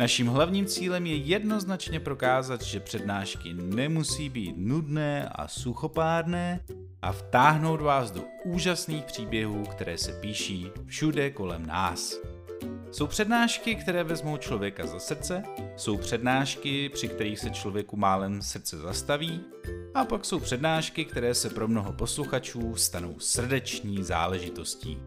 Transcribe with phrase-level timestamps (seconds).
[0.00, 6.60] Naším hlavním cílem je jednoznačně prokázat, že přednášky nemusí být nudné a suchopárné
[7.02, 12.14] a vtáhnout vás do úžasných příběhů, které se píší všude kolem nás.
[12.90, 15.42] Jsou přednášky, které vezmou člověka za srdce,
[15.76, 19.40] jsou přednášky, při kterých se člověku málem srdce zastaví,
[19.94, 24.98] a pak jsou přednášky, které se pro mnoho posluchačů stanou srdeční záležitostí.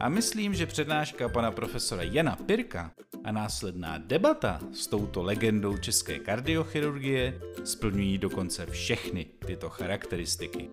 [0.00, 2.92] A myslím, že přednáška pana profesora Jana Pirka
[3.24, 10.70] a následná debata s touto legendou české kardiochirurgie splňují dokonce všechny tyto charakteristiky.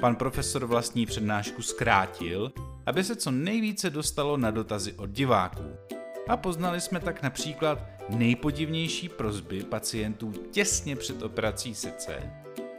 [0.00, 2.52] Pan profesor vlastní přednášku zkrátil,
[2.86, 5.64] aby se co nejvíce dostalo na dotazy od diváků.
[6.28, 12.32] A poznali jsme tak například nejpodivnější prozby pacientů těsně před operací srdce,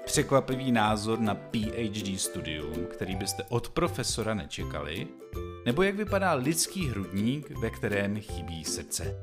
[0.05, 5.07] překvapivý názor na PhD studium, který byste od profesora nečekali,
[5.70, 9.16] nebo jak vypadá lidský hrudník, ve kterém chybí srdce.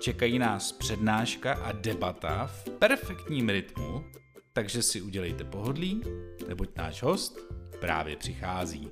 [0.00, 4.04] Čekají nás přednáška a debata v perfektním rytmu,
[4.52, 6.02] takže si udělejte pohodlí,
[6.48, 7.38] neboť náš host
[7.80, 8.90] právě přichází.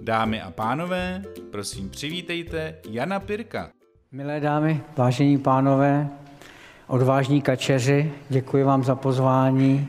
[0.00, 3.70] Dámy a pánové, prosím přivítejte Jana Pirka.
[4.12, 6.08] Milé dámy, vážení pánové,
[6.86, 9.88] odvážní kačeři, děkuji vám za pozvání.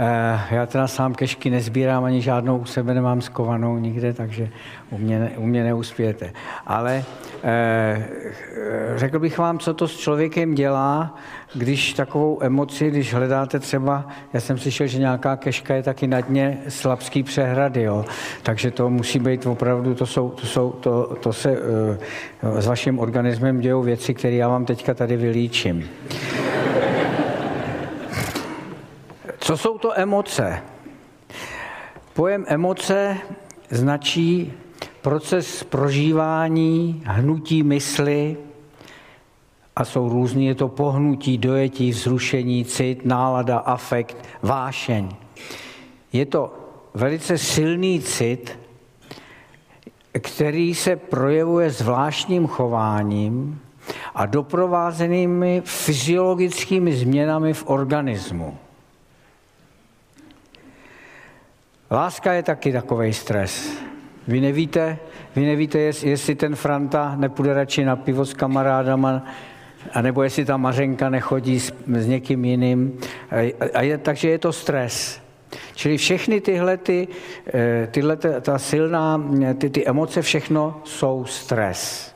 [0.00, 4.48] Eh, já teda sám kešky nezbírám, ani žádnou u sebe nemám skovanou nikde, takže
[4.90, 6.32] u mě, u mě neuspějete.
[6.66, 7.04] Ale
[7.44, 8.08] eh,
[8.96, 11.14] řekl bych vám, co to s člověkem dělá,
[11.54, 16.20] když takovou emoci, když hledáte třeba, já jsem slyšel, že nějaká keška je taky na
[16.20, 18.04] dně slabský přehrady, jo.
[18.42, 22.98] takže to musí být opravdu, to, jsou, to, jsou, to, to se eh, s vaším
[22.98, 25.88] organismem dějou věci, které já vám teďka tady vylíčím.
[29.48, 30.62] Co jsou to emoce?
[32.14, 33.16] Pojem emoce
[33.70, 34.52] značí
[35.02, 38.36] proces prožívání, hnutí mysli
[39.76, 45.08] a jsou různý, je to pohnutí, dojetí, vzrušení, cit, nálada, afekt, vášeň.
[46.12, 46.54] Je to
[46.94, 48.58] velice silný cit,
[50.20, 53.60] který se projevuje zvláštním chováním
[54.14, 58.58] a doprovázenými fyziologickými změnami v organismu.
[61.90, 63.78] Láska je taky takový stres.
[64.28, 64.98] Vy nevíte,
[65.36, 69.24] vy nevíte, jestli ten Franta nepůjde radši na pivo s kamarádama,
[69.92, 72.98] anebo jestli ta Mařenka nechodí s, s někým jiným.
[73.74, 75.20] A je, takže je to stres.
[75.74, 77.08] Čili všechny tyhle, ty,
[77.54, 79.22] eh, tyhle ta silná,
[79.58, 82.12] ty, ty emoce, všechno jsou stres.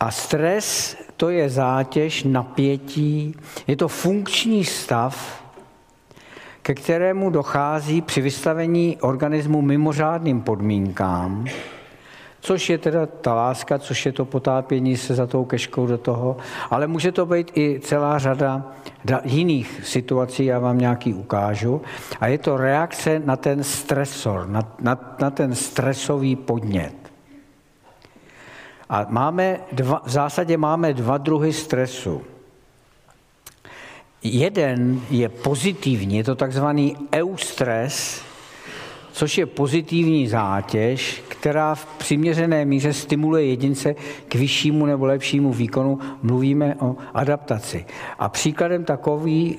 [0.00, 3.34] A stres to je zátěž, napětí,
[3.66, 5.44] je to funkční stav,
[6.68, 11.44] ke kterému dochází při vystavení organismu mimořádným podmínkám,
[12.40, 16.36] což je teda ta láska, což je to potápění se za tou keškou do toho,
[16.70, 18.72] ale může to být i celá řada
[19.24, 21.82] jiných situací, já vám nějaký ukážu.
[22.20, 26.94] A je to reakce na ten stresor, na, na, na ten stresový podnět.
[28.88, 32.22] A máme dva, v zásadě máme dva druhy stresu.
[34.22, 38.22] Jeden je pozitivní, je to takzvaný eustres,
[39.12, 43.94] což je pozitivní zátěž, která v přiměřené míře stimuluje jedince
[44.28, 45.98] k vyššímu nebo lepšímu výkonu.
[46.22, 47.86] Mluvíme o adaptaci.
[48.18, 49.58] A příkladem takový,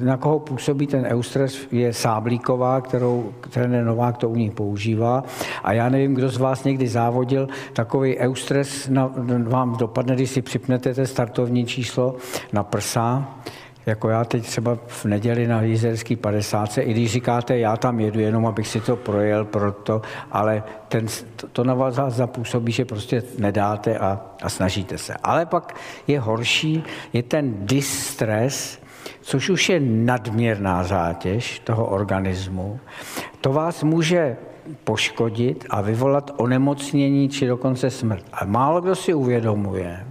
[0.00, 5.24] eh, na koho působí ten eustres, je Sáblíková, kterou trenér Novák to u ní používá.
[5.64, 8.90] A já nevím, kdo z vás někdy závodil, takový eustres
[9.42, 12.16] vám dopadne, když si připnete startovní číslo
[12.52, 13.28] na prsa
[13.86, 18.20] jako já teď třeba v neděli na jízerský 50, i když říkáte, já tam jedu
[18.20, 21.06] jenom, abych si to projel proto, ale ten,
[21.36, 25.14] to, to na vás zapůsobí, že prostě nedáte a, a snažíte se.
[25.22, 25.74] Ale pak
[26.06, 28.80] je horší, je ten distres,
[29.20, 32.80] což už je nadměrná zátěž toho organismu.
[33.40, 34.36] To vás může
[34.84, 38.24] poškodit a vyvolat onemocnění či dokonce smrt.
[38.32, 40.06] A málo kdo si uvědomuje,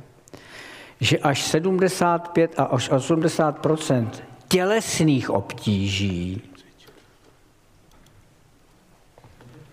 [1.00, 4.10] že až 75 a až 80%
[4.48, 6.42] tělesných obtíží,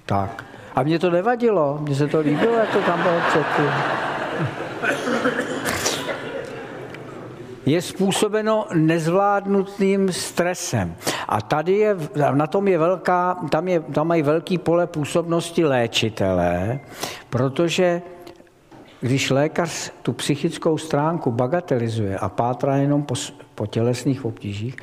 [0.06, 0.44] tak.
[0.74, 3.72] A mě to nevadilo, mně se to líbilo, jak to tam bylo předtím.
[7.66, 10.96] je způsobeno nezvládnutým stresem.
[11.28, 11.96] A tady je,
[12.34, 16.80] na tom je velká, tam, je, tam mají velký pole působnosti léčitelé,
[17.30, 18.02] protože
[19.06, 23.14] když lékař tu psychickou stránku bagatelizuje a pátrá jenom po,
[23.54, 24.76] po tělesných obtížích,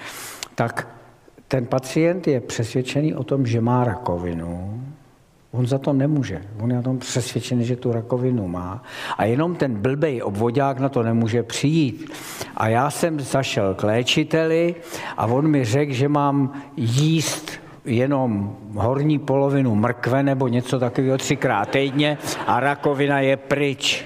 [0.55, 0.87] tak
[1.47, 4.81] ten pacient je přesvědčený o tom, že má rakovinu,
[5.51, 6.41] On za to nemůže.
[6.59, 8.83] On je na tom přesvědčený, že tu rakovinu má.
[9.17, 12.11] A jenom ten blbej obvodák na to nemůže přijít.
[12.57, 14.75] A já jsem zašel k léčiteli
[15.17, 17.51] a on mi řekl, že mám jíst
[17.85, 22.17] jenom horní polovinu mrkve nebo něco takového třikrát týdně
[22.47, 24.05] a rakovina je pryč.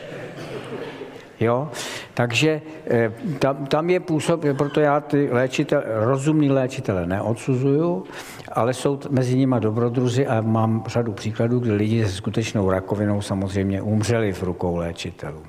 [1.39, 1.69] Jo?
[2.13, 8.03] Takže eh, tam, tam je působ, proto já ty léčitel, rozumný léčitele neodsuzuju,
[8.51, 13.81] ale jsou mezi nimi dobrodruzi a mám řadu příkladů, kdy lidi se skutečnou rakovinou samozřejmě
[13.81, 15.41] umřeli v rukou léčitelů.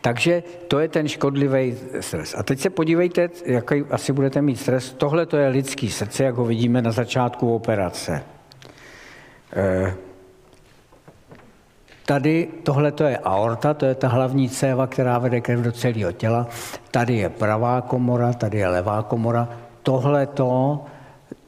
[0.00, 2.34] Takže to je ten škodlivý stres.
[2.38, 4.92] A teď se podívejte, jaký asi budete mít stres.
[4.92, 8.22] Tohle to je lidský srdce, jak ho vidíme na začátku operace.
[9.52, 9.94] Eh,
[12.10, 16.12] Tady tohle to je aorta, to je ta hlavní céva, která vede krev do celého
[16.12, 16.46] těla.
[16.90, 19.48] Tady je pravá komora, tady je levá komora.
[19.82, 20.80] Tohle to,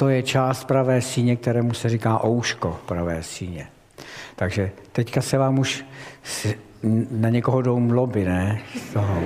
[0.09, 3.67] je část pravé síně, kterému se říká ouško pravé síně.
[4.37, 5.85] Takže teďka se vám už
[7.11, 8.61] na někoho jdou mloby, ne?
[8.77, 9.23] Z toho.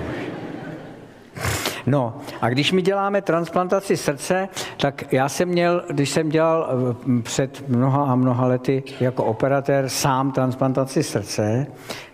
[1.86, 7.22] No a když my děláme transplantaci srdce, tak já jsem měl, když jsem dělal eh,
[7.22, 11.66] před mnoha a mnoha lety jako operatér sám transplantaci srdce,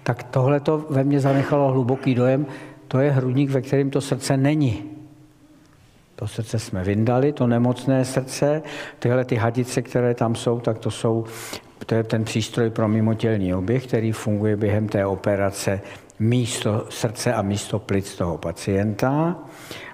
[0.03, 2.47] tak tohle to ve mně zanechalo hluboký dojem,
[2.89, 4.85] to je hrudník, ve kterém to srdce není.
[6.17, 8.63] To srdce jsme vyndali, to nemocné srdce,
[8.99, 11.25] tyhle ty hadice, které tam jsou, tak to jsou
[11.87, 15.81] to je ten přístroj pro mimotělní oběh, který funguje během té operace
[16.19, 19.37] místo srdce a místo plic toho pacienta.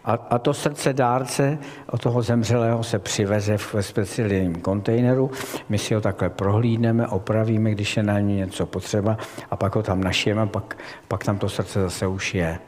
[0.05, 1.59] A, a to srdce dárce
[1.91, 5.31] od toho zemřelého se přiveze ve speciálním kontejneru.
[5.69, 9.19] My si ho takhle prohlídneme, opravíme, když je na ní něco potřeba
[9.50, 10.76] a pak ho tam našijeme, pak,
[11.09, 12.59] pak tam to srdce zase už je.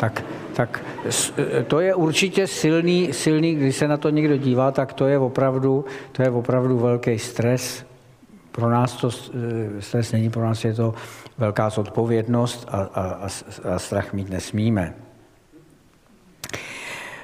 [0.00, 0.24] Tak,
[0.54, 0.84] tak
[1.66, 5.84] to je určitě silný, silný, když se na to někdo dívá, tak to je opravdu,
[6.12, 7.84] to je opravdu velký stres.
[8.56, 10.94] Pro nás to eh, stres není, pro nás je to
[11.38, 13.28] velká zodpovědnost a, a,
[13.74, 14.94] a strach mít nesmíme.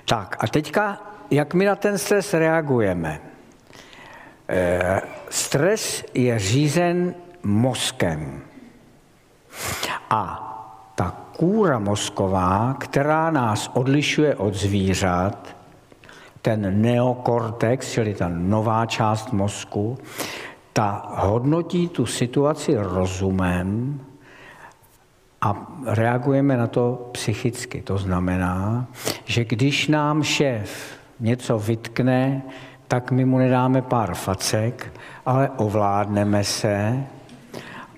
[0.05, 1.01] Tak a teďka,
[1.31, 3.21] jak my na ten stres reagujeme?
[4.49, 8.43] E, stres je řízen mozkem.
[10.11, 10.49] A
[10.95, 15.57] ta kůra mozková, která nás odlišuje od zvířat,
[16.43, 19.99] ten neokortex, čili ta nová část mozku,
[20.73, 24.01] ta hodnotí tu situaci rozumem
[25.41, 27.83] a reagujeme na to psychicky.
[27.83, 28.87] To znamená,
[29.25, 32.43] že když nám šéf něco vytkne,
[32.89, 34.93] tak my mu nedáme pár facek,
[35.27, 37.05] ale ovládneme se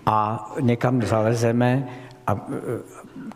[0.06, 1.88] a někam zalezeme,
[2.26, 2.46] a,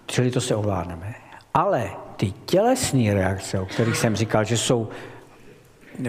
[0.06, 1.14] čili to se ovládneme.
[1.55, 4.88] Ale ty tělesné reakce, o kterých jsem říkal, že jsou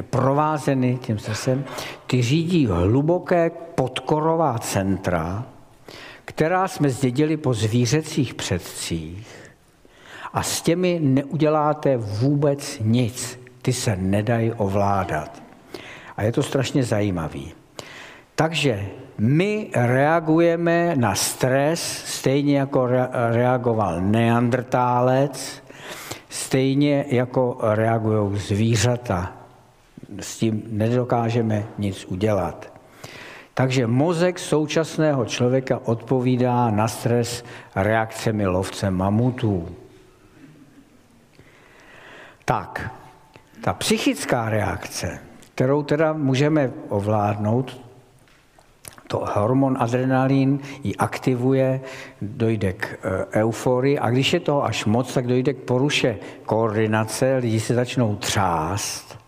[0.09, 1.63] provázeny tím stresem,
[2.07, 5.45] ty řídí hluboké podkorová centra,
[6.25, 9.27] která jsme zdědili po zvířecích předcích
[10.33, 13.39] a s těmi neuděláte vůbec nic.
[13.61, 15.43] Ty se nedají ovládat.
[16.17, 17.51] A je to strašně zajímavý.
[18.35, 18.85] Takže
[19.17, 22.87] my reagujeme na stres stejně jako
[23.31, 25.63] reagoval neandrtálec,
[26.29, 29.38] stejně jako reagují zvířata
[30.19, 32.79] s tím nedokážeme nic udělat.
[33.53, 37.43] Takže mozek současného člověka odpovídá na stres
[37.75, 39.69] reakcemi lovce mamutů.
[42.45, 42.91] Tak,
[43.63, 45.19] ta psychická reakce,
[45.55, 47.81] kterou teda můžeme ovládnout,
[49.07, 51.81] to hormon adrenalin ji aktivuje,
[52.21, 52.97] dojde k e,
[53.39, 58.15] euforii a když je toho až moc, tak dojde k poruše koordinace, lidi se začnou
[58.15, 59.19] třást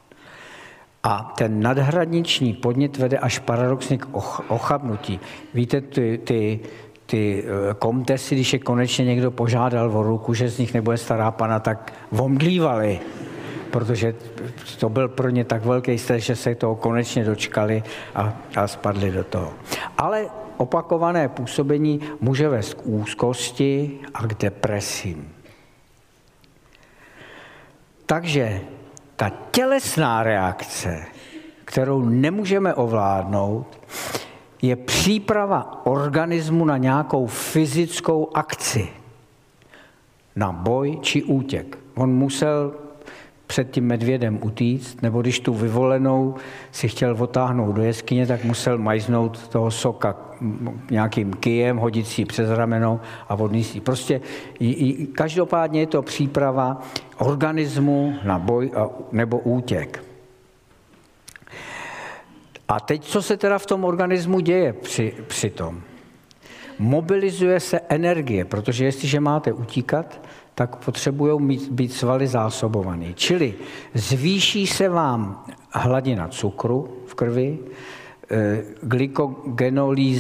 [1.03, 4.07] a ten nadhraniční podnět vede až paradoxně k
[4.47, 5.19] ochabnutí.
[5.53, 6.59] Víte, ty, ty,
[7.05, 11.31] ty eh, komtesy, když je konečně někdo požádal o ruku, že z nich nebude stará
[11.31, 12.99] pana, tak vomdlívali,
[13.71, 14.15] protože
[14.79, 17.83] to byl pro ně tak velký stres, že se toho konečně dočkali
[18.15, 19.53] a, a spadli do toho.
[19.97, 20.25] Ale
[20.57, 25.33] opakované působení může vést k úzkosti a k depresím.
[28.05, 28.61] Takže
[29.21, 31.05] ta tělesná reakce,
[31.65, 33.79] kterou nemůžeme ovládnout,
[34.61, 38.89] je příprava organismu na nějakou fyzickou akci.
[40.35, 41.77] na boj či útěk.
[41.95, 42.73] On musel
[43.51, 46.35] před tím medvědem utíct, nebo když tu vyvolenou
[46.71, 50.15] si chtěl otáhnout do jeskyně, tak musel majznout toho soka
[50.91, 54.21] nějakým kyjem, hodit si přes rameno a odníst Prostě
[55.15, 56.81] každopádně je to příprava
[57.17, 60.03] organismu na boj a, nebo útěk.
[62.67, 65.81] A teď, co se teda v tom organismu děje při, při tom?
[66.79, 70.21] Mobilizuje se energie, protože jestliže máte utíkat,
[70.55, 73.13] tak potřebují být svaly zásobovaný.
[73.13, 73.53] Čili
[73.93, 77.59] zvýší se vám hladina cukru v krvi,
[78.31, 78.63] eh,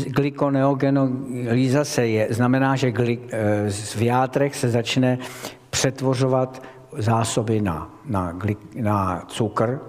[0.07, 3.17] glikoneogenolíza se je, znamená, že eh,
[3.71, 5.19] v játrech se začne
[5.69, 6.63] přetvořovat
[6.97, 8.39] zásoby na, na,
[8.75, 9.79] na cukr,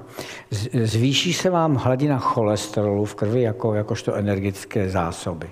[0.83, 5.51] zvýší se vám hladina cholesterolu v krvi jako, jakožto energetické zásoby.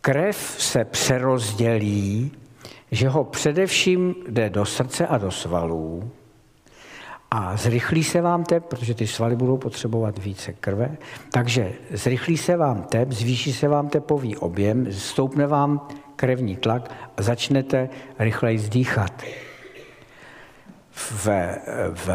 [0.00, 2.32] Krev se přerozdělí
[2.92, 6.10] že ho především jde do srdce a do svalů
[7.30, 10.96] a zrychlí se vám tep, protože ty svaly budou potřebovat více krve,
[11.30, 17.22] takže zrychlí se vám tep, zvýší se vám tepový objem, stoupne vám krevní tlak a
[17.22, 19.22] začnete rychleji zdýchat.
[20.90, 21.28] V,
[21.94, 22.08] v,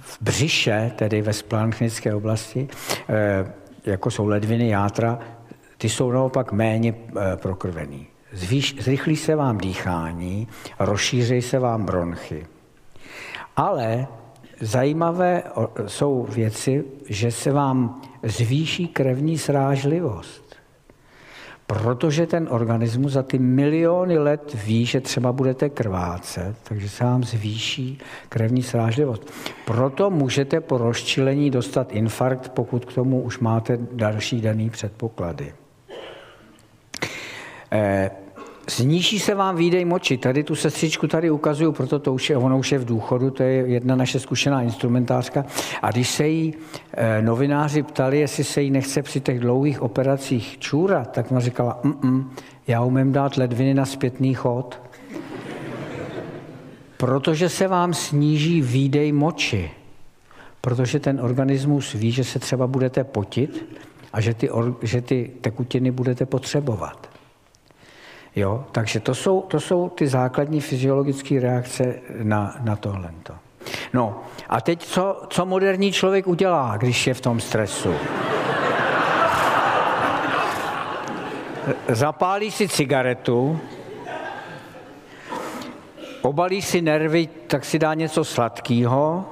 [0.00, 2.68] v břiše, tedy ve splanchnické oblasti,
[3.08, 3.52] eh,
[3.86, 5.18] jako jsou ledviny, játra,
[5.78, 8.13] ty jsou naopak méně eh, prokrvený.
[8.34, 10.48] Zvýš, zrychlí se vám dýchání,
[10.78, 12.46] rozšíří se vám bronchy.
[13.56, 14.06] Ale
[14.60, 15.42] zajímavé
[15.86, 20.56] jsou věci, že se vám zvýší krevní srážlivost.
[21.66, 27.24] Protože ten organismus za ty miliony let ví, že třeba budete krvácet, takže se vám
[27.24, 27.98] zvýší
[28.28, 29.32] krevní srážlivost.
[29.64, 35.54] Proto můžete po rozčilení dostat infarkt, pokud k tomu už máte další daný předpoklady.
[37.72, 38.10] Eh,
[38.70, 40.18] Zníží se vám výdej moči.
[40.18, 43.42] Tady tu sestřičku tady ukazuju, proto to už je, ono už je v důchodu, to
[43.42, 45.44] je jedna naše zkušená instrumentářka.
[45.82, 46.54] A když se jí
[46.92, 51.80] e, novináři ptali, jestli se jí nechce při těch dlouhých operacích čůrat, tak ona říkala,
[51.82, 52.24] Mm-mm,
[52.66, 54.80] já umím dát ledviny na zpětný chod.
[56.96, 59.70] Protože se vám sníží výdej moči.
[60.60, 63.76] Protože ten organismus ví, že se třeba budete potit
[64.12, 64.50] a že ty,
[64.82, 67.13] že ty tekutiny budete potřebovat.
[68.36, 68.64] Jo?
[68.72, 73.10] Takže to jsou, to jsou ty základní fyziologické reakce na, na tohle.
[73.92, 77.94] No a teď co, co moderní člověk udělá, když je v tom stresu?
[81.88, 83.60] Zapálí si cigaretu,
[86.22, 89.24] obalí si nervy, tak si dá něco sladkého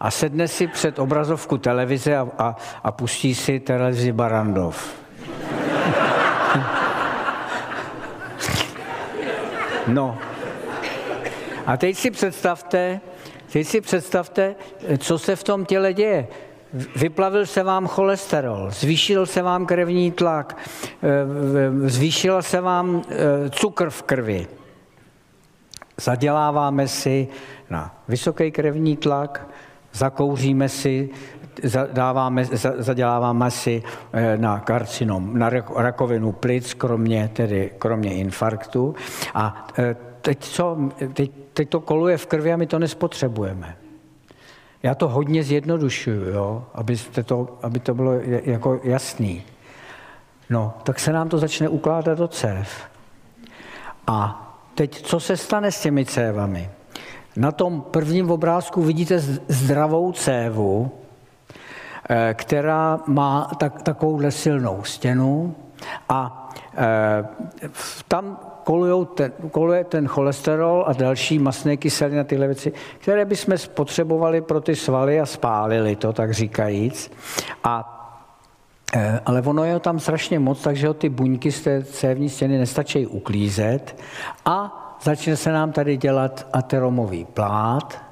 [0.00, 4.94] a sedne si před obrazovku televize a, a, a pustí si televizi Barandov.
[9.88, 10.18] No.
[11.66, 13.00] A teď si představte,
[13.52, 14.54] teď si představte,
[14.98, 16.28] co se v tom těle děje.
[16.96, 20.56] Vyplavil se vám cholesterol, zvýšil se vám krevní tlak,
[21.02, 24.46] eh, zvýšil se vám eh, cukr v krvi.
[25.96, 27.28] Zaděláváme si
[27.70, 29.48] na vysoký krevní tlak,
[29.92, 31.10] zakouříme si,
[31.92, 32.44] dáváme,
[32.78, 33.82] zaděláváme si
[34.12, 38.94] eh, na karcinom, na rakovinu plic, kromě, tedy, kromě infarktu.
[39.34, 40.78] A eh, teď, co,
[41.12, 43.76] teď, teď to koluje v krvi a my to nespotřebujeme.
[44.82, 48.12] Já to hodně zjednodušuju, jo, aby, to, aby to bylo
[48.44, 49.42] jako jasný.
[50.50, 52.68] No, tak se nám to začne ukládat do cév.
[54.06, 54.42] A
[54.74, 56.70] teď, co se stane s těmi cévami?
[57.36, 60.92] Na tom prvním obrázku vidíte zdravou cévu,
[62.34, 65.54] která má tak, takovouhle silnou stěnu
[66.08, 67.24] a eh,
[68.08, 68.38] tam
[69.14, 74.60] ten, koluje ten cholesterol a další masné kyseliny a tyhle věci, které bychom spotřebovali pro
[74.60, 77.12] ty svaly a spálili to, tak říkajíc.
[77.64, 77.92] A
[78.96, 82.58] eh, ale ono je tam strašně moc, takže ho ty buňky z té cévní stěny
[82.58, 83.96] nestačí uklízet
[84.44, 88.05] a začne se nám tady dělat ateromový plát,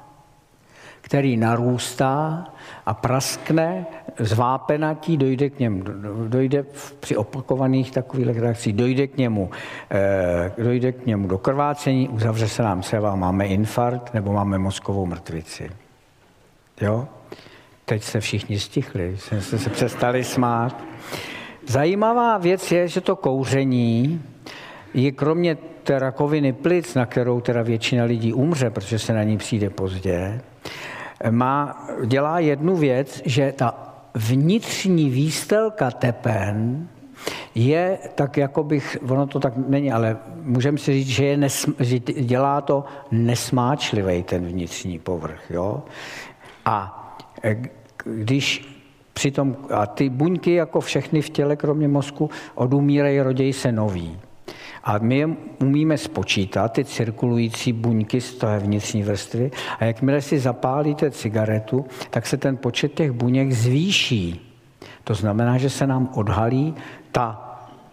[1.05, 2.45] který narůstá
[2.85, 3.85] a praskne,
[4.19, 5.83] zvápenatí, dojde k němu,
[6.27, 6.65] dojde
[6.99, 9.49] při opakovaných takových reakcích, dojde k němu,
[9.91, 15.05] eh, dojde k němu do krvácení, uzavře se nám seva, máme infarkt nebo máme mozkovou
[15.05, 15.69] mrtvici.
[16.81, 17.07] Jo?
[17.85, 20.83] Teď se všichni stichli, jste se přestali smát.
[21.67, 24.21] Zajímavá věc je, že to kouření
[24.93, 29.37] je kromě té rakoviny plic, na kterou teda většina lidí umře, protože se na ní
[29.37, 30.41] přijde pozdě,
[31.29, 36.87] má, dělá jednu věc, že ta vnitřní výstelka tepen
[37.55, 41.73] je tak, jako bych, ono to tak není, ale můžeme si říct, že, je nesm,
[41.79, 45.51] že dělá to nesmáčlivý ten vnitřní povrch.
[45.51, 45.83] Jo?
[46.65, 47.01] A
[47.43, 47.61] e,
[48.03, 48.75] když
[49.13, 54.19] přitom, a ty buňky, jako všechny v těle, kromě mozku, odumírají, rodějí se noví.
[54.85, 55.27] A my je
[55.61, 62.27] umíme spočítat, ty cirkulující buňky z té vnitřní vrstvy, a jakmile si zapálíte cigaretu, tak
[62.27, 64.51] se ten počet těch buněk zvýší.
[65.03, 66.75] To znamená, že se nám odhalí
[67.11, 67.41] ta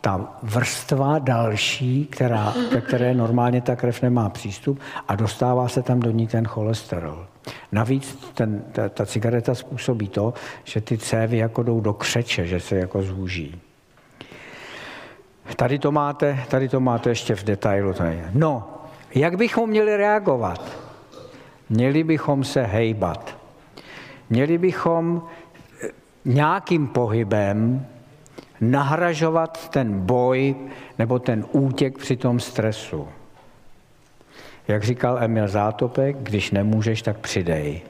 [0.03, 6.01] ta vrstva další, která, ke které normálně ta krev nemá přístup a dostává se tam
[6.01, 7.27] do ní ten cholesterol.
[7.73, 10.35] Navíc ten, ta, ta cigareta způsobí to,
[10.65, 13.61] že ty cévy jako jdou do křeče, že se jako zúží.
[15.57, 17.95] Tady to máte, tady to máte ještě v detailu.
[18.33, 18.69] No,
[19.15, 20.79] jak bychom měli reagovat?
[21.71, 23.37] Měli bychom se hejbat.
[24.31, 25.23] Měli bychom
[25.83, 25.89] eh,
[26.25, 27.87] nějakým pohybem
[28.61, 30.55] nahražovat ten boj
[30.99, 33.09] nebo ten útěk při tom stresu.
[34.69, 37.81] Jak říkal Emil Zátopek, když nemůžeš, tak přidej.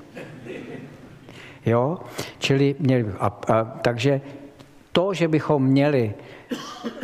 [1.67, 1.99] Jo?
[2.39, 4.21] Čili měli, a, a, takže
[4.93, 6.15] to, že bychom měli,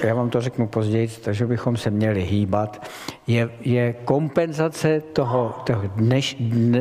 [0.04, 2.90] já vám to řeknu později, takže bychom se měli hýbat,
[3.26, 6.36] je, je kompenzace toho, toho dneš,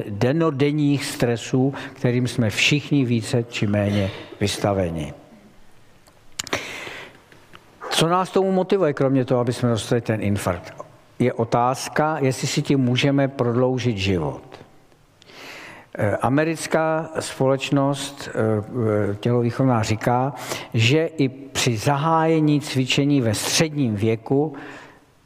[0.09, 5.13] denodenních stresů, kterým jsme všichni více či méně vystaveni.
[7.89, 10.73] Co nás tomu motivuje, kromě toho, aby jsme dostali ten infarkt?
[11.19, 14.46] Je otázka, jestli si tím můžeme prodloužit život.
[15.99, 20.33] Eh, americká společnost eh, tělovýchovná říká,
[20.73, 24.53] že i při zahájení cvičení ve středním věku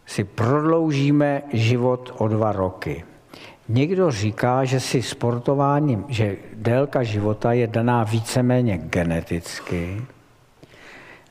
[0.05, 3.03] si prodloužíme život o dva roky.
[3.69, 10.01] Někdo říká, že si sportováním, že délka života je daná víceméně geneticky,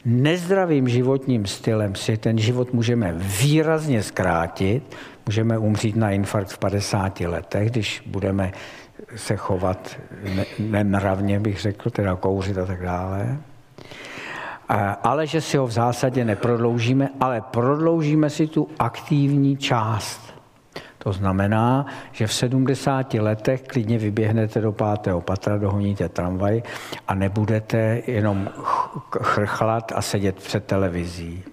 [0.04, 7.20] nezdravým životním stylem si ten život můžeme výrazně zkrátit, můžeme umřít na infarkt v 50
[7.20, 8.52] letech, když budeme
[9.16, 9.96] se chovat
[10.58, 13.38] nemravně, bych řekl, teda kouřit a tak dále.
[15.02, 20.34] Ale že si ho v zásadě neprodloužíme, ale prodloužíme si tu aktivní část.
[20.98, 26.62] To znamená, že v 70 letech klidně vyběhnete do pátého patra, dohoníte tramvaj
[27.08, 28.48] a nebudete jenom
[29.22, 31.44] chrchlat a sedět před televizí.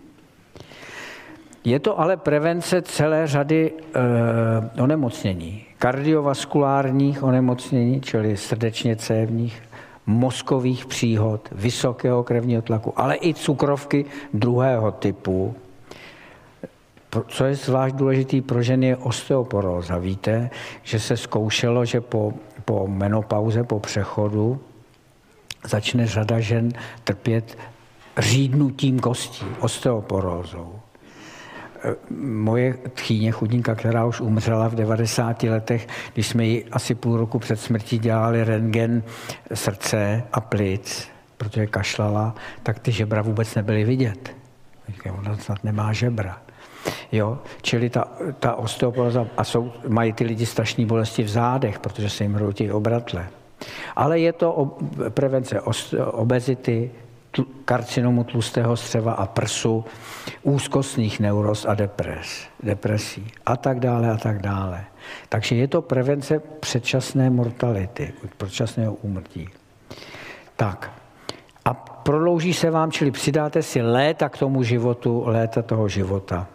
[1.63, 5.66] Je to ale prevence celé řady e, onemocnění.
[5.79, 9.63] Kardiovaskulárních onemocnění, čili srdečně cévních,
[10.05, 15.55] mozkových příhod, vysokého krevního tlaku, ale i cukrovky druhého typu,
[17.27, 19.97] co je zvlášť důležitý pro ženy, je osteoporóza.
[19.97, 20.49] Víte,
[20.83, 22.33] že se zkoušelo, že po,
[22.65, 24.59] po menopauze, po přechodu,
[25.65, 27.57] začne řada žen trpět
[28.17, 30.76] řídnutím kostí, osteoporózou.
[32.19, 37.39] Moje tchýně chudinka, která už umřela v 90 letech, když jsme ji asi půl roku
[37.39, 39.03] před smrtí dělali rentgen
[39.53, 44.35] srdce a plic, protože kašlala, tak ty žebra vůbec nebyly vidět.
[45.19, 46.41] Ona snad nemá žebra.
[47.11, 47.37] Jo?
[47.61, 48.07] Čili ta,
[48.39, 52.71] ta osteoporóza, a jsou, mají ty lidi strašné bolesti v zádech, protože se jim hroutí
[52.71, 53.27] obratle.
[53.95, 54.77] Ale je to
[55.09, 55.61] prevence
[56.11, 56.91] obezity,
[57.65, 59.85] karcinomu tlustého střeva a prsu,
[60.43, 64.85] úzkostných neuroz a depres, depresí a tak dále a tak dále.
[65.29, 69.49] Takže je to prevence předčasné mortality, předčasného úmrtí.
[70.55, 70.91] Tak,
[71.65, 76.47] a prodlouží se vám, čili přidáte si léta k tomu životu, léta toho života.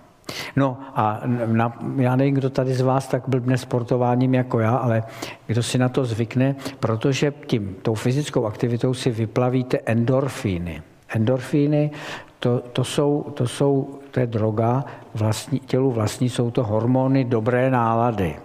[0.57, 5.03] No a na, já nevím, kdo tady z vás tak blbne sportováním jako já, ale
[5.47, 10.83] kdo si na to zvykne, protože tím, tou fyzickou aktivitou si vyplavíte endorfíny.
[11.09, 11.91] Endorfíny,
[12.39, 17.71] to, to, jsou, to jsou, to je droga, vlastní, tělu vlastní, jsou to hormony dobré
[17.71, 18.37] nálady.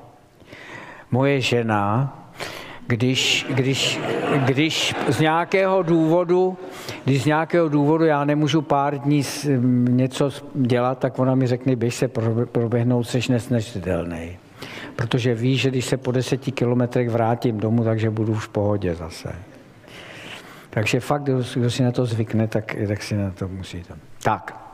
[1.12, 2.17] Moje žena,
[2.88, 4.00] když, když,
[4.46, 6.58] když z nějakého důvodu,
[7.06, 9.24] když z nějakého důvodu já nemůžu pár dní
[9.90, 12.08] něco dělat, tak ona mi řekne, běž se
[12.52, 14.38] proběhnout, seš nesnesitelný.
[14.96, 18.96] Protože ví, že když se po deseti kilometrech vrátím domů, takže budu už v pohodě
[18.96, 19.36] zase.
[20.70, 23.84] Takže fakt, kdo, kdo si na to zvykne, tak, tak si na to musí.
[24.24, 24.68] Tak.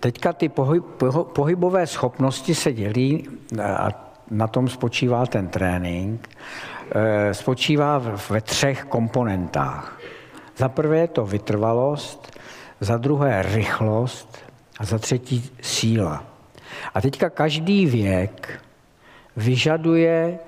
[0.00, 0.84] Teďka ty pohyb,
[1.32, 3.28] pohybové schopnosti se dělí,
[3.62, 7.98] a na tom spočívá ten trénink, eh, spočívá
[8.30, 10.00] ve třech komponentách.
[10.56, 12.38] Za prvé je to vytrvalost,
[12.80, 14.38] za druhé rychlost
[14.78, 16.24] a za třetí síla.
[16.94, 18.60] A teďka každý věk
[19.36, 20.38] vyžaduje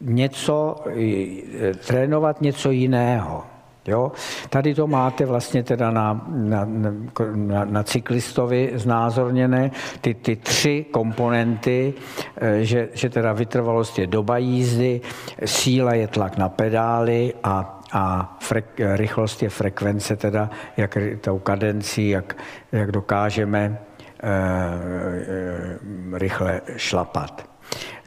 [0.00, 3.55] něco, eh, trénovat něco jiného.
[3.86, 4.12] Jo?
[4.50, 6.66] Tady to máte vlastně teda na, na,
[7.34, 9.70] na, na cyklistovi znázorněné,
[10.00, 11.94] ty, ty tři komponenty,
[12.36, 15.00] eh, že, že teda vytrvalost je doba jízdy,
[15.44, 22.08] síla je tlak na pedály a, a frek, rychlost je frekvence, teda jak tou kadencí,
[22.08, 22.36] jak,
[22.72, 23.78] jak dokážeme
[24.22, 27.48] e, e, rychle šlapat.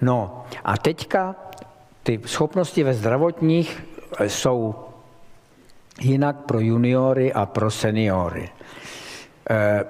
[0.02, 1.36] No a teďka
[2.04, 3.84] ty schopnosti ve zdravotních
[4.28, 4.88] jsou
[6.02, 8.50] jinak pro juniory a pro seniory.
[9.50, 9.84] Eh,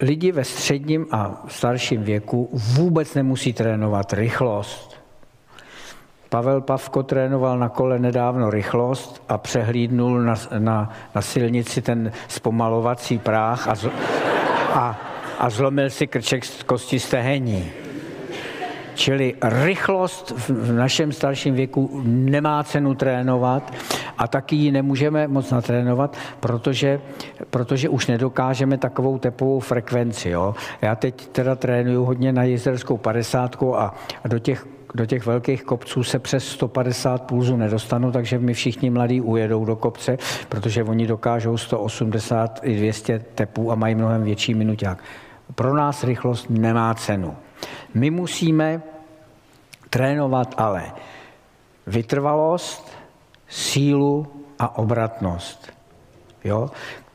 [0.00, 5.04] lidi ve středním a starším věku vůbec nemusí trénovat rychlost.
[6.28, 13.18] Pavel Pavko trénoval na kole nedávno rychlost a přehlídnul na, na, na silnici ten zpomalovací
[13.18, 13.74] práh a,
[14.72, 15.00] a,
[15.38, 17.70] a zlomil si krček z kosti stehení.
[18.94, 23.72] Čili rychlost v našem starším věku nemá cenu trénovat
[24.18, 27.00] a taky ji nemůžeme moc natrénovat, protože,
[27.50, 30.30] protože už nedokážeme takovou tepovou frekvenci.
[30.30, 30.54] Jo?
[30.82, 33.94] Já teď teda trénuju hodně na jezderskou 50 a
[34.28, 39.20] do těch do těch velkých kopců se přes 150 pulzů nedostanu, takže mi všichni mladí
[39.20, 44.98] ujedou do kopce, protože oni dokážou 180 i 200 tepů a mají mnohem větší minuták.
[45.54, 47.36] Pro nás rychlost nemá cenu.
[47.94, 48.82] My musíme
[49.90, 50.92] trénovat ale
[51.86, 52.92] vytrvalost,
[53.48, 54.26] sílu
[54.58, 55.72] a obratnost.
[56.44, 56.70] Jo?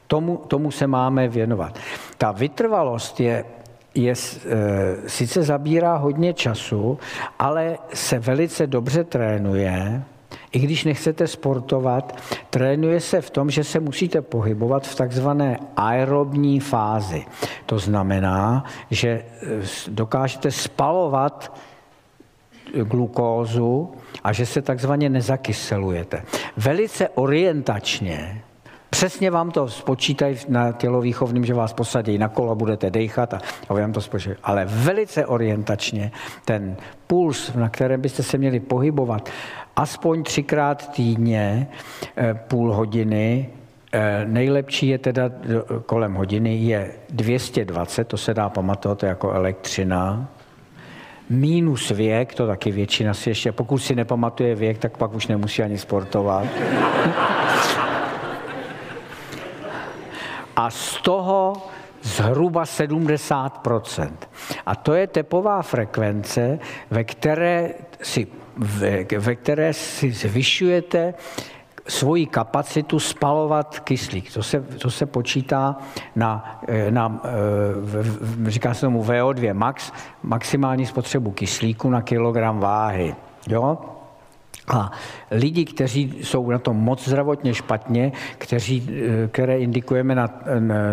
[0.07, 1.79] Tomu, tomu se máme věnovat.
[2.17, 3.45] Ta vytrvalost je,
[3.95, 4.15] je, e,
[5.09, 6.99] sice zabírá hodně času,
[7.39, 10.03] ale se velice dobře trénuje.
[10.51, 16.59] I když nechcete sportovat, trénuje se v tom, že se musíte pohybovat v takzvané aerobní
[16.59, 17.25] fázi.
[17.65, 19.23] To znamená, že e,
[19.87, 21.53] dokážete spalovat
[22.83, 23.91] glukózu
[24.23, 26.23] a že se takzvaně nezakyselujete.
[26.57, 28.41] Velice orientačně,
[28.89, 33.73] Přesně vám to spočítají na tělovýchovným, že vás posadí na kolo, budete dechat a, a
[33.73, 34.37] vám to spočítají.
[34.43, 36.11] Ale velice orientačně
[36.45, 36.75] ten
[37.07, 39.29] puls, na kterém byste se měli pohybovat,
[39.75, 41.67] aspoň třikrát týdně,
[42.17, 43.49] eh, půl hodiny,
[43.93, 45.31] eh, Nejlepší je teda
[45.85, 50.29] kolem hodiny, je 220, to se dá pamatovat to jako elektřina,
[51.29, 55.63] Mínus věk, to taky většina si ještě, pokud si nepamatuje věk, tak pak už nemusí
[55.63, 56.45] ani sportovat.
[60.55, 61.53] A z toho
[62.01, 64.11] zhruba 70%
[64.65, 66.59] A to je tepová frekvence,
[66.91, 71.13] ve které si, ve, ve které si zvyšujete
[71.89, 74.33] svoji kapacitu spalovat kyslík.
[74.33, 75.75] To se, to se počítá
[76.15, 79.91] na, eh, na eh, říká se tomu VO2 max,
[80.23, 83.15] maximální spotřebu kyslíku na kilogram váhy.
[83.47, 83.77] Jo?
[84.67, 84.91] A
[85.31, 90.29] lidi, kteří jsou na tom moc zdravotně špatně, kteří, eh, které indikujeme na,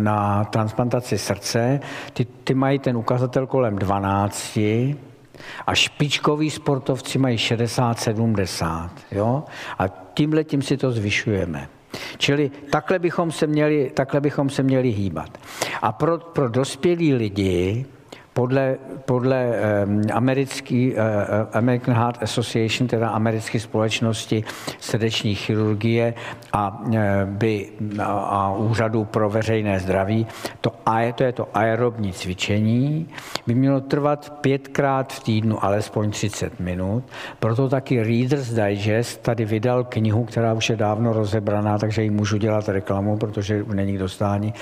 [0.01, 1.81] na transplantaci srdce,
[2.13, 4.59] ty, ty mají ten ukazatel kolem 12,
[5.67, 8.91] a špičkoví sportovci mají 60-70.
[9.13, 9.45] Jo?
[9.79, 11.69] A tímhle tím si to zvyšujeme.
[12.19, 15.39] Čili takhle bychom se měli, takhle bychom se měli hýbat.
[15.83, 17.87] A pro, pro dospělí lidi
[18.37, 19.53] podle, podle
[20.13, 21.01] americký, uh,
[21.53, 24.45] American Heart Association, teda americké společnosti
[24.81, 26.15] srdeční chirurgie
[26.53, 26.95] a, uh,
[27.25, 27.69] by,
[28.03, 30.27] a, úřadu pro veřejné zdraví,
[30.61, 33.09] to, a, to je to aerobní cvičení,
[33.47, 37.05] by mělo trvat pětkrát v týdnu alespoň 30 minut.
[37.41, 42.37] Proto taky Reader's Digest tady vydal knihu, která už je dávno rozebraná, takže ji můžu
[42.37, 44.55] dělat reklamu, protože není k dostání.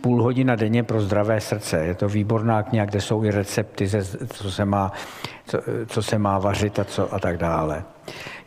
[0.00, 1.86] Půl hodina denně pro zdravé srdce.
[1.86, 3.88] Je to výborná kniha, kde jsou i recepty,
[4.32, 4.92] co se má,
[5.46, 7.84] co, co se má vařit a, co, a tak dále.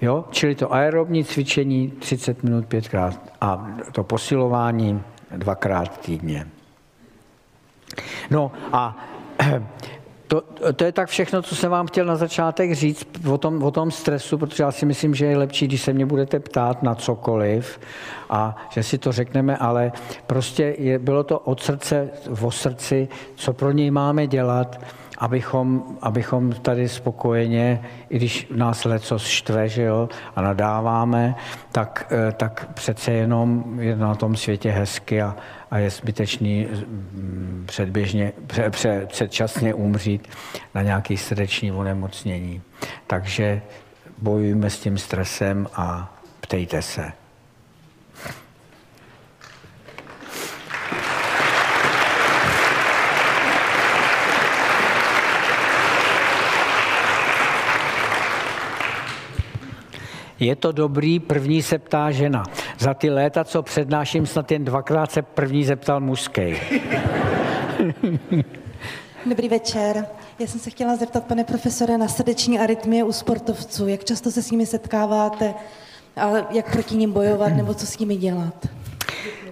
[0.01, 0.25] Jo?
[0.31, 5.03] Čili to aerobní cvičení 30 minut pětkrát a to posilování
[5.37, 6.47] dvakrát týdně.
[8.29, 8.97] No a
[10.31, 13.71] to, to je tak všechno, co jsem vám chtěl na začátek říct o tom, o
[13.71, 16.95] tom stresu, protože já si myslím, že je lepší, když se mě budete ptát na
[16.95, 17.79] cokoliv
[18.29, 19.91] a že si to řekneme, ale
[20.27, 22.09] prostě je, bylo to od srdce,
[22.41, 24.79] o srdci, co pro něj máme dělat,
[25.21, 31.35] abychom, abychom tady spokojeně, i když nás leco štve, že jo, a nadáváme,
[31.71, 35.35] tak, eh, tak přece jenom je na tom světě hezky a,
[35.71, 38.33] a je zbytečný mm, předběžně,
[38.69, 40.27] před, předčasně umřít
[40.75, 42.61] na nějaké srdeční onemocnění.
[43.07, 43.61] Takže
[44.17, 47.20] bojujeme s tím stresem a ptejte se.
[60.41, 62.43] Je to dobrý, první se ptá žena.
[62.79, 66.41] Za ty léta, co přednáším, snad jen dvakrát se první zeptal mužský.
[69.25, 70.05] Dobrý večer.
[70.39, 73.87] Já jsem se chtěla zeptat, pane profesore, na srdeční arytmie u sportovců.
[73.87, 75.53] Jak často se s nimi setkáváte
[76.15, 78.67] a jak proti ním bojovat nebo co s nimi dělat?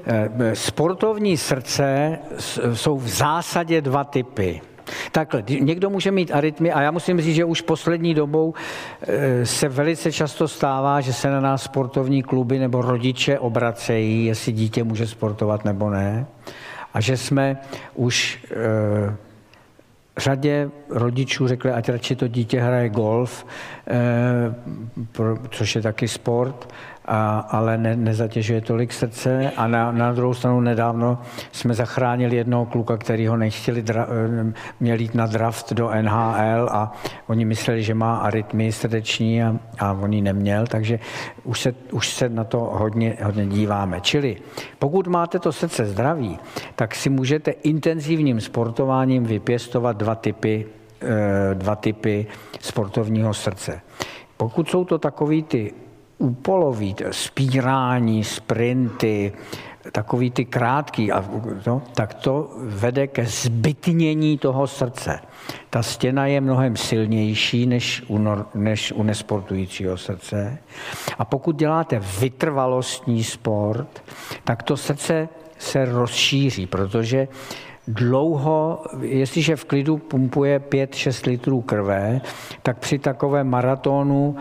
[0.06, 2.20] Eh, sportovní srdce
[2.74, 4.62] jsou v zásadě dva typy.
[5.12, 8.54] Takhle, někdo může mít arytmy a já musím říct, že už poslední dobou
[9.02, 14.52] eh, se velice často stává, že se na nás sportovní kluby nebo rodiče obracejí, jestli
[14.52, 16.26] dítě může sportovat nebo ne.
[16.94, 17.58] A že jsme
[17.96, 19.16] už eh,
[20.18, 23.46] řadě rodičů řekli, ať radši to dítě hraje golf,
[25.50, 26.74] což je taky sport,
[27.10, 29.52] a, ale ne, nezatěžuje tolik srdce.
[29.58, 31.18] A na, na druhou stranu nedávno
[31.52, 36.70] jsme zachránili jednoho kluka, který ho nechtěli, dra, eh, měl jít na draft do NHL
[36.72, 36.94] a
[37.28, 41.00] oni mysleli, že má arytmii srdeční a, a on ji neměl, takže
[41.44, 44.02] už se, už se na to hodně, hodně díváme.
[44.02, 44.38] Čili
[44.80, 46.40] pokud máte to srdce zdraví,
[46.76, 50.66] tak si můžete intenzivním sportováním vypěstovat dva typy,
[51.02, 52.28] eh, dva typy
[52.60, 53.82] sportovního srdce.
[54.38, 55.74] Pokud jsou to takový ty
[56.20, 59.34] úpolový, spírání, sprinty,
[59.92, 61.26] takový ty krátký, a,
[61.68, 65.20] no, tak to vede ke zbytnění toho srdce.
[65.70, 70.58] Ta stěna je mnohem silnější než u, nor, než u nesportujícího srdce.
[71.20, 74.04] A pokud děláte vytrvalostní sport,
[74.44, 77.28] tak to srdce se rozšíří, protože
[77.88, 82.22] dlouho, jestliže v klidu pumpuje 5-6 litrů krve,
[82.64, 84.36] tak při takovém maratonu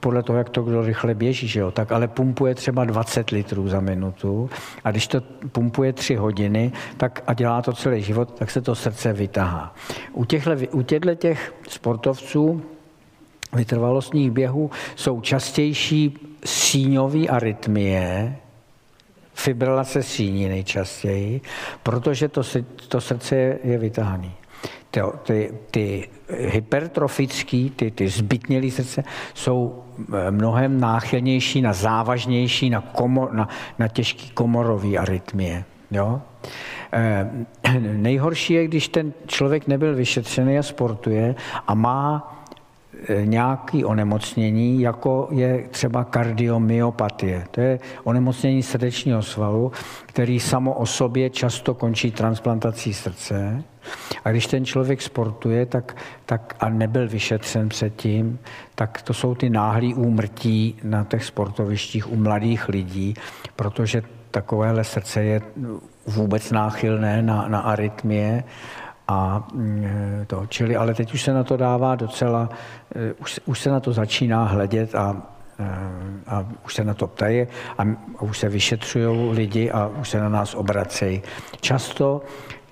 [0.00, 3.68] podle toho, jak to kdo rychle běží, že jo, tak ale pumpuje třeba 20 litrů
[3.68, 4.50] za minutu.
[4.84, 5.20] A když to
[5.52, 9.74] pumpuje 3 hodiny tak a dělá to celý život, tak se to srdce vytahá.
[10.12, 12.62] U těchto, u těch sportovců
[13.52, 18.36] vytrvalostních běhů jsou častější síňové arytmie,
[19.34, 21.40] fibrilace síní nejčastěji,
[21.82, 22.42] protože to,
[22.88, 24.30] to srdce je vytáhané
[24.90, 32.80] ty, ty, ty hypertrofické, ty, ty zbytnělé srdce jsou eh, mnohem náchylnější na závažnější, na,
[32.80, 35.64] komor, na, na těžký komorový arytmie.
[35.90, 36.20] Jo?
[36.92, 37.30] E,
[37.80, 41.34] nejhorší je, když ten člověk nebyl vyšetřený a sportuje
[41.66, 42.35] a má
[43.24, 47.44] nějaké onemocnění, jako je třeba kardiomyopatie.
[47.50, 49.72] To je onemocnění srdečního svalu,
[50.06, 53.62] který samo o sobě často končí transplantací srdce.
[54.24, 58.38] A když ten člověk sportuje tak, tak a nebyl vyšetřen předtím,
[58.74, 63.14] tak to jsou ty náhlý úmrtí na těch sportovištích u mladých lidí,
[63.56, 65.40] protože takovéhle srdce je
[66.06, 68.44] vůbec náchylné na, na arytmie
[69.08, 72.48] a mm, to, čili, ale teď už se na to dává docela,
[72.94, 75.16] eh, už, už se na to začíná hledět a
[75.58, 75.64] eh,
[76.26, 77.46] a už se na to ptají
[77.78, 77.82] a
[78.20, 81.22] už se vyšetřují lidi a už se na nás obracejí.
[81.60, 82.22] Často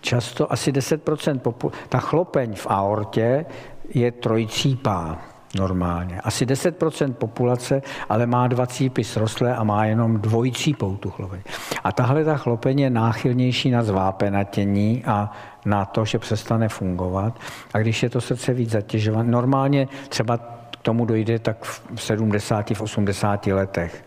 [0.05, 3.47] často asi 10%, popu- ta chlopeň v aortě
[3.95, 5.19] je trojcípá
[5.55, 6.21] normálně.
[6.21, 11.41] Asi 10% populace ale má dva cípy srostlé a má jenom dvojcípou tu chlopeň.
[11.85, 15.31] A tahle ta chlopeň je náchylnější na zvápenatění a
[15.65, 17.39] na to, že přestane fungovat.
[17.75, 21.65] A když je to srdce víc zatěžované, normálně třeba k tomu dojde tak
[21.95, 24.05] v 70, v 80 letech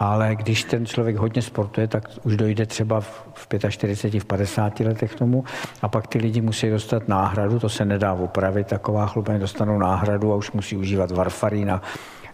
[0.00, 5.14] ale když ten člověk hodně sportuje, tak už dojde třeba v 45, v 50 letech
[5.14, 5.44] tomu
[5.82, 10.32] a pak ty lidi musí dostat náhradu, to se nedá opravit, taková chlupeň dostanou náhradu
[10.32, 11.82] a už musí užívat varfarín a,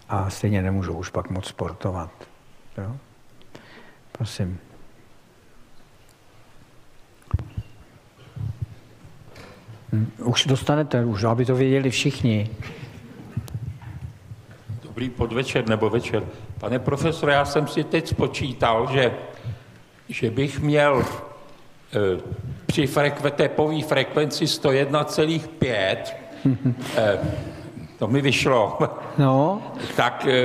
[0.09, 2.11] a stejně nemůžou už pak moc sportovat.
[2.77, 2.95] Jo?
[4.11, 4.59] Prosím.
[9.91, 12.49] Hm, už dostanete, už aby to věděli všichni.
[14.83, 16.23] Dobrý podvečer nebo večer.
[16.59, 19.13] Pane profesore, já jsem si teď spočítal, že,
[20.09, 22.21] že bych měl e,
[22.65, 25.97] při frekve, tepové frekvenci 101,5,
[26.97, 27.19] e,
[27.99, 28.77] to mi vyšlo,
[29.17, 29.61] no.
[29.95, 30.43] tak e,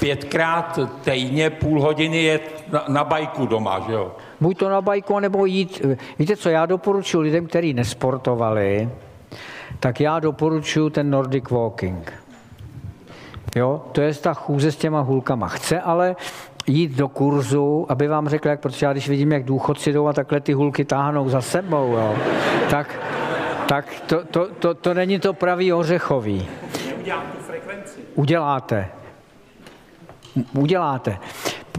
[0.00, 2.40] pětkrát týdně půl hodiny je
[2.72, 4.12] na, na bajku doma, že jo?
[4.40, 5.82] Buď to na bajku, nebo jít.
[6.18, 8.88] Víte co, já doporučuji lidem, kteří nesportovali,
[9.80, 12.19] tak já doporučuji ten Nordic Walking.
[13.56, 13.82] Jo?
[13.92, 15.48] To je ta chůze s těma hůlkama.
[15.48, 16.16] Chce ale
[16.66, 20.12] jít do kurzu, aby vám řekl, jak, protože já když vidím, jak důchodci jdou a
[20.12, 22.14] takhle ty hůlky táhnou za sebou, jo,
[22.70, 23.00] tak,
[23.68, 26.46] tak to, to, to, to není to pravý ořechový.
[28.14, 28.88] Uděláte.
[30.54, 31.18] Uděláte.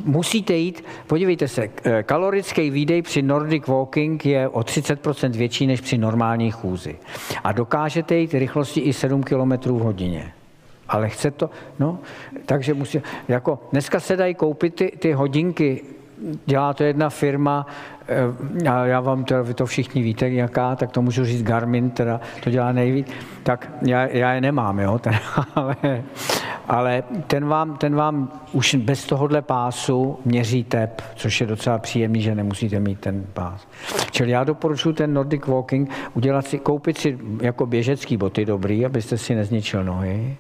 [0.03, 5.81] Musíte jít, podívejte se, eh, kalorický výdej při Nordic Walking je o 30% větší než
[5.81, 6.99] při normální chůzi.
[7.43, 10.34] A dokážete jít rychlosti i 7 km v hodině
[10.91, 11.49] ale chce to,
[11.80, 11.99] no,
[12.45, 15.84] takže musí, jako dneska se dají koupit ty, ty hodinky,
[16.45, 17.65] dělá to jedna firma,
[18.08, 21.89] eh, a já vám to, vy to všichni víte, jaká, tak to můžu říct Garmin,
[21.89, 23.08] teda to dělá nejvíc,
[23.43, 25.13] tak já, já je nemám, jo, ten,
[25.56, 25.75] ale,
[26.67, 32.21] ale ten vám, ten vám už bez tohohle pásu měří tep, což je docela příjemný,
[32.21, 33.67] že nemusíte mít ten pás.
[34.12, 39.17] Čili já doporučuji ten Nordic Walking, udělat si, koupit si jako běžecký boty dobrý, abyste
[39.17, 40.38] si nezničil nohy,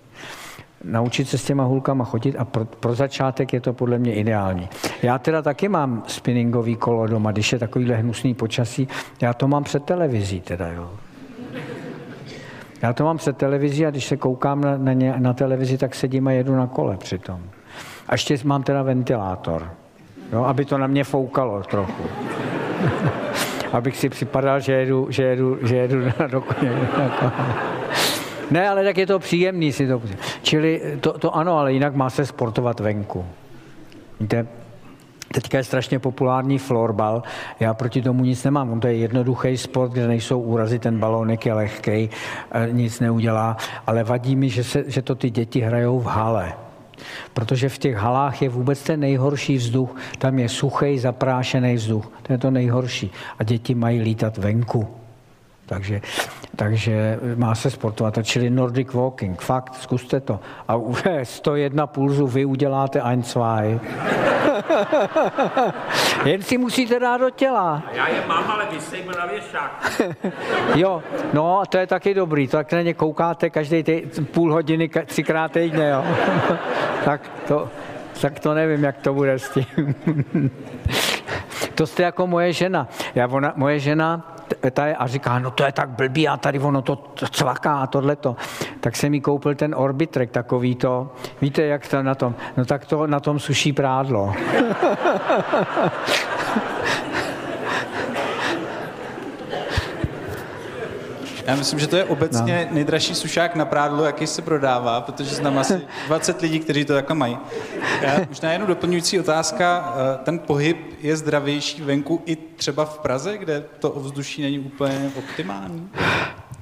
[0.83, 4.69] naučit se s těma hulkama chodit a pro, pro začátek je to podle mě ideální.
[5.03, 8.87] Já teda taky mám spinningový kolo doma, když je takovýhle hnusný počasí,
[9.21, 10.89] já to mám před televizí teda, jo.
[12.81, 15.95] Já to mám před televizí a když se koukám na, na, ně, na televizi, tak
[15.95, 17.39] sedím a jedu na kole přitom.
[18.07, 19.69] A ještě mám teda ventilátor,
[20.33, 22.03] jo, aby to na mě foukalo trochu.
[23.71, 26.71] Abych si připadal, že jedu, že jedu, že jedu na dokoně.
[28.51, 30.01] Ne, ale tak je to příjemný si to.
[30.41, 33.25] Čili to, to ano, ale jinak má se sportovat venku.
[34.19, 34.47] Víte,
[35.33, 37.23] Teďka je strašně populární florbal.
[37.59, 38.71] Já proti tomu nic nemám.
[38.71, 42.09] On to je jednoduchý sport, kde nejsou úrazy, ten balónek je lehký,
[42.71, 43.57] nic neudělá.
[43.87, 46.53] Ale vadí mi, že, se, že to ty děti hrajou v hale.
[47.33, 49.95] Protože v těch halách je vůbec ten nejhorší vzduch.
[50.17, 52.11] Tam je suchý, zaprášený vzduch.
[52.23, 53.11] To je to nejhorší.
[53.39, 54.87] A děti mají lítat venku.
[55.65, 56.01] Takže,
[56.61, 60.39] takže má se sportovat, čili Nordic Walking, fakt, zkuste to.
[60.67, 60.77] A
[61.23, 63.79] 101 pulzu vy uděláte ein, zwei.
[66.25, 67.83] Jen si musíte dát do těla.
[67.93, 70.01] Já je mám, ale vysejme na věšák.
[70.75, 72.47] jo, no, to je taky dobrý.
[72.47, 73.83] Tak na ně koukáte každý
[74.31, 76.03] půl hodiny, třikrát týdně, jo.
[77.05, 77.69] tak to,
[78.21, 79.95] tak to nevím, jak to bude s tím.
[81.75, 82.87] to jste jako moje žena.
[83.15, 84.35] Já, ona, moje žena
[84.71, 87.87] ta je, a říká, no to je tak blbý a tady ono to cvaká a
[87.87, 88.35] tohleto.
[88.79, 92.85] Tak jsem mi koupil ten Orbitrek takový to, víte, jak to na tom, no tak
[92.85, 94.33] to na tom suší prádlo.
[101.51, 102.75] Já myslím, že to je obecně no.
[102.75, 107.15] nejdražší sušák na prádlo, jaký se prodává, protože znám asi 20 lidí, kteří to takhle
[107.15, 107.37] mají.
[108.01, 113.37] Já, možná jenom doplňující otázka, eh, ten pohyb je zdravější venku i třeba v Praze,
[113.37, 115.89] kde to ovzduší není úplně optimální?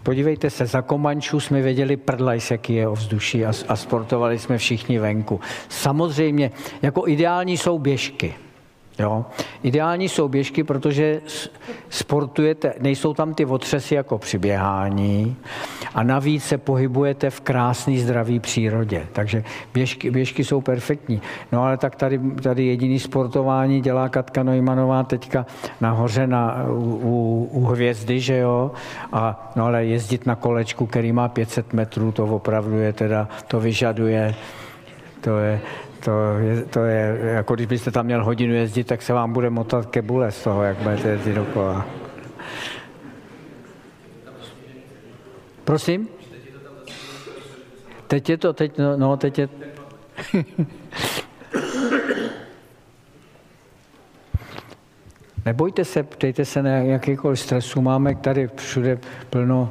[0.04, 5.00] Podívejte se, za Komančů jsme věděli prdlajs, jaký je ovzduší a, a sportovali jsme všichni
[5.00, 5.40] venku.
[5.70, 8.36] Samozřejmě, jako ideální jsou běžky.
[9.00, 9.26] Jo.
[9.64, 11.22] Ideální jsou běžky, protože
[11.90, 15.36] sportujete, nejsou tam ty otřesy jako při běhání
[15.96, 19.08] a navíc se pohybujete v krásné zdravé přírodě.
[19.14, 21.22] Takže běžky, běžky jsou perfektní.
[21.52, 25.46] No ale tak tady, tady jediný sportování dělá Katka Neumannová teďka
[25.82, 28.72] nahoře na, u, u hvězdy, že jo?
[29.14, 33.60] A, no ale jezdit na kolečku, který má 500 metrů, to opravdu je teda, to
[33.60, 34.36] vyžaduje
[35.22, 35.62] to je,
[36.04, 39.50] to je, to je, jako když byste tam měl hodinu jezdit, tak se vám bude
[39.50, 41.86] motat kebule z toho, jak budete jezdit dokola.
[45.64, 46.08] Prosím?
[48.08, 49.50] Teď je to, teď, no, no teď je...
[55.46, 59.70] Nebojte se, ptejte se na jakýkoliv stresu, máme tady všude plno,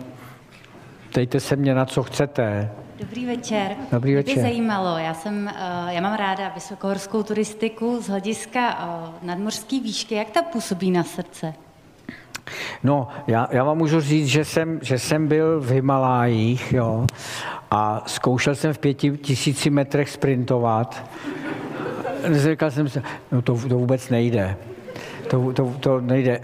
[1.11, 2.71] ptejte se mě na co chcete.
[2.99, 3.77] Dobrý večer.
[3.93, 4.35] Dobrý večer.
[4.35, 5.53] Mě by zajímalo, já, jsem, eh,
[5.89, 8.79] já mám ráda vysokohorskou turistiku z hlediska
[9.23, 10.15] eh, nadmořské výšky.
[10.15, 11.55] Jak ta působí na srdce?
[12.83, 17.07] No, já, já vám můžu říct, že jsem, že jsem byl v Himalájích, jo,
[17.71, 21.05] a zkoušel jsem v pěti tisíci metrech sprintovat.
[22.33, 24.57] Říkal jsem si, no to, to vůbec nejde
[25.31, 26.41] to, to, to nejde.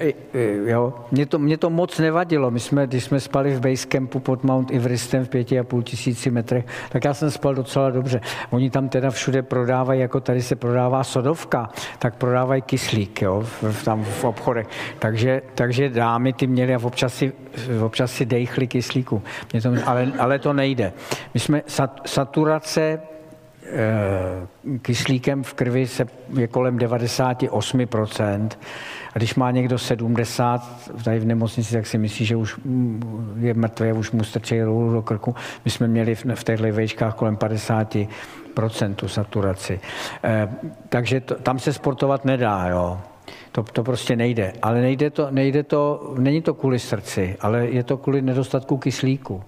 [0.66, 0.94] Jo.
[1.10, 2.50] Mě, to, mě to moc nevadilo.
[2.50, 6.30] My jsme, když jsme spali v Basecampu pod Mount Everestem v pěti a půl tisíci
[6.30, 8.20] metrech, tak já jsem spal docela dobře.
[8.50, 13.84] Oni tam teda všude prodávají, jako tady se prodává sodovka, tak prodávají kyslík jo, v,
[13.84, 14.66] tam v obchodech.
[14.98, 17.32] Takže, takže dámy ty měly a občas si,
[17.84, 19.22] občas si dejchli kyslíku.
[19.52, 20.92] Mě to, ale, ale to nejde.
[21.34, 23.00] My jsme sat, saturace
[24.83, 26.06] kyslíkem v krvi se
[26.38, 28.48] je kolem 98%.
[29.15, 32.56] A když má někdo 70 tady v nemocnici, tak si myslí, že už
[33.38, 35.35] je mrtvý, už mu strčí růl do krku.
[35.65, 37.96] My jsme měli v těchto vejškách kolem 50
[38.96, 39.81] tu saturaci.
[40.25, 40.48] Eh,
[40.88, 43.00] takže to, tam se sportovat nedá, jo.
[43.52, 44.52] To, to prostě nejde.
[44.62, 49.42] Ale nejde to, nejde to, není to kvůli srdci, ale je to kvůli nedostatku kyslíku.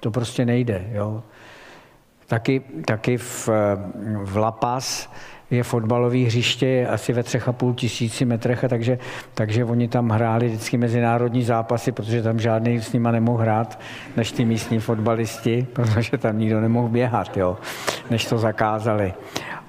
[0.00, 1.22] To prostě nejde, jo.
[2.26, 3.48] Taky, taky v,
[4.24, 5.10] v La Paz
[5.50, 8.98] je fotbalový hřiště asi ve třech a půl tisíci metrech, a takže,
[9.34, 13.80] takže oni tam hráli vždycky mezinárodní zápasy, protože tam žádný s nima nemohl hrát,
[14.16, 17.56] než ty místní fotbalisti, protože tam nikdo nemohl běhat, jo,
[18.10, 19.14] než to zakázali.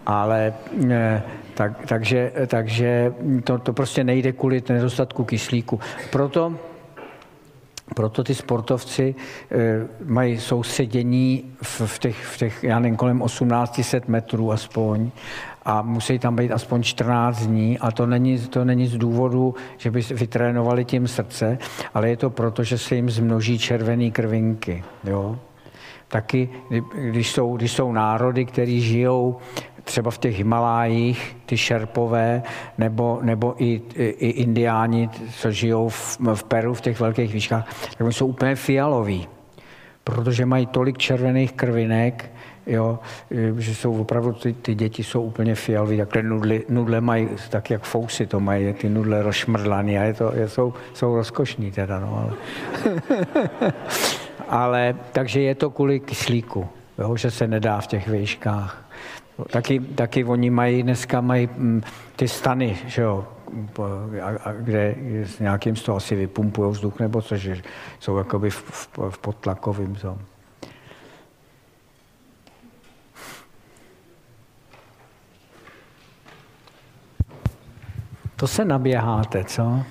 [0.06, 0.54] Ale
[0.90, 1.22] eh,
[1.54, 5.80] tak, takže, takže to, to prostě nejde kvůli nedostatku kyslíku.
[6.12, 6.54] Proto
[7.96, 9.16] proto ty sportovci
[9.52, 15.12] e, mají soustředění v, v, těch, v těch, já nevím, kolem 1800 metrů aspoň
[15.66, 19.92] a musí tam být aspoň 14 dní a to není, to není z důvodu, že
[19.92, 21.58] by vytrénovali tím srdce,
[21.94, 24.84] ale je to proto, že se jim zmnoží červené krvinky.
[25.04, 25.40] Jo?
[26.08, 26.50] Taky,
[26.96, 29.38] když jsou, když jsou národy, které žijou
[29.88, 32.44] třeba v těch Himalájích, ty šerpové,
[32.78, 37.66] nebo, nebo i, i indiáni, co žijou v, v Peru, v těch velkých výškách,
[37.98, 39.28] tak oni jsou úplně fialoví,
[40.04, 42.32] protože mají tolik červených krvinek,
[42.68, 43.00] jo,
[43.58, 47.84] že jsou opravdu, ty, ty děti jsou úplně fialové, takhle nudle, nudle mají, tak jak
[47.84, 52.20] fousy to mají, ty nudle rozšmrdlaný a je to, je, jsou, jsou rozkošní teda, no,
[52.20, 52.34] ale,
[54.48, 56.68] ale takže je to kvůli kyslíku,
[57.00, 58.87] jo, že se nedá v těch výškách.
[59.46, 61.82] Taky, taky oni mají, dneska mají mm,
[62.16, 63.28] ty stany, že jo,
[64.22, 67.62] a, a kde s nějakým z toho asi vypumpují vzduch nebo co, že
[68.00, 70.18] jsou jakoby v, v, v podtlakovém tom.
[78.36, 79.84] To se naběháte, co?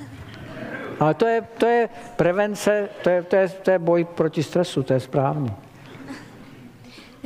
[1.00, 4.82] Ale to je, to je prevence, to je, to, je, to je boj proti stresu,
[4.82, 5.50] to je správně.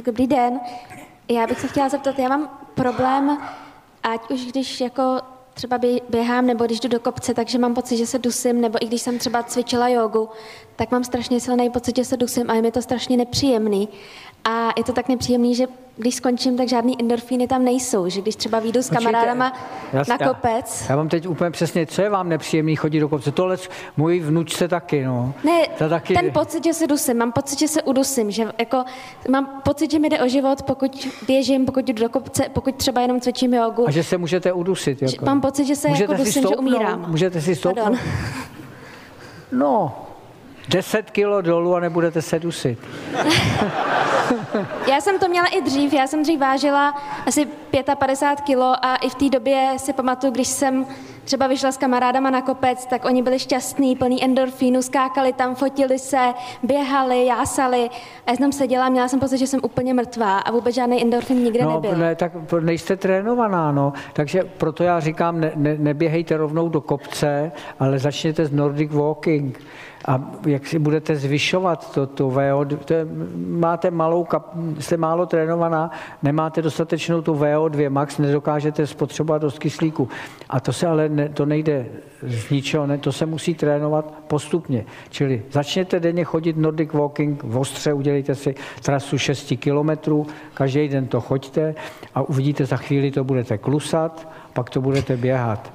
[0.04, 0.60] Dobrý den.
[1.30, 3.38] Já bych se chtěla zeptat, já mám problém,
[4.02, 5.02] ať už když jako
[5.54, 5.78] třeba
[6.08, 9.02] běhám nebo když jdu do kopce, takže mám pocit, že se dusím, nebo i když
[9.02, 10.28] jsem třeba cvičila jogu,
[10.76, 13.88] tak mám strašně silný pocit, že se dusím a je mi to strašně nepříjemný.
[14.44, 15.66] A je to tak nepříjemný, že
[15.96, 19.52] když skončím, tak žádný endorfíny tam nejsou, že když třeba výjdu s kamarádama
[19.92, 20.80] já, na kopec.
[20.80, 23.32] Já, já mám teď úplně přesně, co je vám nepříjemný chodit do kopce?
[23.32, 23.56] Tohle
[23.96, 25.34] můj vnučce taky, no.
[25.44, 26.14] Ne, Ta taky...
[26.14, 28.84] ten pocit, že se dusím, mám pocit, že se udusím, že jako
[29.28, 33.00] mám pocit, že mi jde o život, pokud běžím, pokud jdu do kopce, pokud třeba
[33.00, 33.88] jenom cvičím jogu.
[33.88, 35.24] A že se můžete udusit, jako.
[35.24, 37.04] Mám pocit, že se můžete jako dusím, že umírám.
[37.08, 37.84] Můžete si stoupnout?
[37.84, 38.00] Pardon.
[39.52, 40.06] No,
[40.68, 42.78] 10 kilo dolů a nebudete se dusit.
[44.90, 47.48] já jsem to měla i dřív, já jsem dřív vážila asi
[47.98, 50.86] 55 kilo a i v té době si pamatuju, když jsem
[51.24, 55.98] třeba vyšla s kamarádama na kopec, tak oni byli šťastní, plný endorfínu, skákali tam, fotili
[55.98, 57.90] se, běhali, jásali.
[58.26, 61.38] A já jsem seděla měla jsem pocit, že jsem úplně mrtvá a vůbec žádný endorfin
[61.38, 61.96] nikde no, nebyl.
[61.96, 63.92] Ne, tak nejste trénovaná, no.
[64.12, 69.60] Takže proto já říkám, ne, ne, neběhejte rovnou do kopce, ale začněte s Nordic Walking
[70.10, 73.06] a jak si budete zvyšovat to, to VO2, to je,
[73.46, 74.46] máte malou, kap,
[74.78, 75.90] jste málo trénovaná,
[76.22, 80.08] nemáte dostatečnou tu VO2 max, nedokážete spotřebovat dost kyslíku.
[80.48, 81.86] A to se ale ne, to nejde
[82.22, 84.84] z ničeho, ne, to se musí trénovat postupně.
[85.10, 91.06] Čili začněte denně chodit Nordic Walking, v Ostře udělejte si trasu 6 kilometrů, každý den
[91.06, 91.74] to choďte
[92.14, 95.72] a uvidíte, za chvíli to budete klusat, pak to budete běhat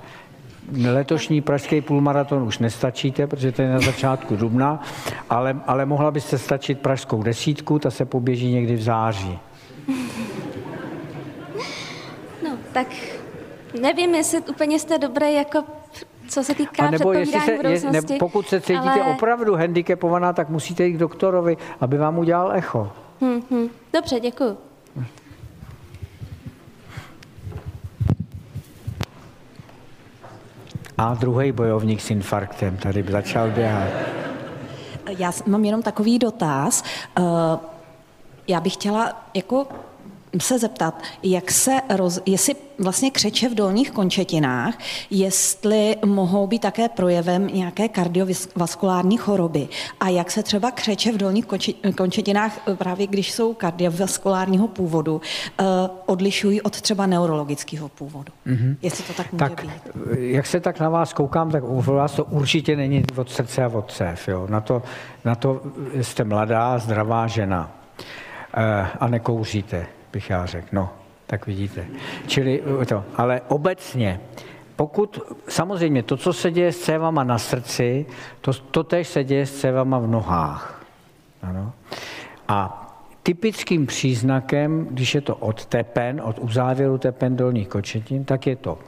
[0.94, 4.82] letošní pražský půlmaraton už nestačíte, protože to je na začátku dubna,
[5.30, 9.40] ale, ale mohla byste stačit pražskou desítku, ta se poběží někdy v září.
[12.44, 12.88] No, tak
[13.82, 15.64] nevím, jestli úplně jste dobré jako
[16.28, 19.14] co se týká a nebo jestli se, je, ne, pokud se cítíte ale...
[19.16, 22.92] opravdu handicapovaná, tak musíte jít k doktorovi, aby vám udělal echo.
[23.22, 23.70] Hmm, hmm.
[23.94, 24.58] Dobře, děkuji.
[30.98, 33.90] A druhý bojovník s infarktem tady začal běhat.
[35.18, 36.84] Já mám jenom takový dotaz.
[37.18, 37.22] Eh,
[38.48, 39.68] já bych chtěla jako
[40.40, 44.78] se zeptat, jak se roz, jestli vlastně křeče v dolních končetinách,
[45.10, 49.68] jestli mohou být také projevem nějaké kardiovaskulární choroby
[50.00, 51.46] a jak se třeba křeče v dolních
[51.98, 55.22] končetinách, právě když jsou kardiovaskulárního původu,
[55.60, 55.64] eh,
[56.06, 58.34] odlišují od třeba neurologického původu.
[58.48, 58.76] Mm-hmm.
[58.82, 59.72] Jestli to tak může tak, být.
[60.18, 63.68] Jak se tak na vás koukám, tak u vás to určitě není od srdce a
[63.68, 64.28] od cév.
[64.28, 64.48] Jo?
[64.50, 64.82] Na, to,
[65.26, 65.62] na to
[66.02, 67.72] jste mladá, zdravá žena
[69.00, 69.88] a nekouříte
[70.46, 70.68] řekl.
[70.72, 70.90] No,
[71.28, 71.86] tak vidíte.
[72.28, 74.20] Čili to, ale obecně,
[74.76, 78.06] pokud, samozřejmě to, co se děje s cévama na srdci,
[78.42, 80.86] to, to tež se děje s cévama v nohách.
[81.42, 81.74] Ano.
[82.48, 82.82] A
[83.24, 88.80] typickým příznakem, když je to od tepen, od uzávěru tepen dolních kočetin, tak je to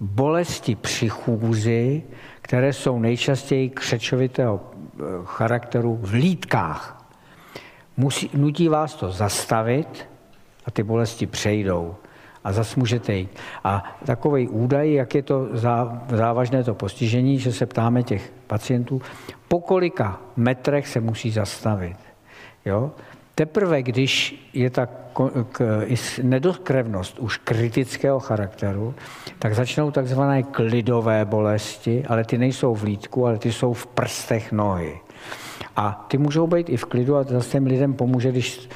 [0.00, 2.02] bolesti při chůzi,
[2.42, 7.10] které jsou nejčastěji křečovitého eh, charakteru v lítkách.
[7.96, 10.08] Musí, nutí vás to zastavit,
[10.68, 11.94] a ty bolesti přejdou.
[12.44, 13.30] a zas můžete jít.
[13.64, 15.48] A takový údaj, jak je to
[16.08, 19.02] závažné to postižení, že se ptáme těch pacientů,
[19.48, 21.96] po kolika metrech se musí zastavit.
[22.64, 22.90] Jo?
[23.34, 24.88] Teprve, když je ta
[26.22, 28.94] nedokrevnost už kritického charakteru,
[29.38, 34.52] tak začnou takzvané klidové bolesti, ale ty nejsou v lítku, ale ty jsou v prstech
[34.52, 35.00] nohy.
[35.76, 38.68] A ty můžou být i v klidu a zase těm lidem pomůže, když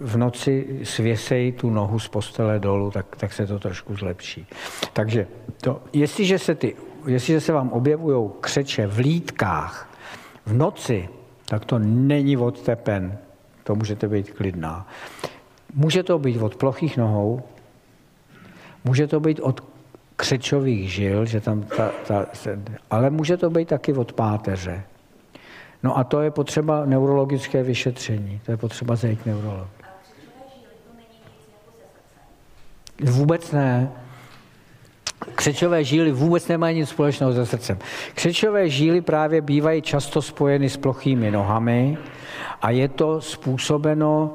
[0.00, 4.46] v noci svěsej tu nohu z postele dolů, tak, tak se to trošku zlepší.
[4.92, 5.26] Takže
[5.60, 6.76] to, jestliže, se ty,
[7.06, 9.90] jestliže se vám objevují křeče v lítkách
[10.46, 11.08] v noci,
[11.44, 13.18] tak to není od tepen,
[13.64, 14.88] to můžete být klidná.
[15.74, 17.42] Může to být od plochých nohou,
[18.84, 19.64] může to být od
[20.16, 22.26] křečových žil, že tam ta, ta,
[22.90, 24.82] ale může to být taky od páteře.
[25.82, 29.77] No a to je potřeba neurologické vyšetření, to je potřeba zajít neurolog.
[33.04, 33.90] Vůbec ne.
[35.34, 37.78] Křečové žíly vůbec nemají nic společného se srdcem.
[38.14, 41.98] Křečové žíly právě bývají často spojeny s plochými nohami
[42.62, 44.34] a je to způsobeno,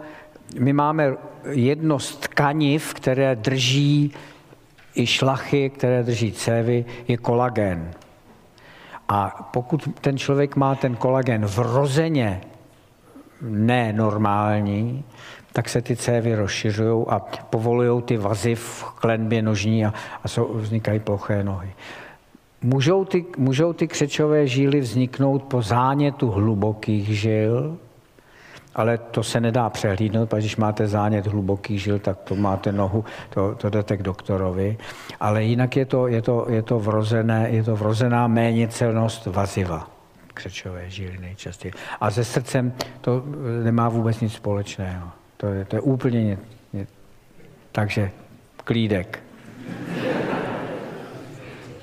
[0.59, 1.13] my máme
[1.49, 4.13] jedno z tkaniv, které drží
[4.95, 7.91] i šlachy, které drží cévy, je kolagen.
[9.09, 12.41] A pokud ten člověk má ten kolagen vrozeně
[13.41, 15.03] nenormální,
[15.53, 19.93] tak se ty cévy rozšiřují a povolují ty vazy v klenbě nožní a,
[20.23, 21.73] a jsou, vznikají ploché nohy.
[22.61, 27.77] Můžou ty, můžou ty křečové žíly vzniknout po zánětu hlubokých žil,
[28.75, 33.05] ale to se nedá přehlídnout, protože když máte zánět hlubokých žil, tak to máte nohu,
[33.29, 34.77] to, to jdete k doktorovi.
[35.19, 39.89] Ale jinak je to, je to, je to, vrozené, je to vrozená méněcelnost vaziva
[40.33, 41.73] křečové žíly nejčastěji.
[42.01, 43.23] A se srdcem to
[43.63, 45.11] nemá vůbec nic společného.
[45.43, 46.37] To je, to je úplně
[46.73, 46.93] něco.
[47.71, 48.11] Takže
[48.55, 49.23] klídek.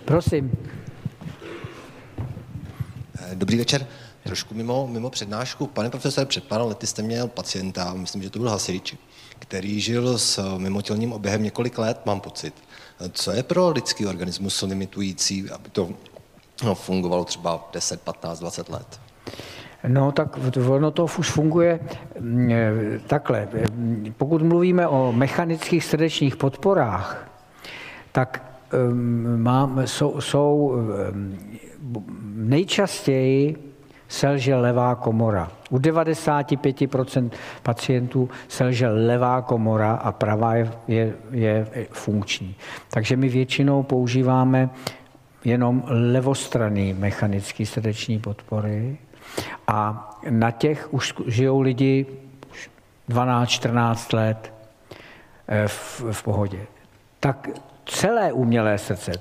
[0.05, 0.53] Prosím.
[3.35, 3.87] Dobrý večer.
[4.25, 5.67] Trošku mimo, mimo přednášku.
[5.67, 8.97] Pane profesore, před pár lety jste měl pacienta, myslím, že to byl hasič,
[9.39, 12.55] který žil s mimotělním oběhem několik let, mám pocit.
[13.13, 15.91] Co je pro lidský organismus limitující, aby to
[16.65, 19.01] no, fungovalo třeba 10, 15, 20 let?
[19.89, 21.81] No tak ono to už funguje
[22.21, 22.51] mm,
[23.07, 23.49] takhle.
[24.17, 27.31] Pokud mluvíme o mechanických srdečních podporách,
[28.13, 30.73] tak mm, mám, jsou, jsou
[31.13, 31.59] mm,
[32.35, 33.57] nejčastěji
[34.09, 35.51] selže levá komora.
[35.71, 37.31] U 95%
[37.63, 42.55] pacientů selže levá komora a pravá je, je, je funkční.
[42.91, 44.71] Takže my většinou používáme
[45.45, 48.99] jenom levostranný mechanický srdeční podpory
[49.69, 52.07] a na těch už žijou lidi
[53.09, 54.53] 12-14 let
[55.49, 56.59] eh, v, v pohodě.
[57.21, 57.49] Tak
[57.87, 59.13] celé umělé srdce,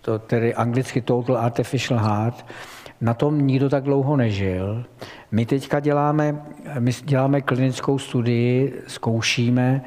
[0.00, 2.46] to tedy anglicky Total Artificial Heart,
[3.00, 4.84] na tom nikdo tak dlouho nežil.
[5.32, 6.42] My teďka děláme,
[6.78, 9.82] my děláme klinickou studii, zkoušíme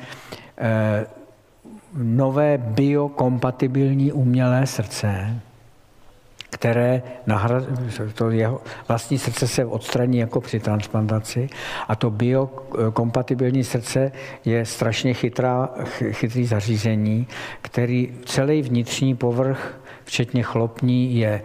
[0.57, 1.05] eh,
[1.93, 5.39] nové biokompatibilní umělé srdce,
[6.63, 7.63] které nahrad,
[8.13, 11.47] to jeho vlastní srdce se odstraní jako při transplantaci
[11.87, 14.11] a to biokompatibilní srdce
[14.45, 15.69] je strašně chytrá,
[16.11, 17.27] chytrý zařízení,
[17.61, 21.41] který celý vnitřní povrch, včetně chlopní, je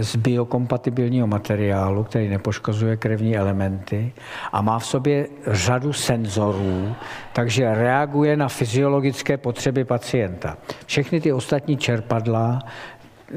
[0.00, 4.12] z biokompatibilního materiálu, který nepoškozuje krevní elementy
[4.52, 6.94] a má v sobě řadu senzorů,
[7.32, 10.56] takže reaguje na fyziologické potřeby pacienta.
[10.86, 12.58] Všechny ty ostatní čerpadla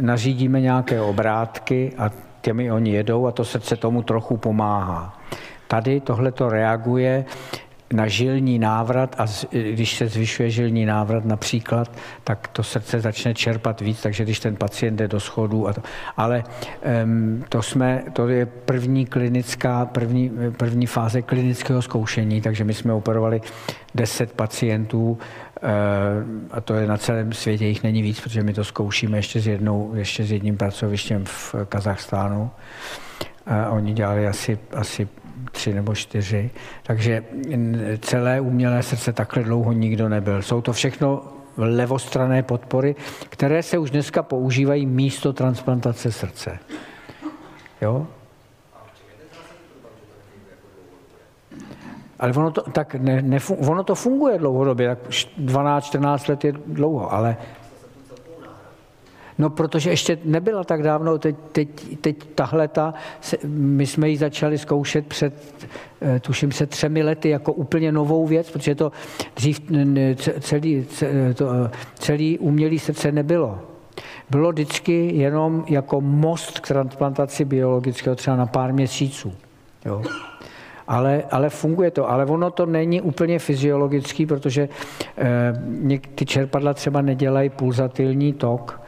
[0.02, 5.20] nařídíme nějaké obrátky a těmi oni jedou a to srdce tomu trochu pomáhá.
[5.68, 7.26] Tady tohle to reaguje
[7.93, 11.91] na žilní návrat a když se zvyšuje žilní návrat například,
[12.24, 15.68] tak to srdce začne čerpat víc, takže když ten pacient jde do schodu.
[15.68, 15.82] A to,
[16.18, 16.43] ale
[17.04, 22.93] um, to, jsme, to je první klinická, první, první fáze klinického zkoušení, takže my jsme
[22.93, 23.41] operovali
[23.95, 25.18] 10 pacientů
[26.51, 29.47] a to je na celém světě, jich není víc, protože my to zkoušíme ještě s,
[29.47, 32.51] jednou, ještě s jedním pracovištěm v Kazachstánu.
[33.45, 35.08] A oni dělali asi, asi
[35.51, 36.49] tři nebo čtyři.
[36.84, 37.24] Takže
[37.99, 40.41] celé umělé srdce takhle dlouho nikdo nebyl.
[40.41, 41.24] Jsou to všechno
[41.58, 42.95] levostrané podpory,
[43.30, 46.60] které se už dneska používají místo transplantace srdce.
[47.82, 48.08] Jo?
[52.20, 53.38] Ale ono to, tak ne, ne,
[53.68, 57.38] ono to funguje dlouhodobě, tak 12-14 let je dlouho, ale
[59.39, 62.93] No, protože ještě nebyla tak dávno, teď, teď, teď tahle ta,
[63.47, 65.34] my jsme ji začali zkoušet před,
[66.01, 68.91] eh, tuším se třemi lety, jako úplně novou věc, protože to
[69.36, 69.61] dřív
[70.39, 70.86] celý,
[71.36, 71.49] to,
[71.95, 73.59] celý umělý srdce nebylo.
[74.30, 79.34] Bylo vždycky jenom jako most k transplantaci biologického třeba na pár měsíců.
[79.86, 80.01] Jo
[80.88, 82.10] ale, ale funguje to.
[82.10, 84.70] Ale ono to není úplně fyziologický, protože
[85.18, 88.82] e, ty čerpadla třeba nedělají pulzatilní tok,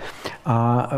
[0.46, 0.98] a, e,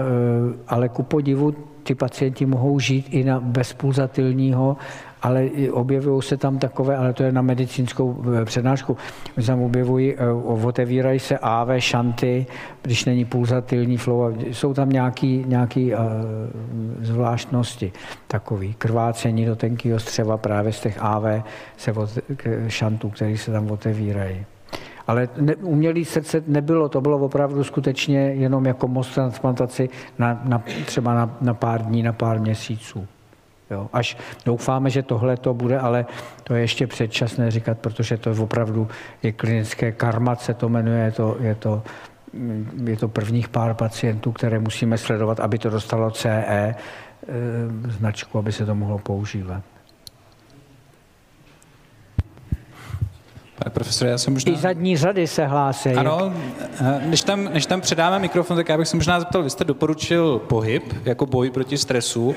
[0.68, 4.78] ale ku podivu ty pacienti mohou žít i na bezpulzatilního
[5.22, 8.98] ale objevují se tam takové, ale to je na medicínskou eh, přednášku,
[9.38, 10.32] že tam objevují, eh,
[10.64, 12.46] otevírají se AV šanty,
[12.82, 16.00] když není pulzatilní flow, jsou tam nějaké nějaký, uh,
[17.02, 17.92] zvláštnosti,
[18.28, 21.44] takový krvácení do tenkého střeva právě z těch AV
[21.78, 22.10] se od,
[22.68, 24.46] šantů, které se tam otevírají.
[25.08, 30.64] Ale ne, umělý srdce nebylo, to bylo opravdu skutečně jenom jako most transplantaci na, na,
[30.86, 33.08] třeba na, na pár dní, na pár měsíců.
[33.72, 33.90] Jo.
[33.94, 36.06] Až doufáme, že tohle to bude, ale
[36.44, 38.88] to je ještě předčasné říkat, protože to opravdu
[39.24, 41.84] je klinické karma, se to jmenuje, je to, je to,
[42.84, 46.76] je to prvních pár pacientů, které musíme sledovat, aby to dostalo CE e,
[47.90, 49.64] značku, aby se to mohlo používat.
[53.64, 54.54] Pane profesore, já jsem možná...
[54.54, 55.90] Ty zadní řady se hlásí.
[55.90, 56.34] Ano,
[56.80, 59.64] eh, než tam, než tam předáme mikrofon, tak já bych se možná zeptal, vy jste
[59.64, 62.36] doporučil pohyb jako boj proti stresu.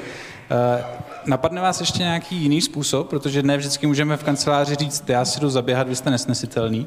[1.27, 5.25] Eh, napadne vás ještě nějaký jiný způsob, protože ne vždycky můžeme v kanceláři říct, já
[5.25, 6.87] si jdu zaběhat, vy jste nesnesitelný.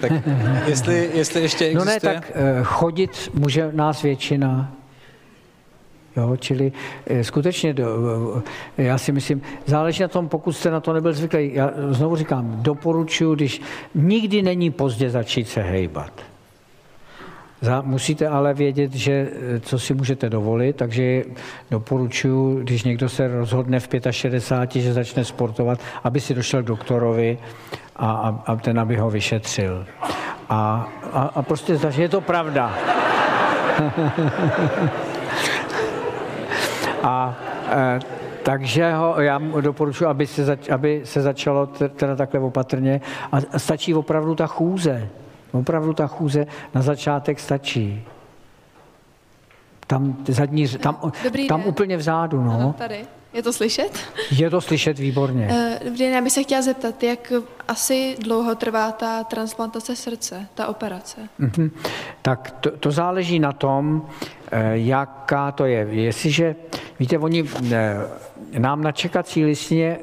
[0.00, 0.12] Tak
[0.66, 1.74] jestli, jestli ještě existuje...
[1.74, 4.72] No ne, tak eh, chodit může nás většina.
[6.16, 6.72] Jo, čili
[7.06, 7.74] eh, skutečně,
[8.76, 11.54] já si myslím, záleží na tom, pokud jste na to nebyl zvyklý.
[11.54, 13.60] Já znovu říkám, doporučuji, když
[13.94, 16.35] nikdy není pozdě začít se hejbat.
[17.82, 21.24] Musíte ale vědět, že eh, co si můžete dovolit, takže
[21.70, 27.38] doporučuji, když někdo se rozhodne v 65, že začne sportovat, aby si došel k doktorovi
[27.96, 29.86] a, a, a ten, aby ho vyšetřil.
[30.48, 32.78] A, a, a prostě že je to pravda.
[37.02, 37.38] a
[37.70, 38.00] e,
[38.42, 43.00] takže ho, já doporučuji, aby se, zač, aby se začalo teda takhle opatrně.
[43.32, 45.08] A stačí opravdu ta chůze.
[45.58, 48.04] Opravdu ta chůze na začátek stačí.
[49.86, 51.68] Tam zadní, tam, Dobrý tam den.
[51.68, 52.52] úplně vzadu, no.
[52.52, 53.04] Ano, tady.
[53.32, 53.98] Je to slyšet?
[54.30, 55.48] Je to slyšet výborně.
[55.50, 57.32] Eh, dobrý den, já bych se chtěla zeptat, jak
[57.68, 61.20] asi dlouho trvá ta transplantace srdce, ta operace?
[61.40, 61.70] Mm-hmm.
[62.22, 64.06] Tak to, to záleží na tom,
[64.50, 65.86] eh, jaká to je.
[65.90, 66.56] Jestliže,
[66.98, 67.96] víte, oni eh,
[68.58, 69.98] nám na čekací listině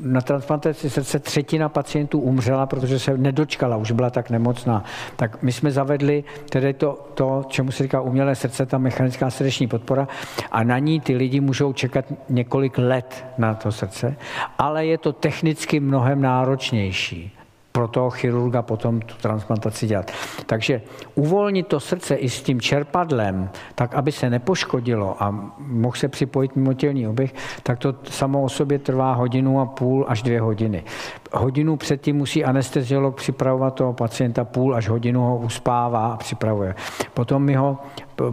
[0.00, 4.84] na transplantaci srdce třetina pacientů umřela, protože se nedočkala, už byla tak nemocná.
[5.16, 9.66] Tak my jsme zavedli tedy to, to čemu se říká umělé srdce, ta mechanická srdeční
[9.66, 10.08] podpora
[10.50, 14.16] a na ní ty lidi můžou čekat několik let na to srdce,
[14.58, 17.32] ale je to technicky mnohem náročnější
[17.76, 20.10] pro toho chirurga potom tu transplantaci dělat.
[20.46, 20.82] Takže
[21.14, 26.56] uvolnit to srdce i s tím čerpadlem, tak aby se nepoškodilo a mohl se připojit
[26.56, 30.84] mimotělní oběh, tak to samo o sobě trvá hodinu a půl až dvě hodiny.
[31.32, 36.74] Hodinu předtím musí anesteziolog připravovat toho pacienta, půl až hodinu ho uspává a připravuje.
[37.14, 37.78] Potom my, ho,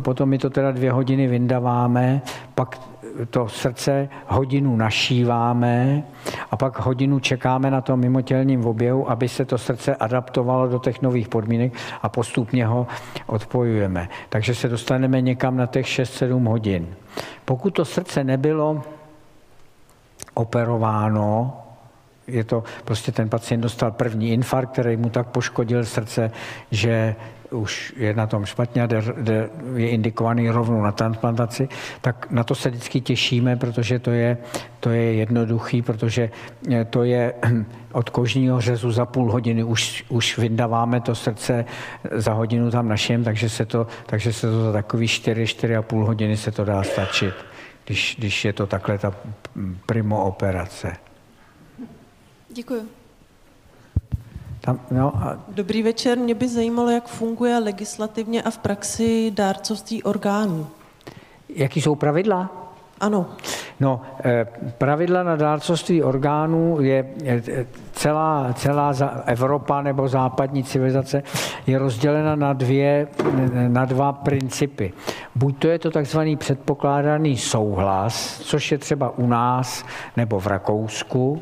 [0.03, 2.21] potom my to teda dvě hodiny vyndaváme,
[2.55, 2.79] pak
[3.29, 6.03] to srdce hodinu našíváme
[6.51, 11.01] a pak hodinu čekáme na tom mimotělním oběhu, aby se to srdce adaptovalo do těch
[11.01, 12.88] nových podmínek a postupně ho
[13.25, 14.09] odpojujeme.
[14.29, 16.88] Takže se dostaneme někam na těch 6-7 hodin.
[17.45, 18.84] Pokud to srdce nebylo
[20.34, 21.57] operováno,
[22.27, 26.32] je to prostě ten pacient dostal první infarkt, který mu tak poškodil srdce,
[26.71, 27.15] že
[27.52, 28.88] už je na tom špatně a
[29.76, 31.70] je indikovaný rovnou na transplantaci,
[32.02, 34.38] tak na to se vždycky těšíme, protože to je,
[34.80, 36.30] to je jednoduchý, protože
[36.72, 37.34] eh, to je
[37.91, 41.66] od kožního řezu za půl hodiny už, už vyndáváme to srdce,
[42.12, 45.82] za hodinu tam našem, takže se to, takže se to za takový 4, 4 a
[45.82, 47.34] půl hodiny se to dá stačit,
[47.86, 49.14] když, když je to takhle ta
[49.86, 50.93] primo operace.
[52.56, 53.01] Děkuji.
[54.62, 55.38] Tam, no a...
[55.47, 60.68] Dobrý večer, mě by zajímalo, jak funguje legislativně a v praxi dárcovství orgánů.
[61.49, 62.49] Jaký jsou pravidla?
[62.99, 63.26] Ano.
[63.80, 64.47] No, eh,
[64.78, 67.05] pravidla na dárcovství orgánů je
[67.91, 68.93] celá, celá
[69.26, 71.24] Evropa nebo západní civilizace
[71.68, 73.07] je rozdělena na, dvě,
[73.68, 74.93] na dva principy.
[75.36, 79.86] Buď to je to takzvaný předpokládaný souhlas, což je třeba u nás
[80.18, 81.41] nebo v Rakousku,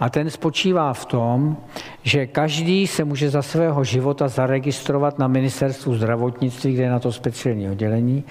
[0.00, 1.56] A ten spočívá v tom,
[2.02, 7.12] že každý se může za svého života zaregistrovat na ministerstvu zdravotnictví, kde je na to
[7.12, 8.24] speciální oddělení,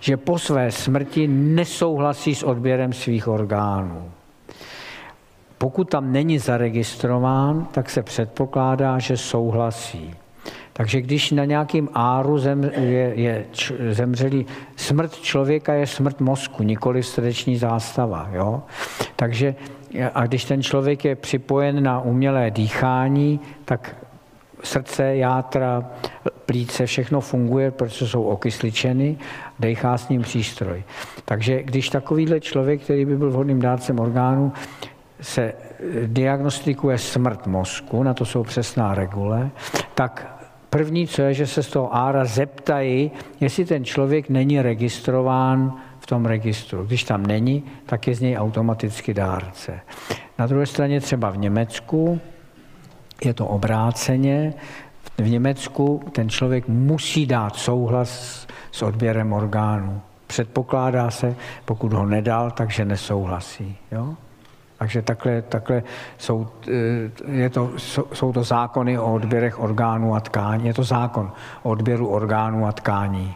[0.00, 4.10] že po své smrti nesouhlasí s odběrem svých orgánů.
[5.58, 10.14] Pokud tam není zaregistrován, tak se předpokládá, že souhlasí.
[10.72, 16.62] Takže když na nějakým áru zem, je, je č, zemřelý, smrt člověka je smrt mozku,
[16.62, 18.28] nikoli srdeční zástava.
[18.32, 18.62] Jo?
[19.16, 19.54] Takže
[20.14, 23.96] a když ten člověk je připojen na umělé dýchání, tak
[24.62, 25.90] srdce, játra,
[26.46, 29.16] plíce, všechno funguje, protože jsou okysličeny,
[29.58, 30.82] dechá s ním přístroj.
[31.24, 34.52] Takže když takovýhle člověk, který by byl vhodným dárcem orgánu,
[35.20, 35.52] se
[36.06, 39.50] diagnostikuje smrt mozku, na to jsou přesná regule,
[39.94, 45.72] tak první, co je, že se z toho ára zeptají, jestli ten člověk není registrován
[46.12, 46.84] tom registru.
[46.84, 49.80] Když tam není, tak je z něj automaticky dárce.
[50.38, 52.20] Na druhé straně třeba v Německu
[53.24, 54.54] je to obráceně.
[55.18, 60.00] V Německu ten člověk musí dát souhlas s odběrem orgánů.
[60.26, 63.76] Předpokládá se, pokud ho nedal, takže nesouhlasí.
[63.92, 64.14] Jo?
[64.78, 65.82] Takže takhle, takhle
[66.18, 67.72] jsou, eh, je to,
[68.12, 70.66] jsou to zákony o odběrech orgánů a tkání.
[70.66, 71.32] Je to zákon
[71.62, 73.34] o odběru orgánů a tkání.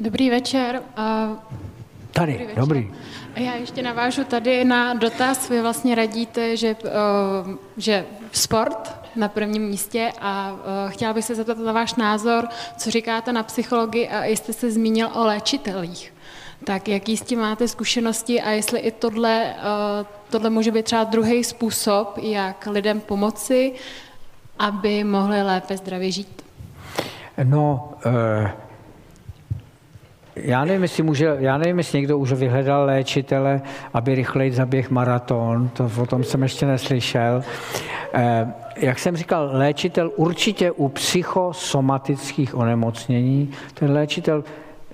[0.00, 0.82] Dobrý večer.
[2.12, 2.54] Tady, dobrý.
[2.56, 2.90] dobrý.
[3.36, 5.48] Já ještě navážu tady na dotaz.
[5.48, 6.90] Vy vlastně radíte, že, eh,
[7.76, 12.90] že sport na prvním místě a eh, chtěla bych se zeptat na váš názor, co
[12.90, 16.14] říkáte na psychologii a jestli se zmínil o léčitelích.
[16.64, 21.04] Tak jaký s tím máte zkušenosti a jestli i tohle, eh, tohle může být třeba
[21.04, 23.72] druhý způsob, jak lidem pomoci,
[24.58, 26.42] aby mohli lépe zdravě žít?
[27.44, 27.90] No,
[30.44, 33.62] já nevím, jestli může, já nevím, jestli někdo už vyhledal léčitele,
[33.94, 37.42] aby rychleji zaběh maraton, to o tom jsem ještě neslyšel.
[38.12, 44.44] Eh, jak jsem říkal, léčitel určitě u psychosomatických onemocnění, ten léčitel,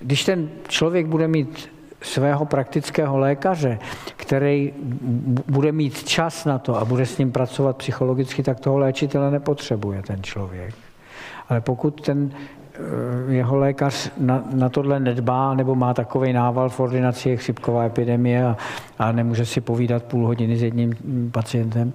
[0.01, 1.69] když ten člověk bude mít
[2.01, 3.79] svého praktického lékaře,
[4.15, 4.73] který
[5.47, 10.01] bude mít čas na to a bude s ním pracovat psychologicky, tak toho léčitele nepotřebuje
[10.01, 10.75] ten člověk.
[11.49, 12.31] Ale pokud ten
[13.27, 18.45] jeho lékař na, na tohle nedbá nebo má takový nával v ordinaci, je chřipková epidemie
[18.45, 18.57] a,
[18.99, 20.93] a nemůže si povídat půl hodiny s jedním
[21.31, 21.93] pacientem,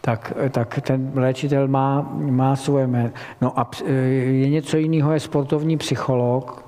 [0.00, 3.10] tak, tak ten léčitel má, má svoje jméno.
[3.40, 6.64] No a eh, je něco jiného, je sportovní psycholog,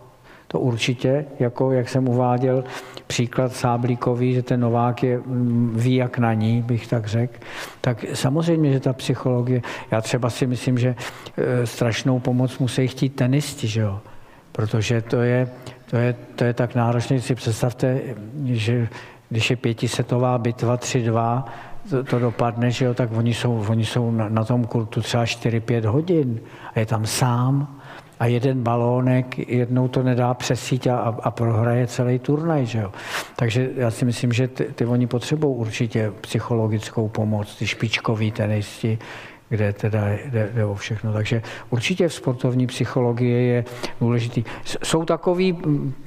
[0.48, 2.64] to určitě, jako jak jsem uváděl,
[3.06, 7.38] příklad Sáblíkový, že ten Novák je, mm, ví jak na ní, bych tak řekl,
[7.80, 10.94] tak samozřejmě, že ta psychologie, já třeba si myslím, že
[11.36, 14.00] e, strašnou pomoc musí chtít tenisti, že jo?
[14.56, 15.48] protože to je,
[15.90, 18.00] to je, to je tak náročné, si představte,
[18.44, 18.88] že
[19.28, 21.44] když je pětisetová bitva 3-2,
[21.90, 25.24] to, to dopadne, že jo, tak oni jsou, oni jsou na, na tom kurtu třeba
[25.24, 26.40] 4-5 hodin
[26.74, 27.75] a je tam sám
[28.20, 32.66] a jeden balónek jednou to nedá přesít a, a prohraje celý turnaj.
[32.66, 32.92] Že jo?
[33.36, 38.98] Takže já si myslím, že ty, ty oni potřebují určitě psychologickou pomoc, ty špičkoví tenisti,
[39.48, 41.12] kde teda jde, jde o všechno.
[41.12, 43.64] Takže určitě v sportovní psychologii je
[44.00, 44.44] důležitý.
[44.84, 45.58] Jsou takový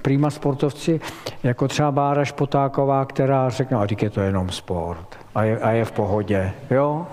[0.01, 0.99] prýma sportovci,
[1.43, 5.85] jako třeba Bára Špotáková, která řekne, a je to jenom sport a je, a je
[5.85, 7.07] v pohodě, jo?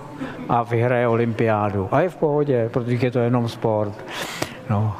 [0.49, 4.05] A vyhraje olympiádu a je v pohodě, protože je to jenom sport.
[4.69, 4.95] No.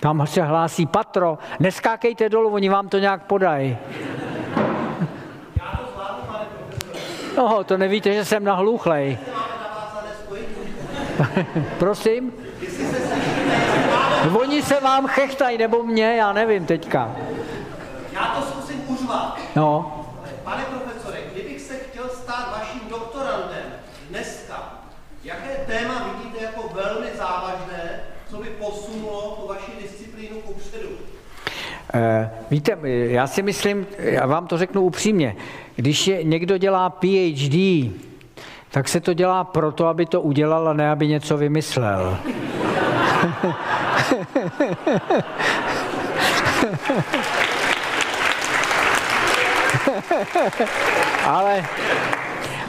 [0.00, 3.78] Tam se hlásí patro, neskákejte dolů, oni vám to nějak podají.
[7.36, 9.18] No, to nevíte, že jsem nahluchlej.
[11.78, 12.32] Prosím?
[14.40, 17.16] Oni se vám chechtají, nebo mě, já nevím teďka.
[18.12, 19.38] Já to zkusím užvat.
[19.56, 19.96] No.
[20.44, 23.64] Pane profesore, kdybych se chtěl stát vaším doktorandem
[24.10, 24.74] dneska,
[25.24, 30.88] jaké téma vidíte jako velmi závažné, co by posunulo tu vaši disciplínu kupředu?
[31.46, 31.79] Eh,
[32.50, 32.78] víte,
[33.08, 35.36] já si myslím, já vám to řeknu upřímně,
[35.76, 37.90] když je, někdo dělá PhD,
[38.70, 42.18] tak se to dělá proto, aby to udělal a ne, aby něco vymyslel.
[51.24, 51.66] ale,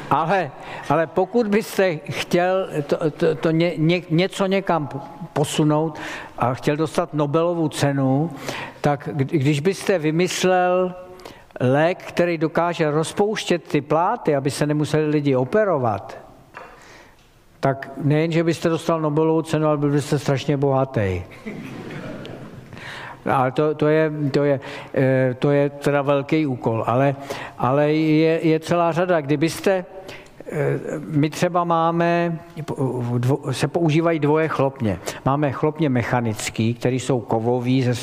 [0.09, 0.51] ale,
[0.89, 4.89] ale pokud byste chtěl to, to, to ně, ně, něco někam
[5.33, 5.99] posunout
[6.37, 8.31] a chtěl dostat Nobelovu cenu,
[8.81, 10.95] tak když byste vymyslel
[11.59, 16.17] lék, který dokáže rozpouštět ty pláty, aby se nemuseli lidi operovat,
[17.59, 21.23] tak nejen, že byste dostal Nobelovu cenu, ale byl byste strašně bohatý.
[23.25, 24.59] Ale to, to, je, to, je,
[24.93, 27.15] eh, to je teda velký úkol, ale,
[27.57, 29.21] ale je, je celá řada.
[29.21, 29.85] Kdybyste,
[31.07, 32.39] my třeba máme,
[33.51, 34.99] se používají dvoje chlopně.
[35.25, 37.95] Máme chlopně mechanický, které jsou kovový ze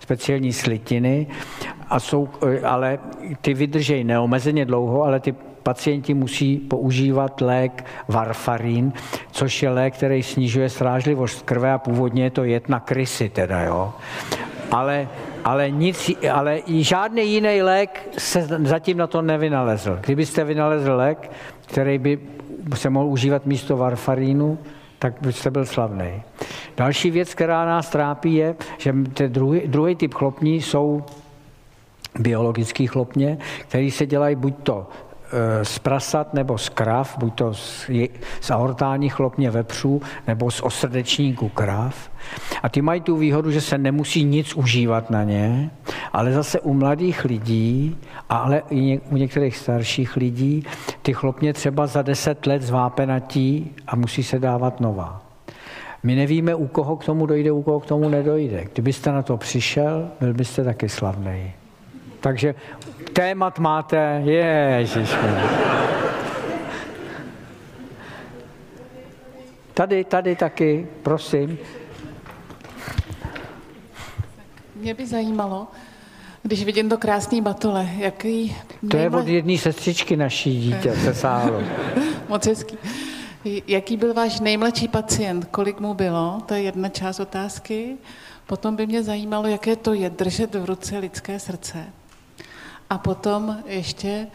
[0.00, 1.26] speciální slitiny,
[1.90, 2.98] a jsou, eh, ale
[3.40, 8.92] ty vydržejí neomezeně dlouho, ale ty pacienti musí používat lék varfarín,
[9.30, 13.62] což je lék, který snižuje srážlivost krve a původně je to jed na krysy teda,
[13.62, 13.92] jo.
[14.70, 15.08] Ale,
[15.44, 19.98] ale, nic, ale žádný jiný lék se zatím na to nevynalezl.
[20.00, 21.30] Kdybyste vynalezl lék,
[21.70, 22.18] který by
[22.74, 24.58] se mohl užívat místo varfarínu,
[24.98, 26.22] tak byste byl slavný.
[26.76, 28.92] Další věc, která nás trápí, je, že
[29.28, 31.04] druhý, druhý typ chlopní jsou
[32.18, 34.86] biologický chlopně, který se dělají buď to
[35.62, 37.90] z prasat nebo z krav, buď to z,
[38.40, 42.10] z aortální chlopně vepřů nebo z osrdečníku krav.
[42.62, 45.70] A ty mají tu výhodu, že se nemusí nic užívat na ně,
[46.12, 47.96] ale zase u mladých lidí,
[48.28, 50.64] ale i u některých starších lidí,
[51.02, 55.22] ty chlopně třeba za deset let zvápenatí a musí se dávat nová.
[56.02, 58.64] My nevíme, u koho k tomu dojde, u koho k tomu nedojde.
[58.72, 61.52] Kdybyste na to přišel, byl byste taky slavný.
[62.20, 62.54] Takže
[63.12, 65.16] témat máte, ježiš.
[69.74, 71.58] Tady, tady taky, prosím.
[74.76, 75.68] Mě by zajímalo,
[76.42, 78.56] když vidím to krásný batole, jaký...
[78.90, 81.62] To je od jedné sestřičky naší dítě se sáhlo.
[82.28, 82.78] Moc hezký.
[83.66, 85.44] Jaký byl váš nejmladší pacient?
[85.44, 86.42] Kolik mu bylo?
[86.46, 87.96] To je jedna část otázky.
[88.46, 91.86] Potom by mě zajímalo, jaké to je držet v ruce lidské srdce.
[92.90, 94.26] A potom ještě,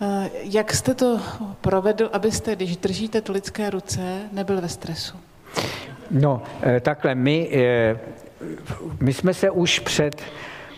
[0.00, 1.20] eh, jak jste to
[1.60, 5.16] provedl, abyste, když držíte tu lidské ruce, nebyl ve stresu?
[6.10, 7.98] No, eh, takhle, my, eh,
[9.00, 10.22] my jsme se už před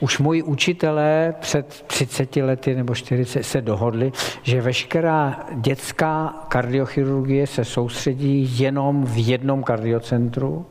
[0.00, 7.64] už moji učitelé před 30 lety nebo 40 se dohodli, že veškerá dětská kardiochirurgie se
[7.64, 10.66] soustředí jenom v jednom kardiocentru,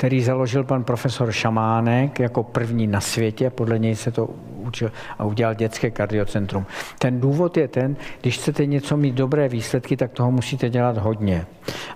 [0.00, 5.24] který založil pan profesor Šamánek jako první na světě, podle něj se to učil a
[5.24, 6.66] udělal dětské kardiocentrum.
[6.98, 11.46] Ten důvod je ten, když chcete něco mít dobré výsledky, tak toho musíte dělat hodně.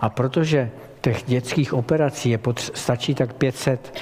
[0.00, 3.98] A protože těch dětských operací je potř- stačí tak 500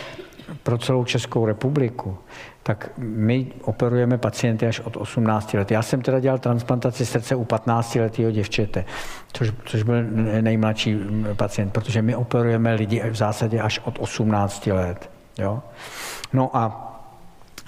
[0.63, 2.19] pro celou Českou republiku,
[2.63, 5.71] tak my operujeme pacienty až od 18 let.
[5.71, 8.85] Já jsem teda dělal transplantaci srdce u 15 letého děvčete,
[9.33, 10.03] což, což byl
[10.41, 10.99] nejmladší
[11.37, 15.11] pacient, protože my operujeme lidi v zásadě až od 18 let.
[15.39, 15.63] Jo?
[16.33, 16.92] No a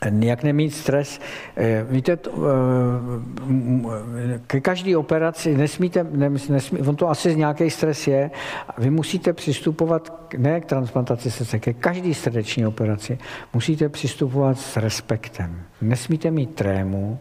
[0.04, 1.20] jak nemít stres.
[1.56, 2.18] Eh, víte, eh,
[4.46, 6.06] ke každé operaci nesmíte,
[6.48, 8.30] nesmí, on to asi z nějaký stres je,
[8.78, 13.18] vy musíte přistupovat ne k transplantaci srdce, ke každé srdeční operaci
[13.54, 15.60] musíte přistupovat s respektem.
[15.80, 17.18] Nesmíte mít trému,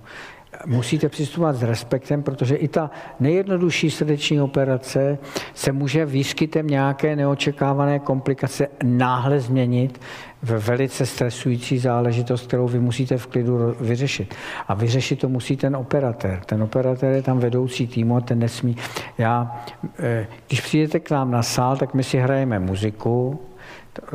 [0.66, 5.18] musíte přistupovat s respektem, protože i ta nejjednodušší srdeční operace
[5.54, 10.00] se může výskytem nějaké neočekávané komplikace náhle změnit
[10.44, 14.36] velice stresující záležitost, kterou vy musíte v klidu vyřešit.
[14.68, 16.40] A vyřešit to musí ten operatér.
[16.46, 18.76] Ten operatér je tam vedoucí týmu a ten nesmí.
[19.18, 19.64] Já,
[20.00, 23.40] eh, když přijdete k nám na sál, tak my si hrajeme muziku,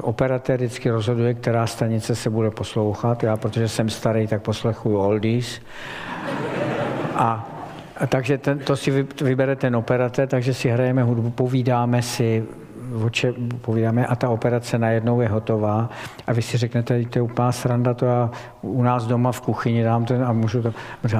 [0.01, 3.22] Operatér vždycky rozhoduje, která stanice se bude poslouchat.
[3.22, 5.61] Já, protože jsem starý, tak poslechuju oldies.
[7.14, 7.49] A,
[7.97, 12.45] a takže ten, to si vybere ten operatér, takže si hrajeme hudbu, povídáme si,
[13.05, 15.91] oče povídáme a ta operace najednou je hotová.
[16.26, 18.30] A vy si řeknete, to je úplná sranda, to já
[18.62, 20.72] u nás doma v kuchyni dám ten a můžu to...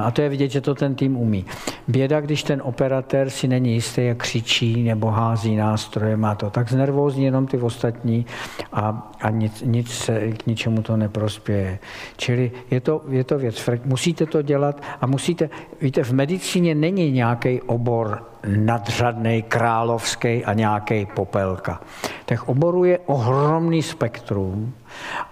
[0.03, 1.45] A to je vidět, že to ten tým umí.
[1.87, 6.69] Běda, když ten operatér si není jistý, jak křičí nebo hází nástroje, má to tak
[6.69, 8.25] znervózní jenom ty ostatní
[8.73, 11.79] a, a nic, nic se k ničemu to neprospěje.
[12.17, 15.49] Čili je to, je to věc, musíte to dělat a musíte,
[15.81, 21.81] víte, v medicíně není nějaký obor nadřadný, královský a nějaký popelka.
[22.25, 24.73] Těch oborů je ohromný spektrum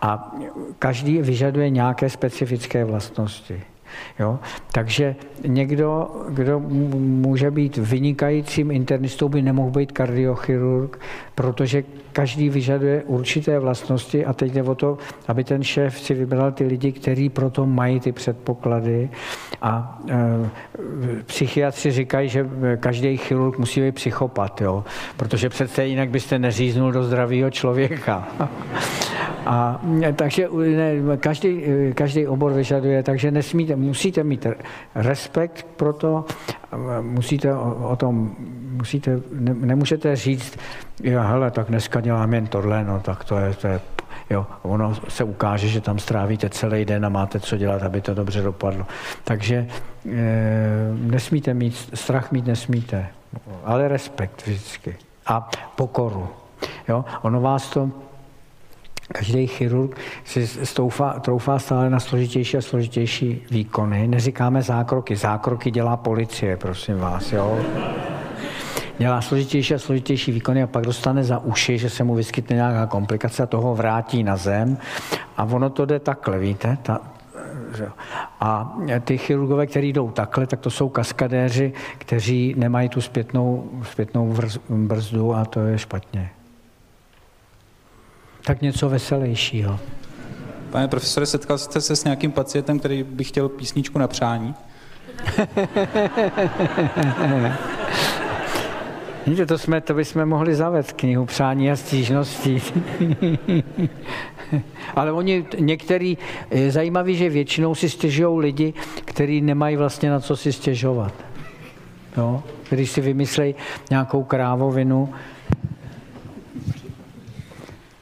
[0.01, 0.35] a
[0.79, 3.61] každý vyžaduje nějaké specifické vlastnosti.
[4.19, 4.39] Jo?
[4.71, 5.15] Takže
[5.47, 10.99] někdo, kdo může být vynikajícím internistou, by nemohl být kardiochirurg,
[11.37, 11.83] protože
[12.13, 16.65] každý vyžaduje určité vlastnosti a teď jde o to, aby ten šéf si vybral ty
[16.65, 19.09] lidi, kteří proto mají ty předpoklady.
[19.61, 24.83] A e, psychiatři říkají, že každý chirurg musí být psychopat, jo?
[25.17, 28.27] protože přece jinak byste neříznul do zdravého člověka.
[29.45, 29.81] A,
[30.15, 31.63] takže ne, každý,
[31.93, 34.47] každý obor vyžaduje, takže nesmíte, musíte mít
[34.95, 36.25] respekt pro to,
[37.01, 38.35] musíte o, tom,
[38.71, 40.57] musíte, ne, nemůžete říct,
[41.03, 43.79] jo, hele, tak dneska dělám jen tohle, no tak to je, to je
[44.29, 48.13] Jo, ono se ukáže, že tam strávíte celý den a máte co dělat, aby to
[48.13, 48.85] dobře dopadlo.
[49.23, 49.67] Takže e,
[50.91, 53.07] nesmíte mít, strach mít nesmíte,
[53.63, 54.95] ale respekt vždycky
[55.25, 56.27] a pokoru.
[56.87, 57.91] Jo, ono vás to
[59.11, 64.07] Každý chirurg si stoufá, troufá stále na složitější a složitější výkony.
[64.07, 65.15] Neříkáme zákroky.
[65.15, 67.31] Zákroky dělá policie, prosím vás.
[67.31, 67.59] Jo?
[68.97, 72.85] Dělá složitější a složitější výkony a pak dostane za uši, že se mu vyskytne nějaká
[72.85, 74.77] komplikace a toho vrátí na zem.
[75.37, 76.77] A ono to jde takhle, víte?
[76.81, 77.01] Ta,
[78.39, 84.35] a ty chirurgové, kteří jdou takhle, tak to jsou kaskadéři, kteří nemají tu zpětnou, zpětnou
[84.69, 86.29] brzdu a to je špatně
[88.47, 89.79] tak něco veselějšího.
[90.69, 94.55] Pane profesore, setkal jste se s nějakým pacientem, který by chtěl písničku na přání?
[99.27, 102.61] Víte, to, jsme, to bychom mohli zavést knihu přání a stížností.
[104.95, 106.17] Ale oni některý,
[106.51, 108.73] je zajímavý, že většinou si stěžují lidi,
[109.05, 111.13] kteří nemají vlastně na co si stěžovat.
[112.17, 112.43] Jo?
[112.69, 113.55] Když si vymyslejí
[113.89, 115.13] nějakou krávovinu,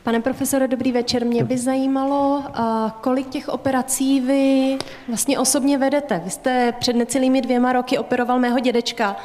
[0.06, 1.26] Pane profesore, dobrý večer.
[1.26, 2.44] Mě by zajímalo,
[3.02, 4.78] kolik těch operací vy
[5.08, 6.22] vlastně osobně vedete.
[6.24, 9.16] Vy jste před necelými dvěma roky operoval mého dědečka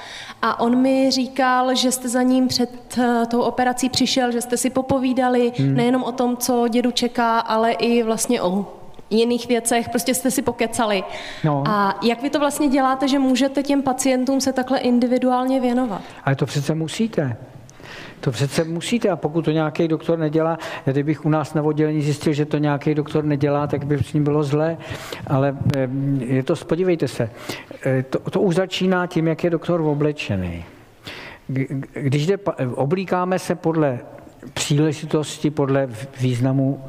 [0.42, 4.56] a on mi říkal, že jste za ním před e, tou operací přišel, že jste
[4.56, 5.74] si popovídali hmm.
[5.74, 8.66] nejenom o tom, co dědu čeká, ale i vlastně o
[9.10, 11.04] jiných věcech, prostě jste si pokecali.
[11.44, 11.64] No.
[11.66, 16.02] A jak vy to vlastně děláte, že můžete těm pacientům se takhle individuálně věnovat?
[16.24, 17.36] Ale to přece musíte.
[18.20, 22.32] To přece musíte a pokud to nějaký doktor nedělá, kdybych u nás na oddělení zjistil,
[22.32, 24.76] že to nějaký doktor nedělá, tak by s ním bylo zlé,
[25.26, 25.56] ale
[26.18, 27.30] je to, podívejte se,
[27.86, 30.64] e, to, to už začíná tím, jak je doktor oblečený.
[31.94, 32.38] Když jde,
[32.74, 33.98] oblíkáme se podle
[34.54, 35.88] příležitosti, podle
[36.20, 36.84] významu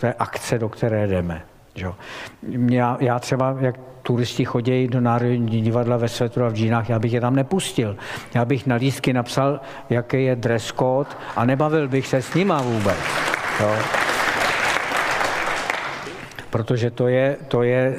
[0.00, 1.42] té akce, do které jdeme.
[2.70, 6.98] Já, já třeba, jak turisti chodí do Národní divadla ve svetru a v džínách, já
[6.98, 7.96] bych je tam nepustil.
[8.34, 9.60] Já bych na lístky napsal,
[9.90, 12.96] jaký je dress code a nebavil bych se s nima vůbec.
[13.60, 13.74] Jo.
[16.50, 17.94] Protože to je, to je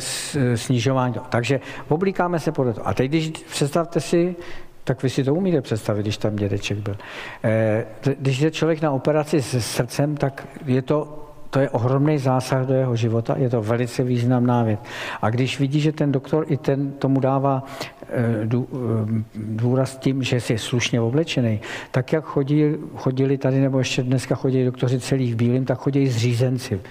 [0.55, 1.15] snižování.
[1.29, 2.87] Takže oblíkáme se podle toho.
[2.87, 4.35] A teď, když představte si,
[4.83, 6.97] tak vy si to umíte představit, když tam dědeček byl.
[7.43, 7.85] Eh,
[8.19, 12.73] když jde člověk na operaci s srdcem, tak je to to je ohromný zásah do
[12.73, 14.79] jeho života, je to velice významná věc.
[15.21, 17.63] A když vidí, že ten doktor i ten tomu dává
[18.01, 21.59] eh, eh, důraz tím, že je slušně oblečený,
[21.91, 22.63] tak jak chodí,
[22.95, 26.81] chodili tady, nebo ještě dneska chodí doktoři celý v bílém, tak chodí zřízenci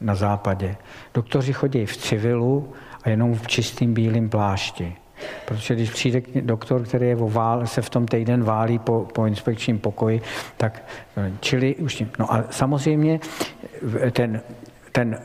[0.00, 0.76] na západě.
[1.14, 2.68] Doktoři chodí v civilu
[3.02, 5.03] a jenom v čistým bílém plášti.
[5.44, 9.78] Protože když přijde doktor, který je vál, se v tom týden válí po, po inspekčním
[9.78, 10.22] pokoji,
[10.56, 10.82] tak
[11.40, 13.20] čili už No a samozřejmě
[14.12, 14.40] ten
[14.94, 15.18] ten,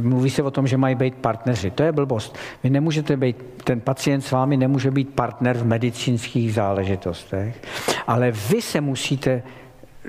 [0.00, 1.70] mluví se o tom, že mají být partneři.
[1.70, 2.38] To je blbost.
[2.62, 7.62] Vy nemůžete být, ten pacient s vámi nemůže být partner v medicínských záležitostech,
[8.06, 9.42] ale vy se musíte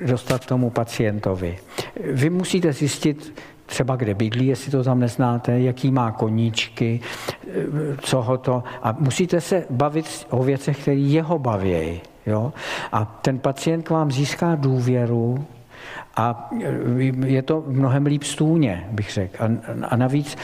[0.06, 1.58] dostat tomu pacientovi.
[2.12, 7.00] Vy musíte zjistit, třeba kde bydlí, jestli to tam neznáte, jaký má koníčky,
[8.00, 8.62] co ho to...
[8.82, 12.00] A musíte se bavit o věcech, které jeho baví.
[12.26, 12.52] Jo?
[12.92, 15.44] A ten pacient k vám získá důvěru,
[16.16, 16.50] a
[17.24, 19.44] je to mnohem líp stůně, bych řekl.
[19.88, 20.36] A, navíc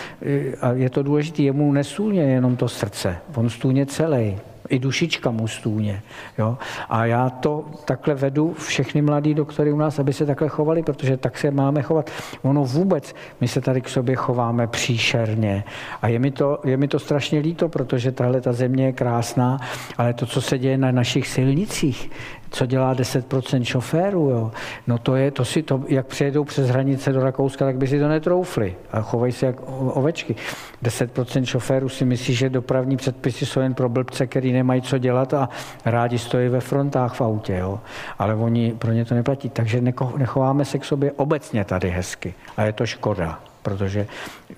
[0.60, 4.36] a je to důležité, jemu nesůně jenom to srdce, on stůně celý
[4.68, 6.02] i dušička mu stůně.
[6.38, 6.58] Jo?
[6.88, 11.16] A já to takhle vedu všechny mladí doktory u nás, aby se takhle chovali, protože
[11.16, 12.10] tak se máme chovat.
[12.42, 15.64] Ono vůbec, my se tady k sobě chováme příšerně.
[16.02, 19.58] A je mi to, je mi to strašně líto, protože tahle ta země je krásná,
[19.98, 22.10] ale to, co se děje na našich silnicích,
[22.52, 24.50] co dělá 10% šoférů, jo?
[24.86, 27.98] no to je, to si to, jak přejedou přes hranice do Rakouska, tak by si
[27.98, 30.36] to netroufli a chovají se jak ovečky.
[30.84, 35.34] 10% šoférů si myslí, že dopravní předpisy jsou jen pro blbce, který nemají co dělat
[35.34, 35.48] a
[35.84, 37.80] rádi stojí ve frontách v autě, jo?
[38.18, 39.48] ale oni pro ně to neplatí.
[39.48, 39.80] Takže
[40.16, 44.06] nechováme se k sobě obecně tady hezky a je to škoda protože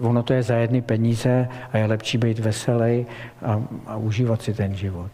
[0.01, 3.07] ono to je za jedny peníze a je lepší být veselý
[3.43, 5.11] a, a užívat si ten život.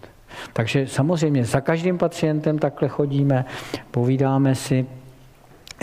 [0.52, 3.44] Takže samozřejmě za každým pacientem takhle chodíme,
[3.90, 4.86] povídáme si,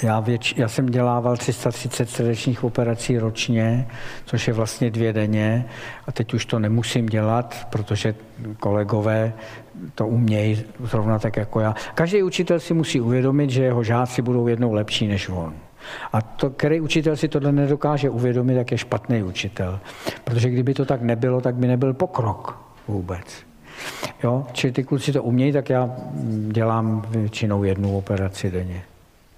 [0.03, 3.87] já, věč, já jsem dělával 330 srdečních operací ročně,
[4.25, 5.65] což je vlastně dvě denně
[6.07, 8.15] a teď už to nemusím dělat, protože
[8.59, 9.33] kolegové
[9.95, 11.75] to umějí zrovna tak jako já.
[11.95, 15.53] Každý učitel si musí uvědomit, že jeho žáci budou jednou lepší než on.
[16.13, 19.79] A to, který učitel si tohle nedokáže uvědomit, tak je špatný učitel.
[20.23, 23.46] Protože kdyby to tak nebylo, tak by nebyl pokrok vůbec.
[24.23, 24.45] Jo?
[24.51, 25.89] Čili ty kluci to umějí, tak já
[26.51, 28.83] dělám většinou jednu operaci denně.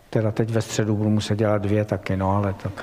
[0.09, 2.69] Teda teď ve středu budu muset dělat dvě taky, no ale to...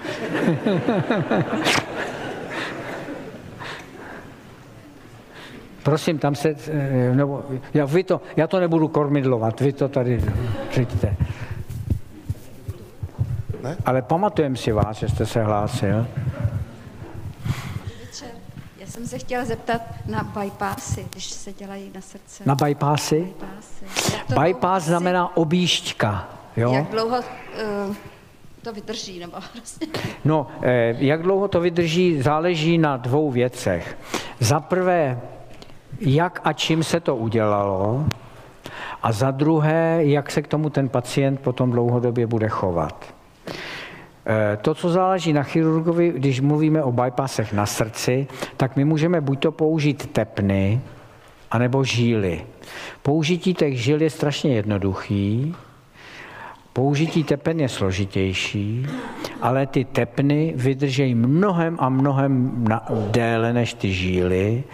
[5.82, 7.44] Prosím, tam se, eh, nebo,
[7.74, 10.24] já, vy to, já to nebudu kormidlovat, vy to tady
[10.70, 11.16] přijďte.
[13.62, 13.76] Ne?
[13.84, 16.06] Ale pamatujem si vás, že jste se hlásil.
[18.96, 22.42] Jsem se chtěla zeptat na bypassy, když se dělají na srdce.
[22.46, 23.20] Na bypassy?
[23.20, 23.84] Bypassy.
[24.40, 26.72] Bypass znamená objížďka, jo?
[26.72, 27.94] Jak dlouho uh,
[28.62, 29.86] to vydrží, nebo prostě...
[30.24, 33.98] No, eh, jak dlouho to vydrží, záleží na dvou věcech.
[34.40, 35.20] Za prvé,
[36.00, 38.04] jak a čím se to udělalo,
[39.02, 43.15] a za druhé, jak se k tomu ten pacient potom dlouhodobě bude chovat.
[44.26, 49.20] Eh, To, co záleží na chirurgovi, když mluvíme o bypassech na srdci, tak my můžeme
[49.20, 50.80] buď to použít tepny,
[51.50, 52.42] anebo žíly.
[53.02, 55.54] Použití těch žil je strašně jednoduchý,
[56.76, 58.86] Použití tepen je složitější,
[59.42, 64.64] ale ty tepny vydržejí mnohem a mnohem na, déle než ty žíly,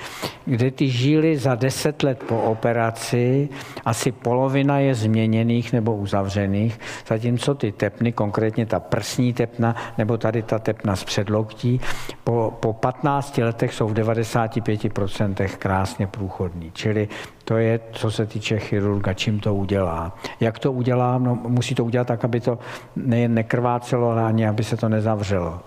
[0.45, 3.49] kde ty žíly za deset let po operaci
[3.85, 10.43] asi polovina je změněných nebo uzavřených, zatímco ty tepny, konkrétně ta prsní tepna nebo tady
[10.43, 11.81] ta tepna z předloktí,
[12.25, 16.71] po, po 15 letech jsou v 95% krásně průchodní.
[16.75, 17.09] Čili
[17.45, 20.18] to je, co se týče chirurga, čím to udělá.
[20.40, 21.18] Jak to udělá?
[21.18, 22.59] No, musí to udělat tak, aby to
[22.97, 25.61] nejen nekrvácelo, ale ani aby se to nezavřelo.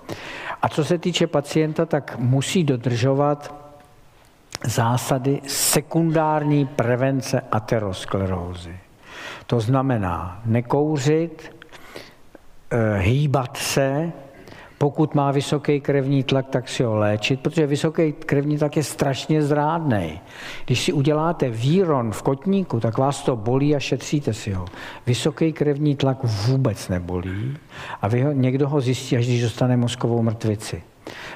[0.61, 3.55] A co se týče pacienta, tak musí dodržovat
[4.63, 8.79] zásady sekundární prevence aterosklerózy.
[9.47, 11.55] To znamená nekouřit,
[12.71, 14.11] eh, hýbat se,
[14.77, 19.43] pokud má vysoký krevní tlak, tak si ho léčit, protože vysoký krevní tlak je strašně
[19.43, 20.19] zrádný.
[20.65, 24.65] Když si uděláte výron v kotníku, tak vás to bolí a šetříte si ho.
[25.07, 27.57] Vysoký krevní tlak vůbec nebolí
[28.01, 30.83] a vy ho, někdo ho zjistí, až když dostane mozkovou mrtvici.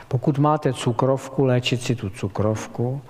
[0.07, 3.01] Pokud máte cukrovku, léčit si tu cukrovku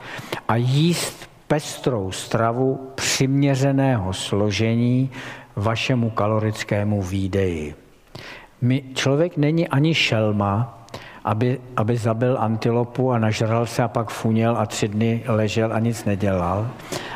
[0.47, 5.11] a jíst pestrou stravu přiměřeného složení
[5.55, 7.75] vašemu kalorickému výdeji.
[8.61, 10.85] My, člověk není ani šelma,
[11.23, 15.79] aby, aby zabil antilopu a nažral se a pak funěl a tři dny ležel a
[15.79, 16.67] nic nedělal,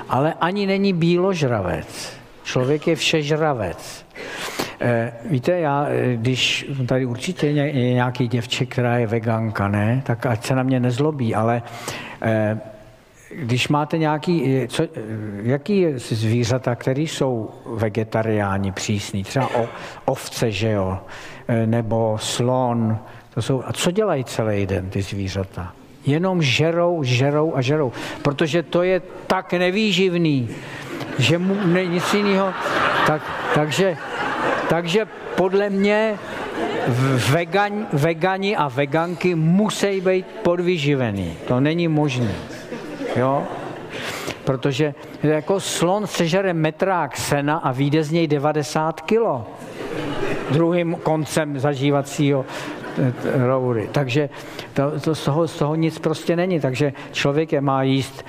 [0.10, 2.14] ale ani není bíložravec.
[2.44, 4.06] Člověk je všežravec.
[4.82, 10.26] Eh, víte, já, eh, když tady určitě je nějaký děvče, která je veganka, ne, tak
[10.26, 11.62] ať se na mě nezlobí, ale
[12.22, 12.60] eh,
[13.30, 14.88] když máte nějaký, co, eh,
[15.44, 19.70] jaký zvířata, které jsou vegetariáni přísní, třeba o,
[20.06, 21.00] ovce, že jo,
[21.48, 22.98] eh, nebo slon,
[23.34, 25.74] to jsou, a co dělají celý den ty zvířata?
[26.06, 30.50] Jenom žerou, žerou a žerou, protože to je tak nevýživný,
[31.20, 32.54] že mu ne, nic jiného.
[33.08, 33.22] Tak,
[33.56, 33.98] takže,
[34.70, 35.06] takže
[35.36, 36.20] podle mě
[37.32, 41.38] vegan, vegani a veganky musí být podvyživený.
[41.48, 42.36] To není možné.
[43.16, 43.44] Jo?
[44.44, 44.94] Protože
[45.24, 49.48] jako slon sežere metrák sena a vyjde z něj 90 kilo
[50.52, 52.46] druhým koncem zažívacího
[52.98, 53.14] eh,
[53.48, 53.90] roury.
[53.92, 54.30] Takže
[54.74, 56.60] to, to z, toho, z toho nic prostě není.
[56.60, 58.26] Takže člověk je má jíst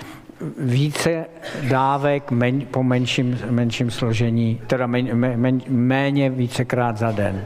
[0.58, 1.26] více
[1.68, 7.44] dávek men, po menším, menším složení, teda men, men, méně vícekrát za den.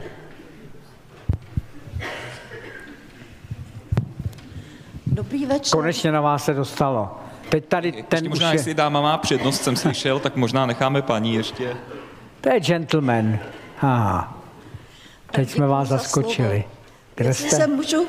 [5.07, 5.71] Dobrý večer.
[5.71, 7.28] Konečně na vás se dostalo.
[7.49, 10.65] Teď tady ten ještě možná, už je, jestli dáma má přednost, jsem slyšel, tak možná
[10.65, 11.77] necháme paní ještě.
[12.41, 13.39] to je gentleman.
[13.81, 14.37] Aha.
[15.31, 16.63] Teď jsme vás za zaskočili.
[17.15, 17.55] Kde Jestli jste?
[17.57, 18.05] se můžu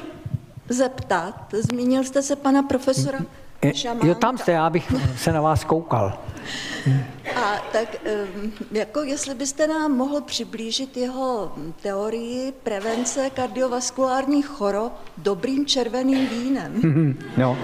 [0.68, 3.18] zeptat, zmínil jste se pana profesora
[3.62, 4.06] Je- Šamánka.
[4.06, 6.18] Jo, tam jste, já bych se na vás koukal.
[7.36, 7.88] A tak
[8.72, 16.72] jako jestli byste nám mohl přiblížit jeho teorii prevence kardiovaskulárních chorob dobrým červeným vínem.
[17.36, 17.58] no.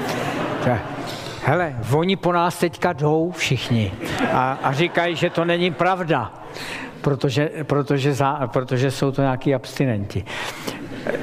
[1.45, 3.93] Hele, oni po nás teďka jdou všichni
[4.33, 6.33] a, a říkají, že to není pravda,
[7.01, 10.25] protože, protože, za, protože jsou to nějaký abstinenti.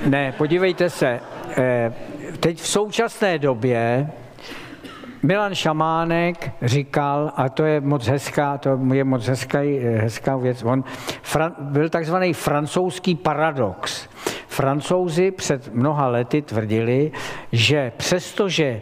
[0.05, 1.19] Ne, podívejte se,
[1.57, 1.93] eh,
[2.39, 4.09] teď v současné době
[5.23, 9.59] Milan Šamánek říkal, a to je moc hezká, to je moc hezká,
[9.97, 10.83] hezká věc, on
[11.21, 14.09] fran, byl takzvaný francouzský paradox.
[14.47, 17.11] Francouzi před mnoha lety tvrdili,
[17.51, 18.81] že přestože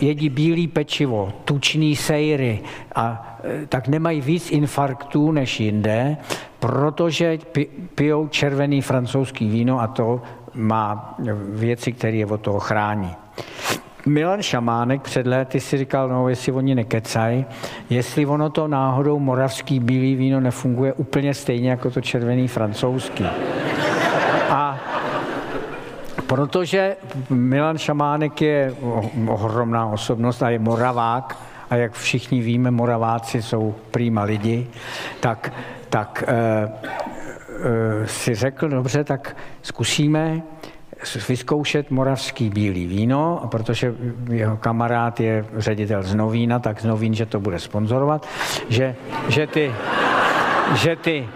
[0.00, 2.60] jedí bílý pečivo, tučný sejry,
[2.94, 6.16] a, e, tak nemají víc infarktů než jinde,
[6.58, 10.22] protože pi, pijou červený francouzský víno a to
[10.54, 11.14] má
[11.48, 13.16] věci, které je od toho chrání.
[14.06, 17.44] Milan Šamánek před léty si říkal, no jestli oni nekecaj,
[17.90, 23.26] jestli ono to náhodou moravský bílý víno nefunguje úplně stejně jako to červený francouzský.
[24.50, 24.78] A
[26.26, 26.96] protože
[27.30, 28.74] Milan Šamánek je
[29.28, 31.38] ohromná osobnost a je moravák,
[31.70, 34.66] a jak všichni víme, moraváci jsou prýma lidi,
[35.20, 35.52] tak,
[35.88, 40.42] tak e, e, si řekl, dobře, tak zkusíme
[41.28, 43.94] vyzkoušet moravský bílý víno, protože
[44.30, 48.28] jeho kamarád je ředitel z Novína, tak z Novín, že to bude sponzorovat,
[48.68, 48.94] že,
[49.28, 49.74] že ty,
[50.74, 51.28] že ty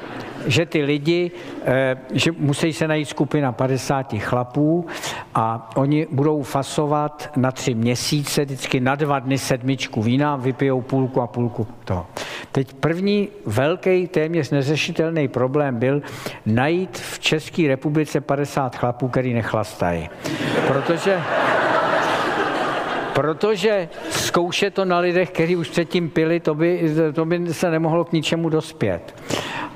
[0.46, 1.30] že ty lidi,
[1.64, 4.86] eh, že musí se najít skupina 50 chlapů
[5.34, 11.20] a oni budou fasovat na tři měsíce, vždycky na dva dny sedmičku vína, vypijou půlku
[11.20, 12.06] a půlku toho.
[12.52, 16.02] Teď první velký, téměř neřešitelný problém byl
[16.46, 20.08] najít v České republice 50 chlapů, který nechlastají.
[20.66, 21.22] Protože
[23.16, 28.04] protože zkoušet to na lidech, kteří už předtím pili, to by, to by se nemohlo
[28.04, 29.14] k ničemu dospět.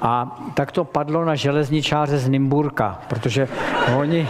[0.01, 3.49] A tak to padlo na železničáře z Nymburka, protože
[3.97, 4.29] oni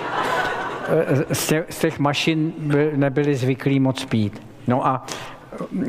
[1.31, 1.35] eh,
[1.71, 2.53] z těch, mašin
[2.97, 4.43] nebyli zvyklí moc pít.
[4.67, 5.07] No a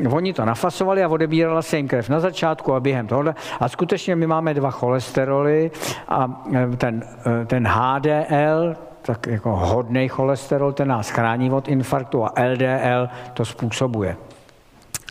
[0.04, 3.34] eh, oni to nafasovali a odebírala se jim krev na začátku a během tohohle.
[3.60, 5.70] A skutečně my máme dva cholesteroly
[6.08, 7.02] a eh, ten,
[7.46, 14.16] ten HDL, tak jako hodný cholesterol, ten nás chrání od infarktu a LDL to způsobuje.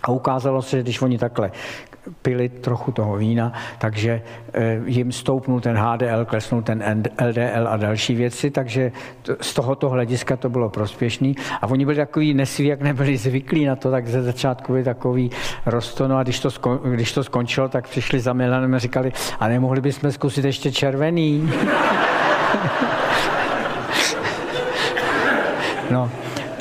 [0.04, 1.52] A ukázalo se, že když oni takhle
[2.22, 4.22] pili trochu toho vína, takže
[4.54, 8.92] eh, jim stoupnul ten HDL, klesnul ten LDL a další věci, takže
[9.42, 11.36] z tohoto hlediska to bylo prospěšný.
[11.62, 15.32] A oni byli takový nesví, jak nebyli zvyklí na to, tak ze začátku byli takový
[15.66, 19.48] rostono a když to, skon, když to skončilo, tak přišli za Milanem a říkali, a
[19.48, 21.52] nemohli bychom zkusit ještě červený.
[25.92, 26.12] no,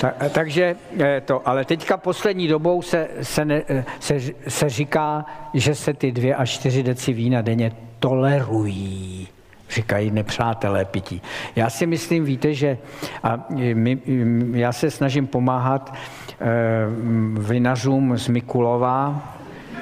[0.01, 4.18] tak, takže eh, to, ale teďka poslední dobou se, se, ne, eh, se,
[4.48, 9.28] se říká, že se ty dvě až čtyři deci vína denně tolerují
[9.70, 11.22] říkají nepřátelé pití.
[11.56, 12.78] Já si myslím, víte, že
[13.22, 13.98] a my,
[14.52, 16.47] já se snažím pomáhat e,
[17.39, 19.22] vinařům z Mikulova,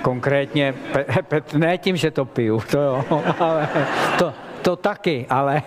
[0.02, 3.04] konkrétně, pe, pe, ne tím, že to piju, to jo,
[3.38, 3.68] ale
[4.18, 4.32] to,
[4.62, 5.62] to taky, ale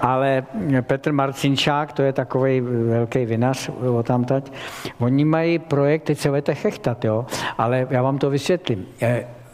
[0.00, 0.44] ale
[0.80, 3.70] Petr Marcinčák, to je takový velký vinař
[4.02, 4.52] tamtať,
[4.98, 7.26] oni mají projekt, teď se budete chechtat, jo,
[7.58, 8.86] ale já vám to vysvětlím.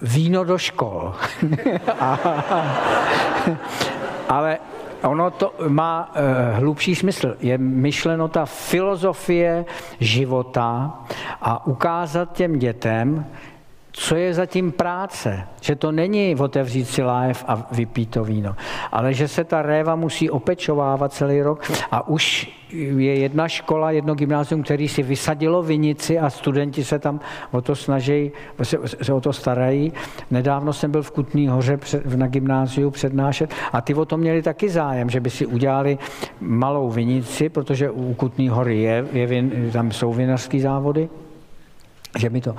[0.03, 1.15] Víno do škol.
[4.29, 4.59] ale
[5.03, 7.37] ono to má uh, hlubší smysl.
[7.41, 9.65] Je myšleno ta filozofie
[10.01, 10.99] života
[11.41, 13.27] a ukázat těm dětem,
[13.93, 15.43] co je zatím práce.
[15.61, 18.57] Že to není otevřít si lájev a vypít to víno,
[18.93, 22.51] ale že se ta réva musí opečovávat celý rok a už
[22.97, 27.77] je jedna škola, jedno gymnázium, který si vysadilo vinici a studenti se tam o to
[27.77, 29.93] snaží, se, se o to starají.
[30.31, 34.43] Nedávno jsem byl v Kutný hoře před, na gymnáziu přednášet a ty o to měli
[34.43, 35.99] taky zájem, že by si udělali
[36.41, 41.09] malou vinici, protože u Kutný hory je, je vin, tam jsou vinařské závody
[42.19, 42.55] že mi to,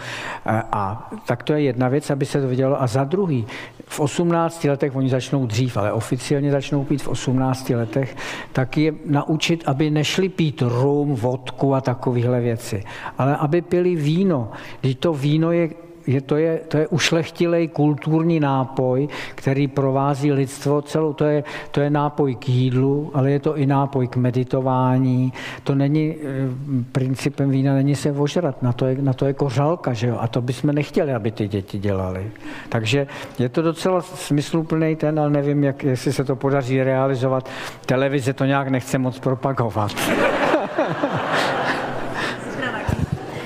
[0.46, 2.82] a tak to je jedna věc, aby se to vidělo.
[2.82, 3.46] A za druhý,
[3.88, 8.16] v 18 letech, oni začnou dřív, ale oficiálně začnou pít v 18 letech,
[8.52, 12.84] tak je naučit, aby nešli pít rum, vodku a takovéhle věci,
[13.18, 14.52] ale aby pili víno.
[14.82, 15.70] Když to víno je
[16.08, 21.14] je, to, je, to je ušlechtilej kulturní nápoj, který provází lidstvo celou.
[21.14, 25.34] To je, to je nápoj k jídlu, ale je to i nápoj k meditování.
[25.64, 26.50] To není, eh,
[26.92, 30.18] principem vína není se ožrat, na to je, na to je kořalka, že jo?
[30.20, 32.32] A to bychom nechtěli, aby ty děti dělali.
[32.70, 33.08] Takže
[33.40, 37.50] je to docela smysluplný ten, ale nevím, jak, jestli se to podaří realizovat.
[37.86, 39.92] Televize to nějak nechce moc propagovat.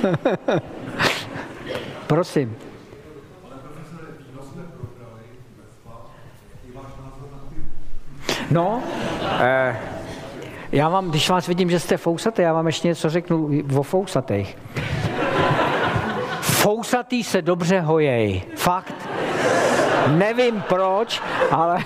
[2.15, 2.55] Prosím.
[8.51, 8.83] No,
[9.39, 9.79] eh,
[10.71, 14.57] já vám, když vás vidím, že jste fousatý, já vám ještě něco řeknu o fousatých.
[16.41, 18.43] Fousatý se dobře hojej.
[18.55, 19.09] Fakt.
[20.07, 21.21] Nevím proč,
[21.51, 21.79] ale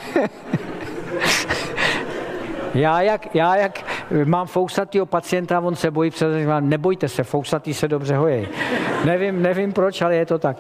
[2.74, 3.84] já jak, já jak
[4.26, 6.28] mám fousatýho pacienta, on se bojí, přes,
[6.60, 8.48] nebojte se, fousatý se dobře hojej.
[9.06, 10.58] Nevím, nevím proč, ale je to tak.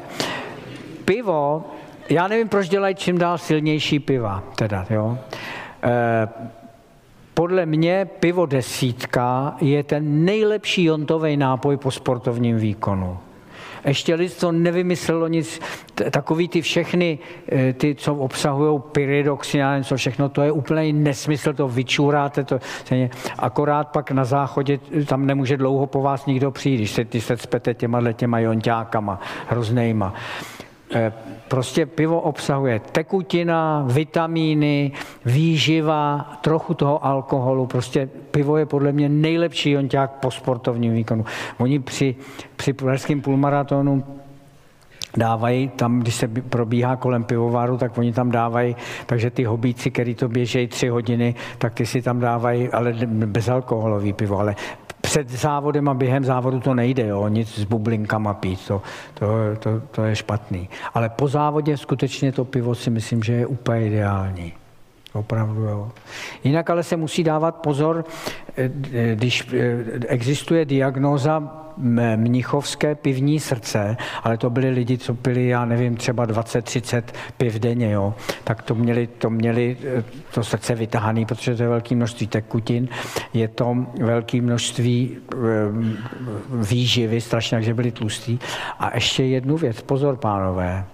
[1.05, 1.65] Pivo,
[2.09, 5.17] já nevím, proč dělají čím dál silnější piva, teda, jo.
[5.83, 6.27] E,
[7.33, 13.17] podle mě pivo desítka je ten nejlepší jontový nápoj po sportovním výkonu.
[13.85, 15.59] Ještě lidstvo nevymyslelo nic,
[16.11, 17.19] takový ty všechny,
[17.51, 22.59] eh, ty, co obsahují pyridoxin, co všechno, to je úplný nesmysl, to vyčůráte, to,
[23.39, 27.37] akorát pak na záchodě tam nemůže dlouho po vás nikdo přijít, když se, ty se
[27.37, 30.13] cpete těma těma jonťákama hroznejma.
[30.91, 31.13] Eh,
[31.47, 34.91] prostě pivo obsahuje tekutina, vitamíny,
[35.25, 37.67] výživa, trochu toho alkoholu.
[37.67, 41.25] Prostě pivo je podle mě nejlepší jonťák po sportovním výkonu.
[41.57, 42.15] Oni při,
[42.55, 44.03] při pražském půlmaratonu
[45.17, 48.75] dávají tam, když se probíhá kolem pivovaru, tak oni tam dávají,
[49.05, 54.13] takže ty hobíci, který to běžejí tři hodiny, tak ty si tam dávají, ale bezalkoholový
[54.13, 54.55] pivo, ale
[55.01, 58.81] před závodem a během závodu to nejde, jo, nic s bublinkama pít, to,
[59.13, 59.27] to,
[59.59, 60.69] to, to je špatný.
[60.93, 64.53] Ale po závodě skutečně to pivo si myslím, že je úplně ideální.
[65.13, 65.91] Opravdu jo.
[66.43, 68.05] Jinak ale se musí dávat pozor,
[68.57, 68.69] eh,
[69.15, 71.55] když eh, existuje diagnóza
[72.15, 77.03] mnichovské pivní srdce, ale to byli lidi, co pili, já nevím, třeba 20-30
[77.37, 78.13] piv denně, jo.
[78.43, 80.03] tak to měli, to měli eh,
[80.33, 82.87] to srdce vytahané, protože to je velké množství tekutin,
[83.33, 85.17] je to velké množství
[86.51, 88.39] výživy, strašně, že byli tlustí.
[88.79, 90.85] A ještě jednu věc, pozor pánové,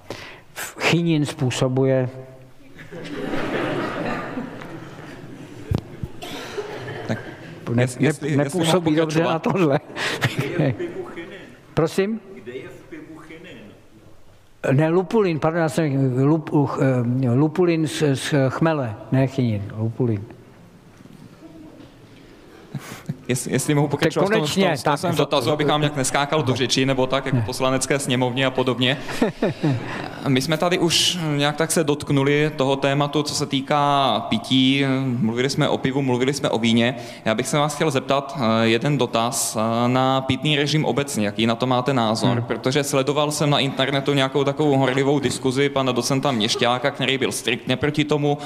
[0.79, 2.09] chynin způsobuje
[7.73, 9.79] ne, jestli, ne, nepůsobí jestli dobře na tohle.
[11.73, 12.19] Prosím?
[12.33, 13.57] Kde je v pivu chinin?
[14.71, 16.79] Ne, lupulin, pardon, já jsem lup, uh,
[17.33, 20.23] lupulin z, z chmele, ne chinin, lupulin.
[23.27, 26.43] Jestli, jestli mohu pokračovat konečně, v tom, v tom, svém dotazu, abych vám nějak neskákal
[26.43, 28.97] do řeči, nebo tak, jako poslanecké sněmovně a podobně.
[30.27, 34.85] My jsme tady už nějak tak se dotknuli toho tématu, co se týká pití.
[35.19, 36.95] Mluvili jsme o pivu, mluvili jsme o víně.
[37.25, 41.25] Já bych se vás chtěl zeptat eh, jeden dotaz eh, na pitný režim obecně.
[41.25, 42.31] Jaký na to máte názor?
[42.31, 42.43] Hmm.
[42.43, 47.75] Protože sledoval jsem na internetu nějakou takovou horlivou diskuzi pana docenta Měšťáka, který byl striktně
[47.75, 48.37] proti tomu.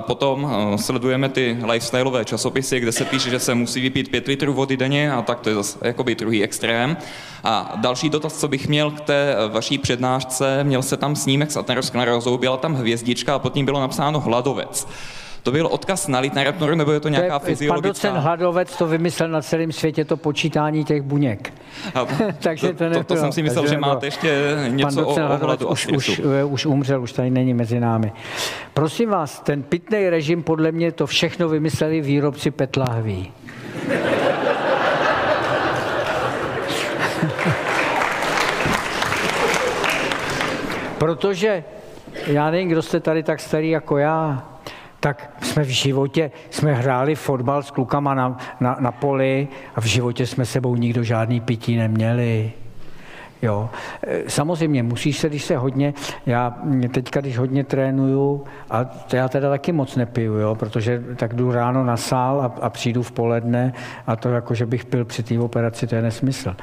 [0.00, 4.52] Potom eh, sledujeme ty lifestyleové časopisy, kde se píše, že se musí vypít 5 litrů
[4.52, 6.96] vody denně a tak to je zase jakoby druhý extrém.
[7.44, 11.56] A další dotaz, co bych měl k té vaší přednášce, měl se tam snímek s
[11.56, 14.88] aterosklerózou, byla tam hvězdička a pod tím bylo napsáno hladovec.
[15.46, 18.10] To byl odkaz na Litnerapnoru, nebo je to nějaká to je, fyziologická...
[18.10, 21.52] Pan Hladovec to vymyslel na celém světě, to počítání těch buněk.
[22.38, 25.68] Takže to, to, to, to jsem si myslel, že máte ještě něco o, o hladu
[25.68, 28.12] už, už, eh, už umřel, už tady není mezi námi.
[28.74, 33.32] Prosím vás, ten pitný režim, podle mě to všechno vymysleli výrobci petlahví.
[40.98, 41.64] Protože
[42.26, 44.44] já nevím, kdo jste tady tak starý jako já,
[45.00, 49.84] tak jsme v životě, jsme hráli fotbal s klukama na, na, na poli a v
[49.84, 52.52] životě jsme sebou nikdo žádný pití neměli.
[53.42, 53.70] Jo.
[54.06, 55.94] E, samozřejmě musíš se, když se hodně,
[56.26, 56.56] já
[56.92, 61.52] teďka, když hodně trénuju, a to já teda taky moc nepiju, jo, protože tak jdu
[61.52, 63.72] ráno na sál a, a přijdu v poledne
[64.06, 66.56] a to jako, že bych pil při té operaci, to je nesmysl.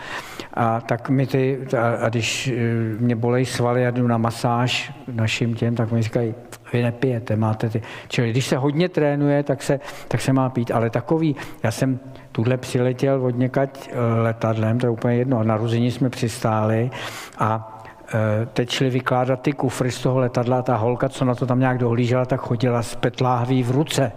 [0.53, 2.53] A tak mi ty, a, a když e,
[2.99, 6.35] mě bolej svaly a jdu na masáž našim těm, tak mi říkají,
[6.73, 7.81] vy nepijete, máte ty.
[8.07, 11.99] Čili když se hodně trénuje, tak se, tak se má pít, ale takový, já jsem
[12.33, 16.91] tuhle přiletěl od někať eh, letadlem, to je úplně jedno, a narození jsme přistáli
[17.39, 21.45] a eh, teď šli vykládat ty kufry z toho letadla, ta holka, co na to
[21.45, 24.11] tam nějak dohlížela, tak chodila s petláhví v ruce.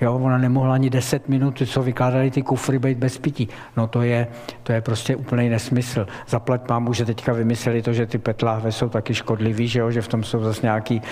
[0.00, 3.48] Jo, ona nemohla ani 10 minut, co vykládali ty kufry, být bez pití.
[3.76, 4.26] No to je,
[4.62, 6.06] to je prostě úplný nesmysl.
[6.28, 10.02] Zaplať pámu, že teďka vymysleli to, že ty petláhve jsou taky škodlivý, že, jo, že
[10.02, 11.02] v tom jsou zase nějaký,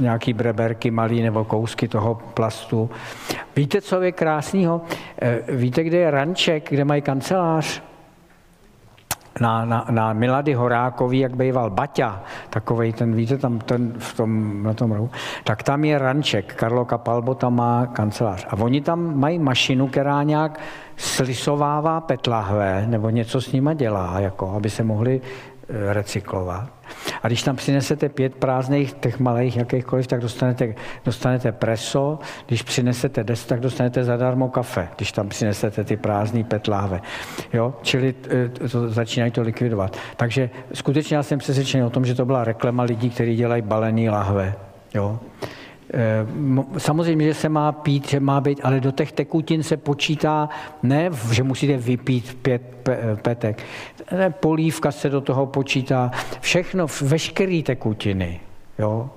[0.00, 2.90] nějaký breberky malý nebo kousky toho plastu.
[3.56, 4.82] Víte, co je krásného?
[5.22, 7.89] Eh, víte, kde je ranček, kde mají kancelář?
[9.40, 14.62] Na, na, na Milady Horákový, jak býval Baťa, takovej ten, víte, tam ten v tom,
[14.62, 15.10] na tom rohu,
[15.44, 18.46] tak tam je ranček, Karlo Kapalbo tam má kancelář.
[18.50, 20.60] A oni tam mají mašinu, která nějak
[20.96, 25.20] slisovává petlahve, nebo něco s nima dělá, jako, aby se mohli
[25.92, 26.70] recyklovat.
[27.22, 30.74] A když tam přinesete pět prázdných, těch malých jakýchkoliv, tak dostanete,
[31.04, 37.00] dostanete preso, když přinesete deset, tak dostanete zadarmo kafe, když tam přinesete ty prázdné petláve.
[37.52, 37.74] Jo?
[37.82, 39.96] Čili eh, to, začínají to likvidovat.
[40.16, 44.10] Takže skutečně já jsem přesvědčený o tom, že to byla reklama lidí, kteří dělají balený
[44.10, 44.54] lahve.
[44.94, 45.18] Jo?
[45.94, 46.26] Eh,
[46.78, 50.48] samozřejmě, že se má pít, že má být, ale do těch tekutin se počítá
[50.82, 52.62] ne, že musíte vypít pět
[53.22, 53.62] petek.
[54.30, 56.10] Polívka se do toho počítá.
[56.40, 58.40] Všechno, veškeré tekutiny.
[58.78, 59.10] Jo?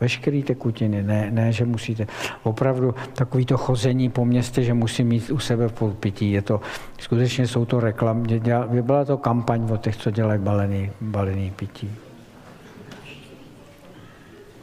[0.00, 2.06] Veškerý tekutiny, ne, ne, že musíte.
[2.42, 6.32] Opravdu takový to chození po městě, že musí mít u sebe v podpití.
[6.32, 6.60] Je to,
[6.98, 8.40] skutečně jsou to reklamy.
[8.82, 11.90] Byla to kampaň o těch, co dělají balený, balený pití.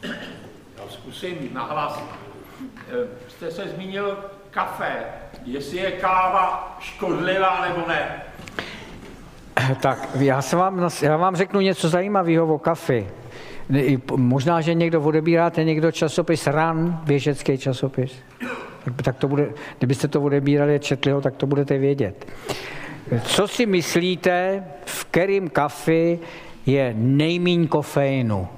[0.02, 2.02] Já zkusím nahlas.
[2.92, 4.18] Eh, jste se zmínil
[4.50, 5.04] kafe.
[5.44, 8.22] Jestli je káva škodlivá nebo ne?
[9.80, 13.06] Tak já, se vám, já vám řeknu něco zajímavého o kafi.
[14.16, 18.12] Možná, že někdo odebíráte někdo časopis RAN, běžecký časopis.
[19.02, 19.48] Tak, to bude,
[19.78, 22.26] kdybyste to odebírali a četli ho, tak to budete vědět.
[23.22, 26.18] Co si myslíte, v kterým kafi
[26.66, 28.48] je nejmíň kofeinu?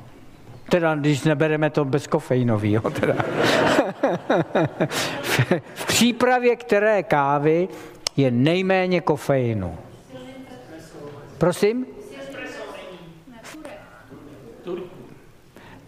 [0.69, 3.15] Teda, když nebereme to bez kofeinový, jo, teda.
[5.75, 7.69] v přípravě které kávy
[8.17, 9.79] je nejméně kofeinu?
[11.43, 11.87] Prosím?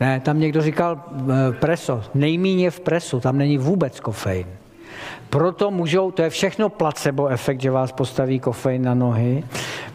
[0.00, 2.02] Ne, tam někdo říkal eh, preso.
[2.14, 4.46] Nejmíně v presu, tam není vůbec kofein.
[5.30, 9.44] Proto můžou, to je všechno placebo efekt, že vás postaví kofein na nohy,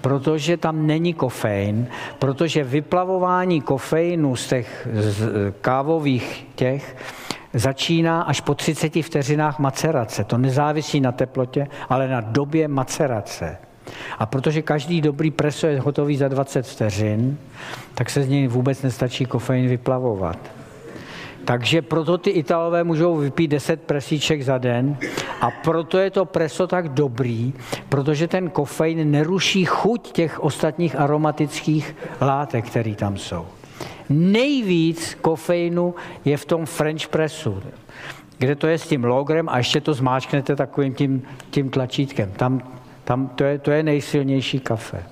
[0.02, 1.88] protože tam není kofein,
[2.20, 5.30] protože vyplavování kofeinu z těch z
[5.62, 6.96] kávových těch
[7.54, 10.24] začíná až po 30 vteřinách macerace.
[10.24, 13.69] To nezávisí na teplotě, ale na době macerace.
[14.20, 17.38] A protože každý dobrý preso je hotový za 20 vteřin,
[17.94, 20.38] tak se z něj vůbec nestačí kofein vyplavovat.
[21.46, 24.98] Takže proto ty Italové můžou vypít 10 presíček za den
[25.42, 27.54] a proto je to preso tak dobrý,
[27.90, 33.46] protože ten kofein neruší chuť těch ostatních aromatických látek, které tam jsou.
[34.10, 35.96] Nejvíc kofeinu
[36.26, 37.64] je v tom French pressu,
[38.38, 41.22] kde to je s tím logrem a ještě to zmáčknete takovým tím,
[41.52, 42.32] tím tlačítkem.
[42.32, 42.62] Tam
[43.10, 45.04] tam to je, to je nejsilnější kafe.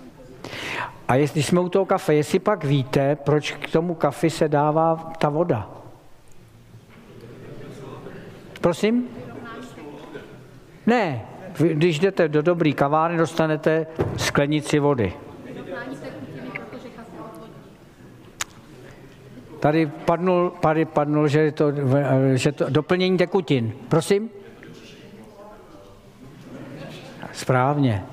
[1.08, 5.14] A jestli jsme u toho kafe, jestli pak víte, proč k tomu kafi se dává
[5.18, 5.70] ta voda?
[8.62, 9.08] Prosím?
[10.86, 11.26] Ne,
[11.58, 13.88] když jdete do dobrý kavárny, dostanete
[14.18, 15.14] sklenici vody.
[19.60, 21.72] Tady padnul, tady padnul že, to,
[22.34, 23.74] že to doplnění tekutin.
[23.90, 24.30] Prosím?
[27.38, 28.04] Správně.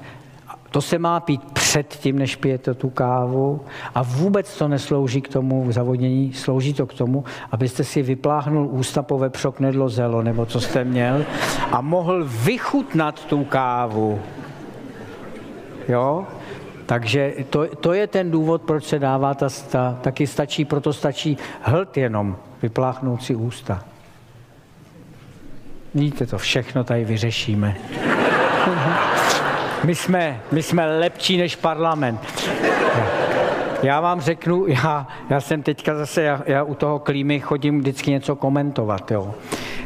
[0.70, 3.60] To se má pít před tím, než pijete tu kávu
[3.94, 9.02] a vůbec to neslouží k tomu zavodnění, slouží to k tomu, abyste si vypláhnul ústa
[9.02, 11.24] po vepřok nedlo zelo, nebo co jste měl,
[11.72, 14.20] a mohl vychutnat tu kávu.
[15.88, 16.26] Jo?
[16.86, 21.38] Takže to, to je ten důvod, proč se dává ta, ta, taky stačí, proto stačí
[21.60, 23.84] hlad jenom, vypláchnout si ústa.
[25.94, 27.76] Víte to, všechno tady vyřešíme.
[29.84, 32.50] My jsme, my jsme lepší než parlament.
[33.82, 38.10] Já vám řeknu, já, já jsem teďka zase, já, já u toho klímy chodím vždycky
[38.10, 39.34] něco komentovat, jo.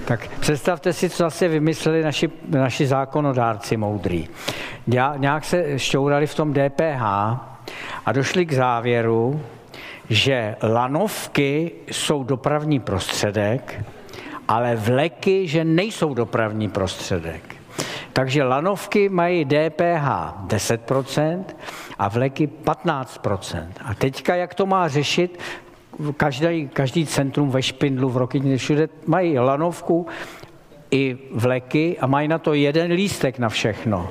[0.05, 4.29] Tak představte si, co zase vymysleli naši, naši zákonodárci moudrý.
[4.87, 7.03] Já, nějak se šťourali v tom DPH
[8.07, 9.41] a došli k závěru,
[10.11, 13.85] že lanovky jsou dopravní prostředek,
[14.49, 17.58] ale vleky, že nejsou dopravní prostředek.
[18.13, 20.07] Takže lanovky mají DPH
[20.47, 21.45] 10%
[21.99, 23.67] a vleky 15%.
[23.85, 25.39] A teďka, jak to má řešit,
[26.17, 30.07] každý, každý centrum ve Špindlu, v Rokytně, všude mají lanovku
[30.91, 34.11] i vleky a mají na to jeden lístek na všechno.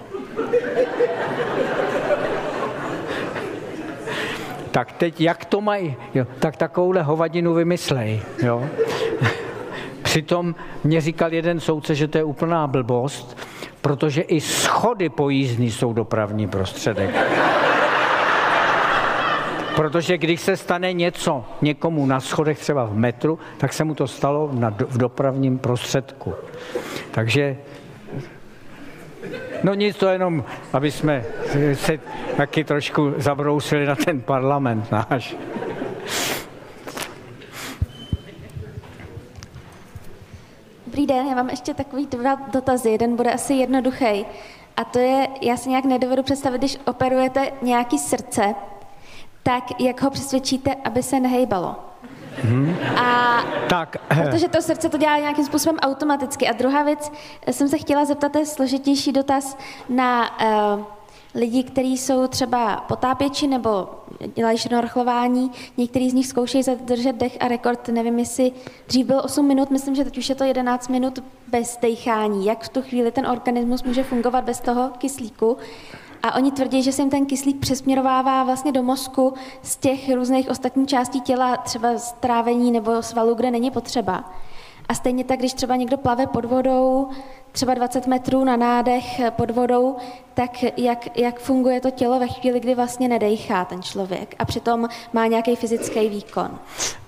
[4.77, 5.95] tak teď jak to mají?
[6.15, 8.21] Jo, tak takovouhle hovadinu vymyslej.
[8.43, 8.69] Jo?
[10.03, 13.37] Přitom mě říkal jeden soudce, že to je úplná blbost,
[13.87, 17.09] protože i schody pojízdní jsou dopravní prostředek.
[19.75, 24.07] Protože když se stane něco někomu na schodech, třeba v metru, tak se mu to
[24.07, 26.33] stalo na, v dopravním prostředku.
[27.11, 27.57] Takže
[29.63, 30.43] No nic, to jenom,
[30.73, 31.23] aby jsme
[31.73, 31.99] se
[32.37, 35.35] taky trošku zabrousili na ten parlament náš.
[40.97, 42.89] Dobrý den, já mám ještě takový dva dotazy.
[42.89, 44.25] Jeden bude asi jednoduchý.
[44.77, 48.55] A to je, já si nějak nedovedu představit, když operujete nějaký srdce,
[49.43, 51.75] tak jak ho přesvědčíte, aby se nehejbalo?
[52.41, 52.75] Hmm.
[52.95, 53.97] A tak.
[54.07, 56.47] protože to srdce to dělá nějakým způsobem automaticky.
[56.47, 57.11] A druhá věc,
[57.51, 59.57] jsem se chtěla zeptat, je složitější dotaz
[59.89, 60.83] na uh,
[61.35, 63.89] lidi, kteří jsou třeba potápěči nebo
[64.35, 68.51] dělají šnorchlování, některý z nich zkoušejí zadržet dech a rekord, nevím, jestli
[68.87, 72.45] dřív byl 8 minut, myslím, že teď už je to 11 minut bez dechání.
[72.45, 75.57] Jak v tu chvíli ten organismus může fungovat bez toho kyslíku?
[76.23, 80.49] A oni tvrdí, že se jim ten kyslík přesměrovává vlastně do mozku z těch různých
[80.49, 84.33] ostatních částí těla, třeba z trávení nebo svalů, kde není potřeba.
[84.89, 87.09] A stejně tak, když třeba někdo plave pod vodou,
[87.51, 89.95] třeba 20 metrů na nádech pod vodou,
[90.33, 94.87] tak jak, jak funguje to tělo ve chvíli, kdy vlastně nedejchá ten člověk a přitom
[95.13, 96.49] má nějaký fyzický výkon.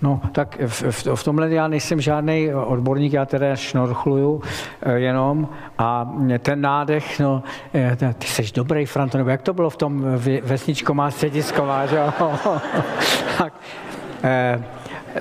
[0.02, 4.42] No, tak v, v, v tomhle já nejsem žádný odborník, já teda šnorchluju
[4.82, 7.44] eh, jenom a ten nádech, no,
[7.74, 10.04] eh, ty jsi dobrý, Franto, nebo jak to bylo v tom
[10.42, 12.14] vesničko má středisková, že jo?
[13.38, 13.54] tak,
[14.24, 14.64] eh,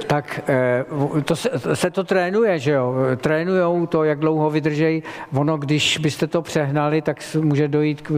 [0.06, 0.84] tak eh,
[1.24, 2.94] to se, se to trénuje, že jo?
[3.16, 5.02] Trénujou to, jak dlouho vydržej.
[5.34, 8.10] Ono, když byste to přehnali, tak může dojít k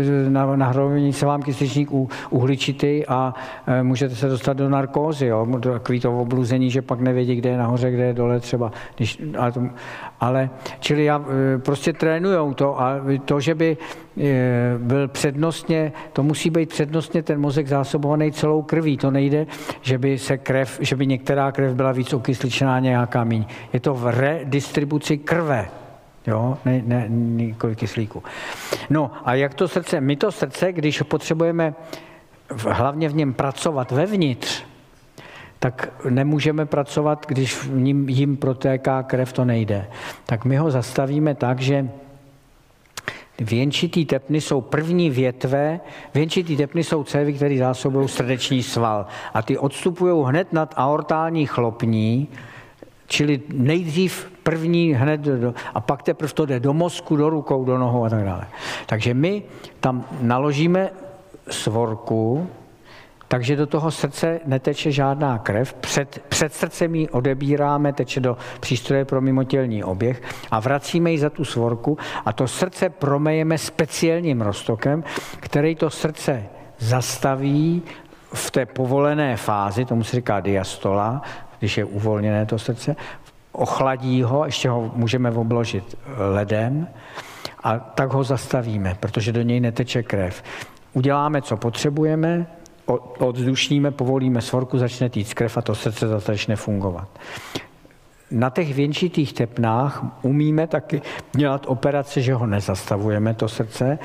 [0.56, 1.88] nahromění se vám kysličník
[2.30, 3.34] uhličitý a
[3.66, 5.46] eh, můžete se dostat do narkózy, jo?
[5.60, 8.72] Takový to obluzení, že pak nevědí, kde je nahoře, kde je dole třeba.
[8.96, 9.62] Když, ale, to,
[10.20, 11.24] ale, čili já,
[11.54, 13.76] eh, prostě trénujou to a to, že by
[14.78, 18.96] byl přednostně, to musí být přednostně ten mozek zásobovaný celou krví.
[18.96, 19.46] To nejde,
[19.82, 23.44] že by se krev, že by některá krev byla víc okysličená, nějaká míň.
[23.72, 25.68] Je to v redistribuci krve.
[26.26, 28.22] Jo, ne, ne, nikoli kyslíku.
[28.90, 30.00] No a jak to srdce?
[30.00, 31.74] My to srdce, když potřebujeme
[32.68, 34.64] hlavně v něm pracovat vevnitř,
[35.60, 39.86] tak nemůžeme pracovat, když v ním, jim protéká krev, to nejde.
[40.26, 41.88] Tak my ho zastavíme tak, že
[43.40, 45.80] Věnčitý tepny jsou první větve,
[46.14, 52.28] věnčitý tepny jsou cévy, které zásobují srdeční sval a ty odstupují hned nad aortální chlopní,
[53.06, 57.78] čili nejdřív první hned do, a pak teprve to jde do mozku, do rukou, do
[57.78, 58.46] nohou a tak dále.
[58.86, 59.42] Takže my
[59.80, 60.90] tam naložíme
[61.50, 62.48] svorku,
[63.30, 65.74] takže do toho srdce neteče žádná krev.
[65.74, 71.30] Před, před srdcem ji odebíráme, teče do přístroje pro mimotělní oběh a vracíme ji za
[71.30, 75.04] tu svorku a to srdce promejeme speciálním roztokem,
[75.40, 76.44] který to srdce
[76.78, 77.82] zastaví
[78.34, 81.22] v té povolené fázi, tomu se říká diastola,
[81.58, 82.96] když je uvolněné to srdce,
[83.52, 85.98] ochladí ho, ještě ho můžeme obložit
[86.34, 86.88] ledem
[87.62, 90.42] a tak ho zastavíme, protože do něj neteče krev.
[90.92, 92.46] Uděláme, co potřebujeme,
[93.18, 97.08] odzdušníme, povolíme svorku, začne týct krev a to srdce začne fungovat.
[98.30, 101.02] Na těch věnčitých tepnách umíme taky
[101.32, 103.98] dělat operace, že ho nezastavujeme, to srdce,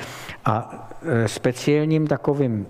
[0.44, 2.66] a e, speciálním takovým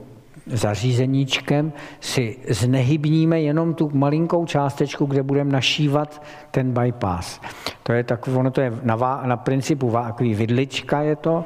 [0.46, 7.40] zařízeníčkem si znehybníme jenom tu malinkou částečku, kde budeme našívat ten bypass.
[7.82, 11.44] To je tak, ono to je na, vá, na principu vákový vidlička je to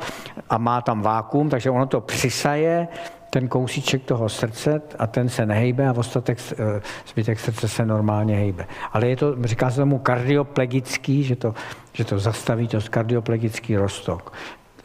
[0.51, 2.89] a má tam vákum, takže ono to přisaje,
[3.31, 8.37] ten kousíček toho srdce a ten se nehejbe a ostatek, eh, zbytek srdce se normálně
[8.37, 8.67] hejbe.
[8.93, 11.55] Ale je to, říká se tomu kardioplegický, že to,
[11.93, 14.33] že to zastaví to kardioplegický roztok.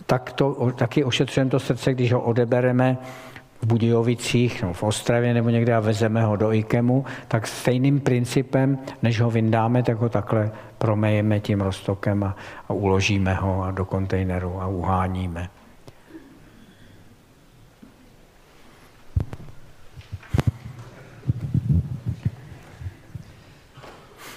[0.06, 2.98] Tak to, taky ošetřujeme to srdce, když ho odebereme
[3.62, 8.78] v Budějovicích, nebo v Ostravě nebo někde a vezeme ho do IKEMu, tak stejným principem,
[9.02, 12.36] než ho vyndáme, tak ho takhle promejeme tím roztokem a,
[12.70, 15.50] a uložíme ho a do kontejneru a uháníme.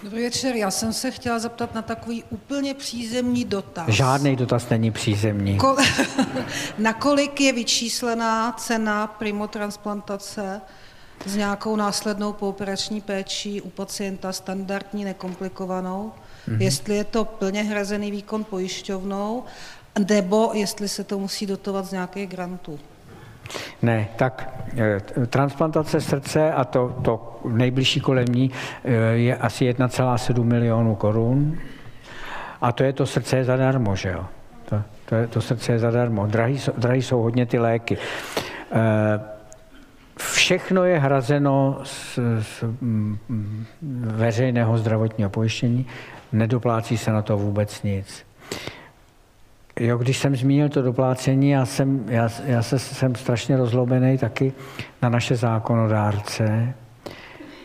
[0.02, 3.88] Dobrý večer, já jsem se chtěla zeptat na takový úplně přízemní dotaz.
[3.88, 5.58] Žádný dotaz není přízemní.
[5.58, 6.04] Ko-
[6.78, 10.60] Nakolik je vyčíslená cena primotransplantace
[11.26, 16.12] s nějakou následnou pooperační péčí u pacienta standardní, nekomplikovanou?
[16.48, 16.60] Mm-hmm.
[16.60, 19.44] Jestli je to plně hrazený výkon pojišťovnou,
[20.08, 22.78] nebo jestli se to musí dotovat z nějakých grantů?
[23.82, 28.50] Ne, tak eh, transplantace srdce a to, to nejbližší kolem ní
[28.84, 31.58] eh, je asi 1,7 milionů korun.
[32.60, 34.24] A to je to srdce zadarmo, že jo?
[34.68, 36.26] To, to, je, to srdce je zadarmo.
[36.26, 37.98] Drahý, drahý jsou hodně ty léky.
[38.72, 39.20] Eh,
[40.16, 43.18] všechno je hrazeno z, z mm,
[44.02, 45.86] veřejného zdravotního pojištění,
[46.32, 48.26] nedoplácí se na to vůbec nic.
[49.80, 54.52] Jo, když jsem zmínil to doplácení, já jsem, já, já se, jsem strašně rozlobený taky
[55.02, 56.74] na naše zákonodárce,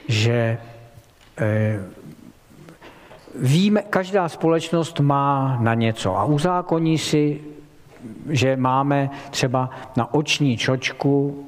[0.08, 0.58] že
[1.38, 1.80] eh,
[3.36, 7.42] víme, každá společnost má na něco a uzákoní si,
[8.30, 11.46] že máme třeba na oční čočku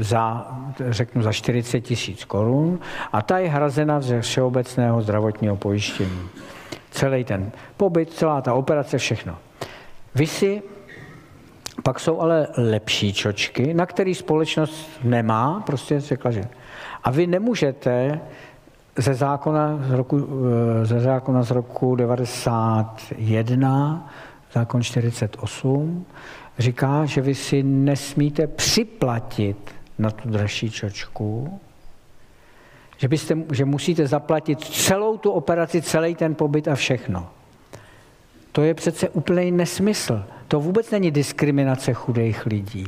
[0.00, 0.46] za,
[0.88, 2.78] řeknu, za 40 tisíc korun
[3.12, 6.28] a ta je hrazena ze všeobecného zdravotního pojištění.
[6.90, 9.36] Celý ten pobyt, celá ta operace, všechno.
[10.18, 10.62] Vy si,
[11.82, 16.42] pak jsou ale lepší čočky, na který společnost nemá, prostě řekla, že.
[17.04, 18.20] A vy nemůžete
[18.96, 20.22] ze zákona z roku, eh,
[20.86, 24.10] ze zákona z roku 91,
[24.52, 26.06] zákon 48,
[26.58, 31.60] říká, že vy si nesmíte připlatit na tu dražší čočku,
[32.96, 37.37] že, byste, že musíte zaplatit celou tu operaci, celý ten pobyt a všechno.
[38.52, 40.24] To je přece úplný nesmysl.
[40.48, 42.84] To vůbec není diskriminace chudých lidí.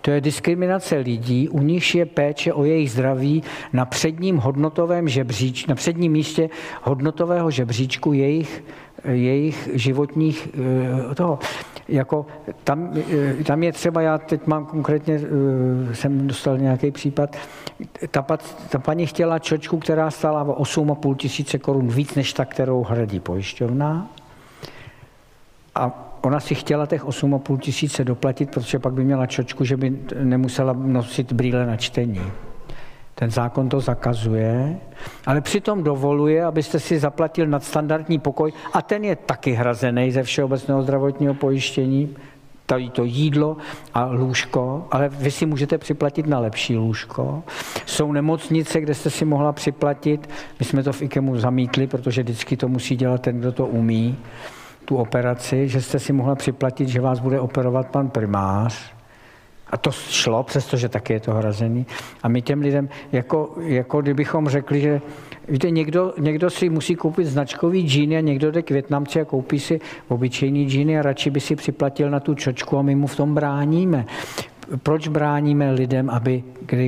[0.00, 3.42] To je diskriminace lidí, u nich je péče o jejich zdraví
[3.72, 6.50] na předním hodnotovém žebříč, na předním místě
[6.82, 8.64] hodnotového žebříčku jejich,
[9.04, 10.48] jejich životních
[11.10, 11.38] eh, toho.
[11.88, 12.26] Jako
[12.64, 12.92] tam,
[13.40, 17.36] eh, tam je třeba, já teď mám konkrétně, eh, jsem dostal nějaký případ,
[18.10, 18.26] ta,
[18.68, 23.20] ta paní chtěla čočku, která stála o 8,5 tisíce korun víc než ta, kterou hradí
[23.20, 24.10] pojišťovna.
[25.78, 29.98] A ona si chtěla těch 8,5 tisíce doplatit, protože pak by měla čočku, že by
[30.22, 32.22] nemusela nosit brýle na čtení.
[33.14, 34.78] Ten zákon to zakazuje,
[35.26, 40.82] ale přitom dovoluje, abyste si zaplatil nadstandardní pokoj a ten je taky hrazený ze všeobecného
[40.82, 42.16] zdravotního pojištění,
[42.66, 43.56] tady to jídlo
[43.94, 47.42] a lůžko, ale vy si můžete připlatit na lepší lůžko.
[47.86, 52.56] Jsou nemocnice, kde jste si mohla připlatit, my jsme to v IKEMu zamítli, protože vždycky
[52.56, 54.18] to musí dělat ten, kdo to umí
[54.88, 58.92] tu operaci, že jste si mohla připlatit, že vás bude operovat pan primář.
[59.70, 61.86] A to šlo, přestože taky je to hrazený.
[62.22, 65.00] A my těm lidem, jako, jako kdybychom řekli, že
[65.48, 69.58] víte, někdo, někdo si musí koupit značkový džíny a někdo jde k Větnamci a koupí
[69.58, 73.16] si obyčejný džíny a radši by si připlatil na tu čočku a my mu v
[73.16, 74.06] tom bráníme.
[74.82, 76.44] Proč bráníme lidem, aby,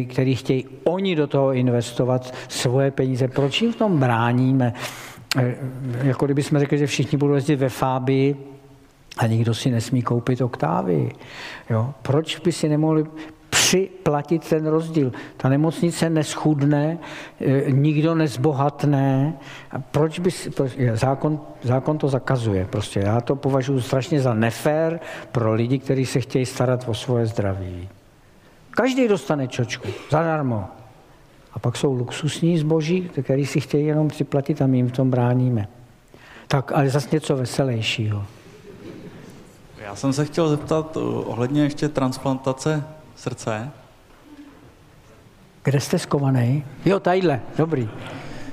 [0.08, 3.28] který chtějí oni do toho investovat svoje peníze?
[3.28, 4.72] Proč jim v tom bráníme?
[5.36, 5.56] Eh,
[6.02, 8.36] jako kdyby jsme řekli, že všichni budou jezdit ve Fábii
[9.18, 11.12] a nikdo si nesmí koupit oktávy.
[11.70, 11.94] Jo?
[12.02, 13.04] Proč by si nemohli
[13.50, 15.12] připlatit ten rozdíl?
[15.36, 16.98] Ta nemocnice neschudne,
[17.40, 19.34] eh, nikdo nezbohatne.
[19.70, 22.66] A proč by proč, zákon, zákon to zakazuje.
[22.70, 25.00] Prostě já to považuji strašně za nefér
[25.32, 27.88] pro lidi, kteří se chtějí starat o svoje zdraví.
[28.70, 30.79] Každý dostane čočku, zadarmo.
[31.52, 35.10] A pak jsou luxusní zboží, který si chtějí jenom připlatit a my jim v tom
[35.10, 35.68] bráníme.
[36.48, 38.24] Tak, ale zase něco veselějšího.
[39.78, 42.84] Já jsem se chtěl zeptat eh, ohledně ještě transplantace
[43.16, 43.70] srdce.
[45.62, 46.64] Kde jste skovaný?
[46.84, 47.88] Jo, tadyhle, dobrý.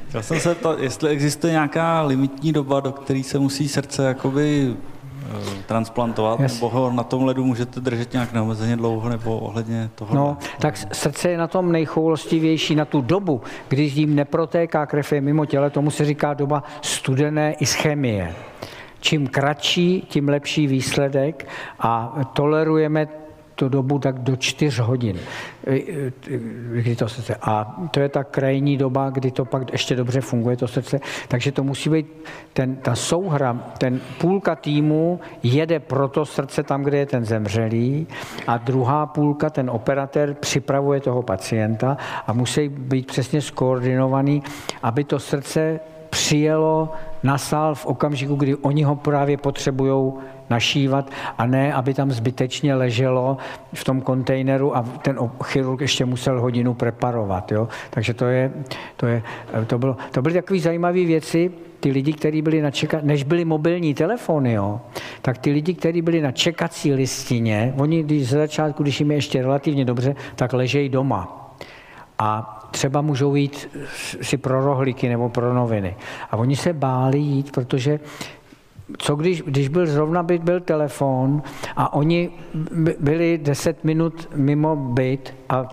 [0.10, 4.76] Chtěl jsem se zeptat, jestli existuje nějaká limitní doba, do které se musí srdce jakoby
[5.66, 6.54] transplantovat, yes.
[6.54, 10.16] nebo ho na tom ledu můžete držet nějak neomezeně dlouho, nebo ohledně toho?
[10.16, 15.22] No, tak srdce je na tom nejchoulostivější na tu dobu, když jim neprotéká krev je
[15.22, 18.36] mimo těle, tomu se říká doba studené ischemie.
[19.00, 21.48] Čím kratší, tím lepší výsledek
[21.80, 23.08] a tolerujeme
[23.58, 25.18] tu dobu tak do čtyř hodin,
[25.68, 26.12] e, e,
[26.72, 27.36] kdy to srdce.
[27.42, 31.00] A to je ta krajní doba, kdy to pak ještě dobře funguje, to srdce.
[31.28, 32.06] Takže to musí být
[32.54, 38.08] ten, ta souhra, ten půlka týmu jede pro to srdce tam, kde je ten zemřelý
[38.48, 41.98] a druhá půlka, ten operatér, připravuje toho pacienta
[42.28, 44.44] a musí být přesně skoordinovaný,
[44.84, 45.80] aby to srdce
[46.10, 46.90] přijelo
[47.24, 50.14] na sál v okamžiku, kdy oni ho právě potřebují
[50.50, 53.38] našívat a ne, aby tam zbytečně leželo
[53.74, 57.52] v tom kontejneru a ten chirurg ještě musel hodinu preparovat.
[57.52, 57.68] Jo?
[57.90, 58.52] Takže to, je,
[58.98, 59.24] to, je,
[59.68, 63.00] to, bylo, to byly takové zajímavé věci, ty lidi, kteří byli na čeka...
[63.02, 64.82] než byly mobilní telefony, jo,
[65.22, 69.18] tak ty lidi, kteří byli na čekací listině, oni když ze začátku, když jim je
[69.18, 71.54] ještě relativně dobře, tak ležejí doma.
[72.20, 73.70] A třeba můžou jít
[74.22, 75.96] si pro rohlíky nebo pro noviny.
[76.32, 78.00] A oni se báli jít, protože
[78.98, 81.42] co když, když byl zrovna byt, byl telefon
[81.76, 82.30] a oni
[83.00, 85.70] byli 10 minut mimo byt a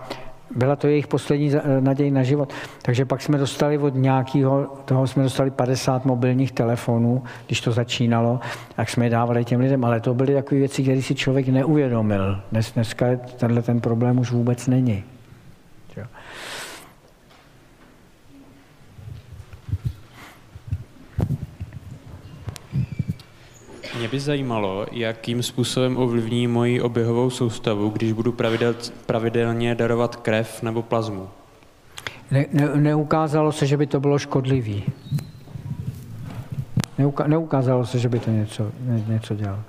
[0.55, 2.53] byla to jejich poslední naděj na život.
[2.81, 8.39] Takže pak jsme dostali od nějakého, toho jsme dostali 50 mobilních telefonů, když to začínalo,
[8.75, 12.39] tak jsme je dávali těm lidem, ale to byly takové věci, které si člověk neuvědomil.
[12.51, 13.05] Dnes, dneska
[13.37, 15.03] tenhle ten problém už vůbec není.
[23.97, 30.63] Mě by zajímalo, jakým způsobem ovlivní moji oběhovou soustavu, když budu pravidel, pravidelně darovat krev
[30.63, 31.29] nebo plazmu.
[32.31, 34.83] Ne, ne, neukázalo se, že by to bylo škodlivý.
[36.97, 39.59] Neuka, neukázalo se, že by to něco, ně, něco dělalo.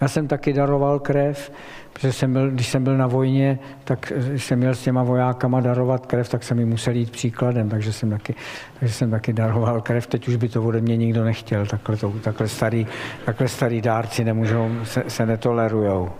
[0.00, 1.52] Já jsem taky daroval krev,
[1.92, 6.06] protože jsem byl, když jsem byl na vojně, tak jsem měl s těma vojákama darovat
[6.06, 8.34] krev, tak jsem jim musel jít příkladem, takže jsem taky,
[8.80, 10.06] takže jsem taky daroval krev.
[10.06, 12.86] Teď už by to ode mě nikdo nechtěl, takhle, to, takhle, starý,
[13.24, 16.10] takhle starý dárci nemůžou, se, se netolerujou.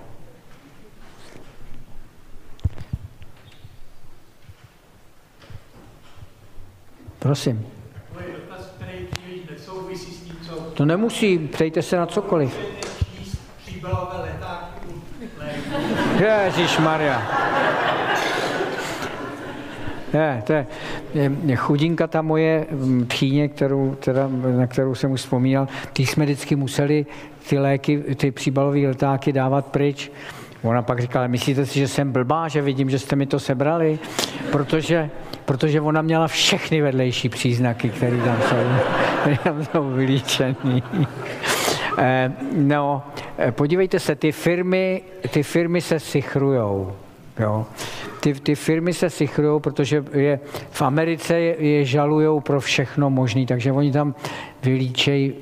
[7.18, 7.66] Prosím.
[10.74, 12.58] To nemusí, ptejte se na cokoliv.
[16.18, 17.22] Ježíš Maria.
[20.14, 20.66] Je, to je,
[21.44, 22.66] je, chudinka ta moje
[23.08, 27.06] tchýně, kterou, teda, na kterou jsem už vzpomínal, ty jsme vždycky museli
[27.48, 30.10] ty léky, ty příbalové letáky dávat pryč.
[30.62, 33.98] Ona pak říkala, myslíte si, že jsem blbá, že vidím, že jste mi to sebrali?
[34.52, 35.10] Protože,
[35.44, 38.56] protože ona měla všechny vedlejší příznaky, které tam jsou,
[39.20, 40.82] které tam jsou vylíčený.
[41.98, 43.02] Eh, no,
[43.38, 46.92] eh, podívejte se, ty firmy, ty firmy se sichrujou.
[47.38, 47.66] Jo.
[48.20, 53.46] Ty, ty firmy se sichrují, protože je, v Americe je, je žalujou pro všechno možné,
[53.46, 54.14] takže oni tam
[54.62, 55.34] vylíčejí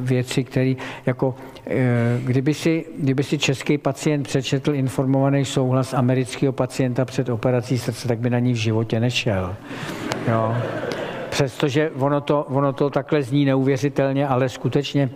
[0.00, 0.74] věci, které
[1.06, 1.34] jako
[1.66, 8.08] eh, kdyby si, kdyby si český pacient přečetl informovaný souhlas amerického pacienta před operací srdce,
[8.08, 9.56] tak by na ní v životě nešel.
[10.28, 10.54] Jo.
[11.30, 15.10] Přestože ono to, ono to takhle zní neuvěřitelně, ale skutečně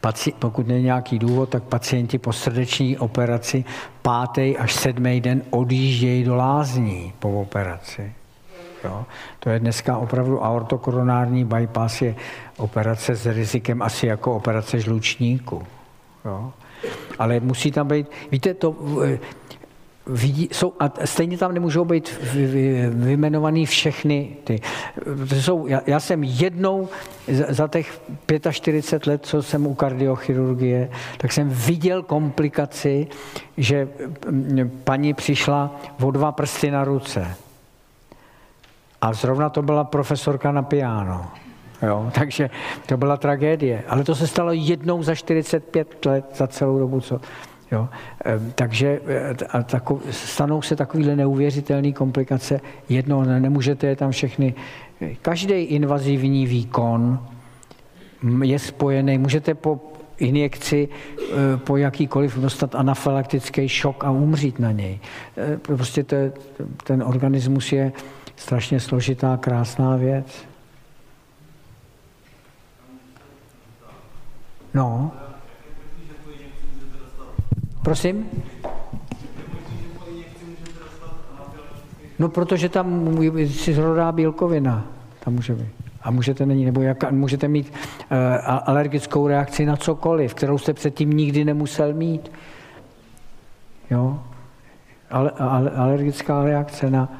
[0.00, 3.64] Paci, pokud není nějaký důvod, tak pacienti po srdeční operaci
[4.02, 8.12] pátý až sedmý den odjíždějí do lázní po operaci.
[8.84, 9.04] Jo?
[9.38, 12.14] To je dneska opravdu aortokoronární bypass je
[12.56, 15.62] operace s rizikem asi jako operace žlučníku.
[16.24, 16.52] Jo?
[17.18, 18.76] Ale musí tam být, víte, to,
[20.06, 22.20] vidí, jsou, a stejně tam nemůžou být
[22.88, 24.60] vyjmenovaný všechny ty.
[25.26, 26.88] Jsou, já, já jsem jednou
[27.28, 28.00] za, za těch
[28.50, 33.06] 45 let, co jsem u kardiochirurgie, tak jsem viděl komplikaci,
[33.56, 33.88] že
[34.84, 37.36] paní přišla o dva prsty na ruce.
[39.00, 41.26] A zrovna to byla profesorka na piano.
[41.82, 42.50] Jo, takže
[42.86, 43.84] to byla tragédie.
[43.88, 47.20] Ale to se stalo jednou za 45 let, za celou dobu, co,
[47.72, 47.88] Jo?
[48.54, 52.60] Takže e, a tako, stanou se takovéhle neuvěřitelné komplikace.
[52.88, 54.54] Jedno, nemůžete je tam všechny.
[55.22, 57.26] Každý invazivní výkon
[58.42, 59.80] je spojený, můžete po
[60.18, 64.98] injekci e, po jakýkoliv dostat anafylaktický šok a umřít na něj.
[65.36, 66.16] E, prostě to,
[66.84, 67.92] ten organismus je
[68.36, 70.44] strašně složitá, krásná věc.
[74.74, 75.12] No.
[77.84, 78.26] Prosím?
[82.18, 84.86] No, protože tam si zrodá bílkovina.
[85.24, 85.68] Tam může být.
[86.02, 88.18] A můžete, není, nebo jak, můžete mít uh,
[88.64, 92.32] alergickou reakci na cokoliv, kterou jste předtím nikdy nemusel mít.
[93.90, 94.20] Jo?
[95.10, 97.12] Ale, ale, alergická reakce na,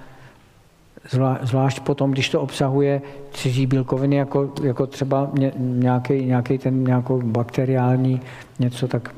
[1.10, 7.22] zvlá, zvlášť potom, když to obsahuje cizí bílkoviny, jako, jako třeba nějaký, nějaký ten nějakou
[7.22, 8.20] bakteriální
[8.58, 9.14] něco, tak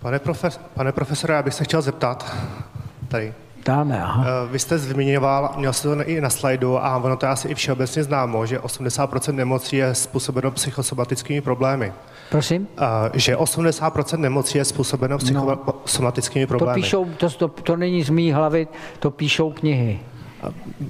[0.00, 2.36] Pane, profes, pane profesore, já bych se chtěl zeptat
[3.08, 3.34] tady.
[3.64, 4.24] Dáme, aha.
[4.26, 7.48] Eh, vy jste zmiňoval, měl jste to i na slajdu a ono to je asi
[7.48, 11.92] i všeobecně známo, že 80% nemocí je způsobeno psychosomatickými problémy.
[12.30, 12.68] Prosím?
[12.80, 15.18] Uh, že 80% nemocí je způsobeno no.
[15.18, 16.80] psychosomatickými problémy.
[16.80, 18.68] To píšou, to, to, to není z mý hlavy,
[18.98, 20.00] to píšou knihy.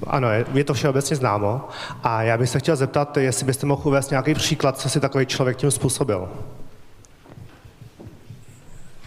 [0.07, 1.61] Ano, je, je to všeobecně známo.
[2.03, 5.25] A já bych se chtěl zeptat, jestli byste mohl uvést nějaký příklad, co si takový
[5.25, 6.29] člověk tím způsobil.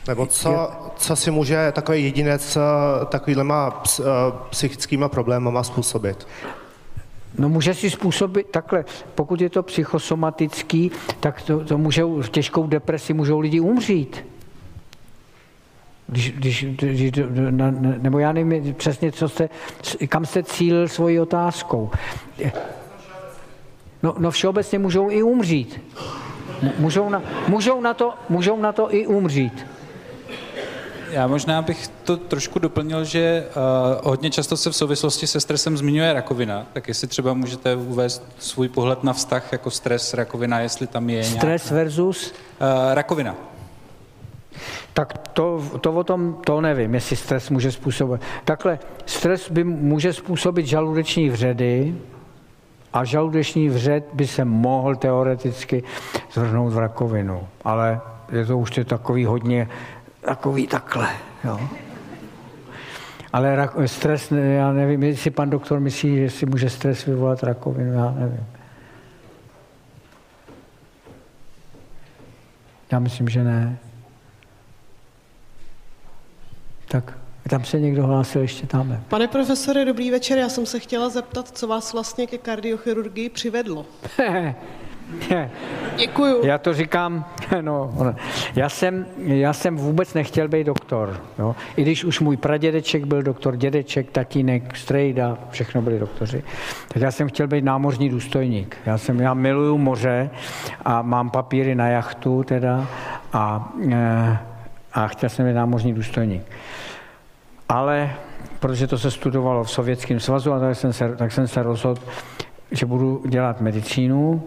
[0.08, 2.60] Nebo co, co si může takový jedinec eh,
[3.06, 4.02] takovýhlema eh,
[4.50, 6.26] psychickými problémama způsobit?
[7.38, 8.84] No může si způsobit takhle,
[9.14, 14.24] pokud je to psychosomatický, tak to, to můžou, v těžkou depresi můžou lidi umřít.
[16.06, 17.12] Když, když, když,
[17.98, 19.48] nebo já nevím přesně, co jste,
[20.08, 21.90] kam jste cílil svojí otázkou.
[24.02, 25.80] No, no všeobecně můžou i umřít.
[26.78, 29.66] Můžou na, můžou, na to, můžou na to i umřít.
[31.12, 35.76] Já možná bych to trošku doplnil, že uh, hodně často se v souvislosti se stresem
[35.76, 40.86] zmiňuje rakovina, tak jestli třeba můžete uvést svůj pohled na vztah jako stres, rakovina, jestli
[40.86, 41.84] tam je Stres nějaká...
[41.84, 42.32] versus?
[42.32, 43.34] Uh, rakovina.
[44.92, 48.20] Tak to, to o tom, to nevím, jestli stres může způsobit.
[48.44, 51.94] Takhle, stres by může způsobit žaludeční vředy
[52.92, 55.82] a žaludeční vřed by se mohl teoreticky
[56.32, 58.00] zvrhnout v rakovinu, ale
[58.32, 59.68] je to už je takový hodně
[60.24, 61.08] takový takhle.
[61.44, 61.68] Jo.
[63.32, 68.10] Ale stres, já nevím, jestli pan doktor myslí, že si může stres vyvolat rakovinu, já
[68.10, 68.46] nevím.
[72.92, 73.78] Já myslím, že ne.
[76.88, 77.18] Tak,
[77.48, 79.00] tam se někdo hlásil ještě tam.
[79.08, 80.38] Pane profesore, dobrý večer.
[80.38, 83.86] Já jsem se chtěla zeptat, co vás vlastně ke kardiochirurgii přivedlo.
[85.96, 86.46] Děkuju.
[86.46, 87.24] Já to říkám,
[87.60, 87.94] no,
[88.56, 91.20] já jsem, já jsem vůbec nechtěl být doktor.
[91.38, 91.56] Jo?
[91.76, 96.42] I když už můj pradědeček byl doktor, dědeček, tatínek, strejda, všechno byli doktoři,
[96.88, 98.76] tak já jsem chtěl být námořní důstojník.
[98.86, 100.30] Já, jsem, já miluju moře
[100.84, 102.88] a mám papíry na jachtu teda
[103.32, 104.38] a, eh,
[104.92, 106.42] a chtěl jsem být námořní důstojník.
[107.68, 108.10] Ale
[108.62, 112.02] protože to se studovalo v Sovětském svazu, a tak jsem se, tak jsem se rozhodl,
[112.70, 114.42] že budu dělat medicínu,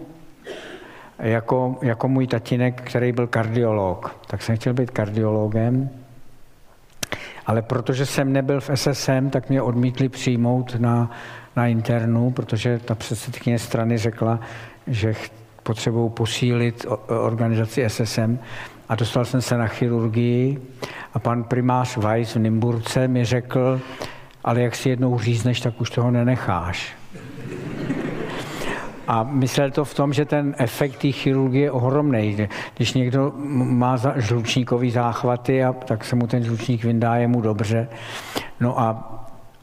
[1.18, 4.16] jako, jako můj tatínek, který byl kardiolog.
[4.26, 5.90] Tak jsem chtěl být kardiologem,
[7.46, 11.10] ale protože jsem nebyl v SSM, tak mě odmítli přijmout na,
[11.56, 14.40] na internu, protože ta předsedkyně strany řekla,
[14.86, 15.14] že
[15.62, 18.38] potřebují posílit organizaci SSM
[18.88, 20.62] a dostal jsem se na chirurgii
[21.14, 23.80] a pan primář Weiss v Nymburce mi řekl,
[24.44, 26.96] ale jak si jednou řízneš, tak už toho nenecháš.
[29.08, 32.48] A myslel to v tom, že ten efekt té chirurgie je ohromný.
[32.76, 37.88] Když někdo má žlučníkový záchvaty, a, tak se mu ten žlučník vyndá, je mu dobře.
[38.60, 39.12] No a,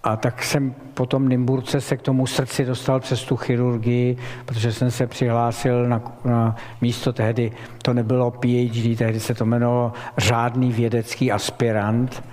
[0.03, 4.74] a tak jsem po tom Nymburce se k tomu srdci dostal přes tu chirurgii, protože
[4.74, 7.52] jsem se přihlásil na, na místo tehdy,
[7.82, 12.24] to nebylo PhD, tehdy se to jmenovalo řádný vědecký aspirant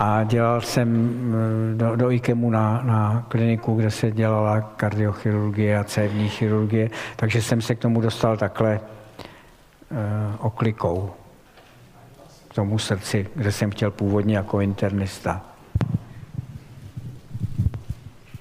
[0.00, 5.84] a dělal jsem eh, do, do IKEMu na, na kliniku, kde se dělala kardiochirurgie a
[5.84, 8.80] cévní chirurgie, takže jsem se k tomu dostal takhle
[9.90, 9.96] uh,
[10.38, 11.10] oklikou
[12.48, 15.42] k tomu srdci, kde jsem chtěl původně jako internista.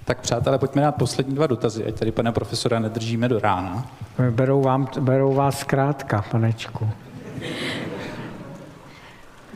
[0.05, 3.85] Tak přátelé, pojďme na poslední dva dotazy, ať tady pana profesora nedržíme do rána.
[4.29, 6.89] Berou, vám, berou vás zkrátka, panečku.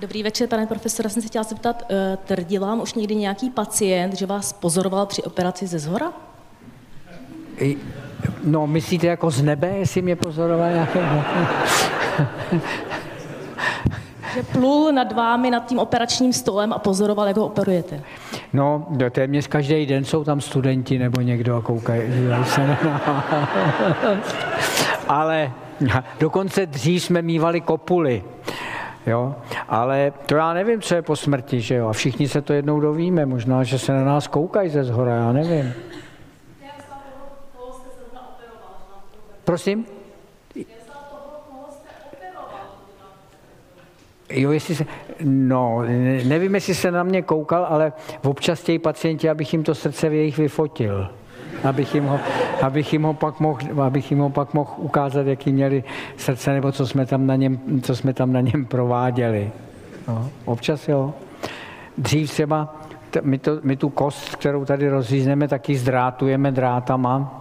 [0.01, 1.09] Dobrý večer, pane profesore.
[1.09, 5.23] Jsem se chtěla zeptat, eh, tvrdil vám už někdy nějaký pacient, že vás pozoroval při
[5.23, 6.13] operaci ze zhora?
[8.43, 10.99] No, myslíte jako z nebe, jestli mě pozoroval nějaký...
[14.33, 18.01] že plul nad vámi, nad tím operačním stolem a pozoroval, jak ho operujete.
[18.53, 22.01] No, téměř každý den jsou tam studenti nebo někdo a koukají,
[22.43, 22.77] se na
[25.07, 25.51] Ale
[26.19, 28.23] dokonce dřív jsme mývali kopuly.
[29.07, 29.35] Jo?
[29.67, 31.87] Ale to já nevím, co je po smrti, že jo?
[31.87, 33.25] A všichni se to jednou dovíme.
[33.25, 35.73] Možná, že se na nás koukají ze zhora, já nevím.
[39.43, 39.85] Prosím?
[44.29, 44.85] Jo, jestli se,
[45.23, 45.81] no,
[46.23, 50.13] nevím, jestli se na mě koukal, ale občas tějí pacienti, abych jim to srdce v
[50.13, 51.09] jejich vyfotil
[51.63, 52.19] abych jim ho,
[52.61, 55.83] abych jim ho pak mohl, abych jim ho pak mohl ukázat, jaký měli
[56.17, 59.51] srdce, nebo co jsme tam na něm, co jsme tam na něm prováděli.
[60.07, 61.13] No, občas jo.
[61.97, 62.75] Dřív třeba
[63.21, 67.37] my, to, my tu kost, kterou tady rozřízneme, taky zdrátujeme drátama.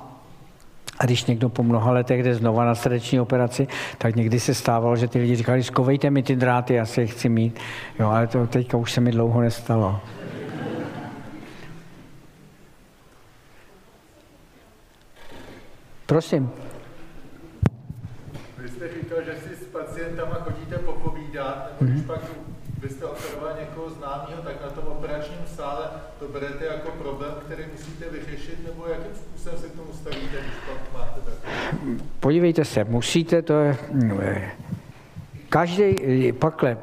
[0.98, 3.68] A když někdo po mnoha letech jde znova na srdeční operaci,
[3.98, 7.06] tak někdy se stávalo, že ty lidi říkali, skovejte mi ty dráty, já si je
[7.06, 7.58] chci mít.
[7.98, 10.00] Jo, ale to teďka už se mi dlouho nestalo.
[16.10, 16.50] Prosím.
[18.58, 22.06] Vy jste říkal, že si s pacientama chodíte popovídat, nebo když mm-hmm.
[22.06, 22.20] pak
[22.80, 25.84] byste operoval někoho známého, tak na tom operačním sále
[26.18, 30.54] to berete jako problém, který musíte vyřešit, nebo jakým způsobem se k tomu stavíte, když
[30.66, 32.00] pak máte takový?
[32.20, 33.76] Podívejte se, musíte, to je...
[35.48, 35.96] Každý,
[36.32, 36.76] pakle,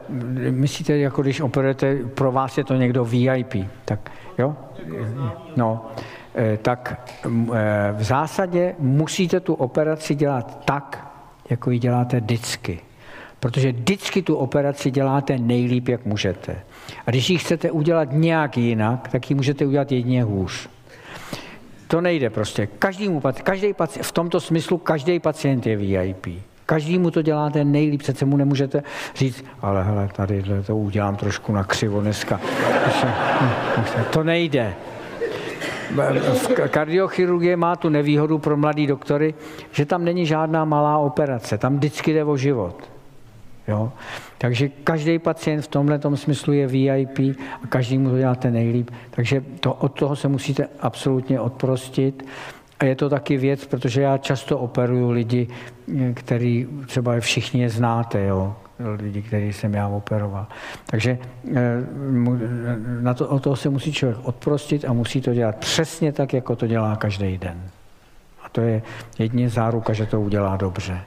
[0.49, 3.55] myslíte, jako když operujete, pro vás je to někdo VIP,
[3.85, 4.55] tak jo?
[5.55, 6.16] No, Eh,
[6.61, 11.07] tak mm, eh, v zásadě musíte tu operaci dělat tak,
[11.49, 12.79] jako ji děláte vždycky.
[13.39, 16.55] Protože vždycky tu operaci děláte nejlíp, jak můžete.
[17.05, 20.69] A když ji chcete udělat nějak jinak, tak ji můžete udělat jedině hůř.
[21.87, 22.67] To nejde prostě.
[22.67, 23.09] Každý,
[23.43, 26.27] každý v tomto smyslu každý pacient je VIP.
[26.65, 28.83] Každý mu to děláte nejlíp, přece mu nemůžete
[29.15, 32.39] říct, ale hele, tady to udělám trošku na křivo dneska.
[34.09, 34.75] To nejde.
[36.69, 39.33] Kardiochirurgie má tu nevýhodu pro mladý doktory,
[39.71, 42.89] že tam není žádná malá operace, tam vždycky jde o život.
[43.67, 43.91] Jo?
[44.37, 47.19] Takže každý pacient v tomhle smyslu je VIP
[47.63, 48.91] a každý mu to děláte nejlíp.
[49.09, 52.25] Takže to, od toho se musíte absolutně odprostit.
[52.79, 55.47] A je to taky věc, protože já často operuju lidi,
[56.13, 58.55] který třeba všichni je znáte, jo?
[58.79, 60.47] Lidi, který jsem já operoval.
[60.85, 61.17] Takže
[61.55, 61.83] eh,
[63.01, 66.55] na to, o toho se musí člověk odprostit a musí to dělat přesně tak, jako
[66.55, 67.69] to dělá každý den.
[68.43, 68.81] A to je
[69.19, 71.01] jedině záruka, že to udělá dobře.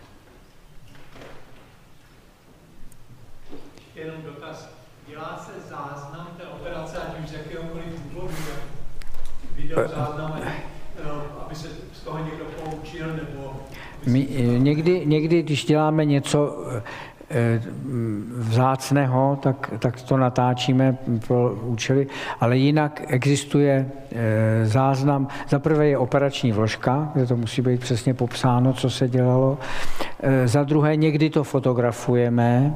[14.07, 14.29] My,
[14.59, 16.83] někdy, někdy, když děláme něco Eh,
[18.33, 22.07] vzácného, tak, tak to natáčíme pro účely,
[22.41, 25.29] ale jinak existuje eh, záznam.
[25.49, 29.59] Za prvé je operační vložka, kde to musí být přesně popsáno, co se dělalo.
[30.21, 32.75] Eh, za druhé někdy to fotografujeme,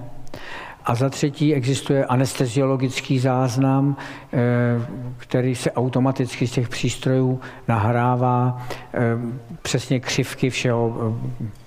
[0.86, 4.23] a za třetí existuje anesteziologický záznam, eh,
[5.16, 8.62] který se automaticky z těch přístrojů nahrává
[8.94, 9.00] eh,
[9.62, 11.12] přesně křivky všeho,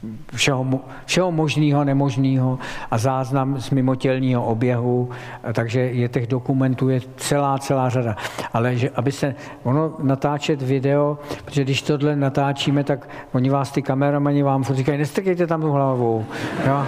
[0.04, 0.66] eh, všeho,
[1.06, 2.60] všeho možného, nemožného
[2.92, 5.10] a záznam z mimotělního oběhu,
[5.54, 8.16] takže je těch dokumentů je celá, celá řada.
[8.54, 13.82] Ale že, aby se, ono natáčet video, protože když tohle natáčíme, tak oni vás, ty
[13.82, 16.26] kameramani vám říkají, nestrkejte tam tu hlavou.
[16.68, 16.86] Jo?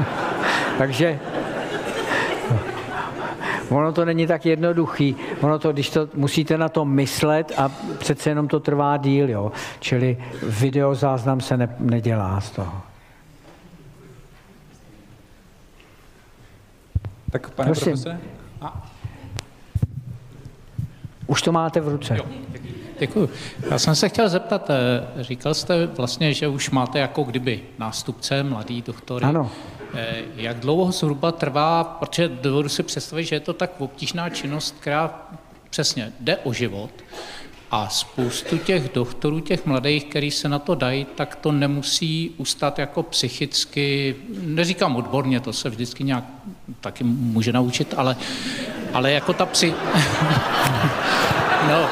[0.78, 1.18] Takže
[3.70, 5.16] ono to není tak jednoduchý.
[5.40, 9.52] Ono to, když to musíte na to myslet a přece jenom to trvá díl, jo.
[9.80, 12.82] Čili videozáznam se ne, nedělá z toho.
[17.30, 17.84] Tak pane Prosím.
[17.84, 18.18] profesore?
[18.60, 18.90] A.
[21.26, 22.16] Už to máte v ruce.
[22.16, 22.24] Jo.
[22.98, 23.30] Děkuji.
[23.70, 28.42] Já jsem se chtěl zeptat, eh, říkal jste vlastně, že už máte jako kdyby nástupce,
[28.42, 29.24] mladý doktory.
[29.24, 29.50] Ano.
[29.94, 34.76] Eh, jak dlouho zhruba trvá, protože dovedu si představit, že je to tak obtížná činnost,
[34.80, 35.22] která
[35.70, 36.90] přesně jde o život
[37.70, 42.78] a spoustu těch doktorů, těch mladých, kteří se na to dají, tak to nemusí ustat
[42.78, 46.24] jako psychicky, neříkám odborně, to se vždycky nějak
[46.80, 48.16] taky může naučit, ale,
[48.92, 49.74] ale jako ta psy...
[51.68, 51.88] no,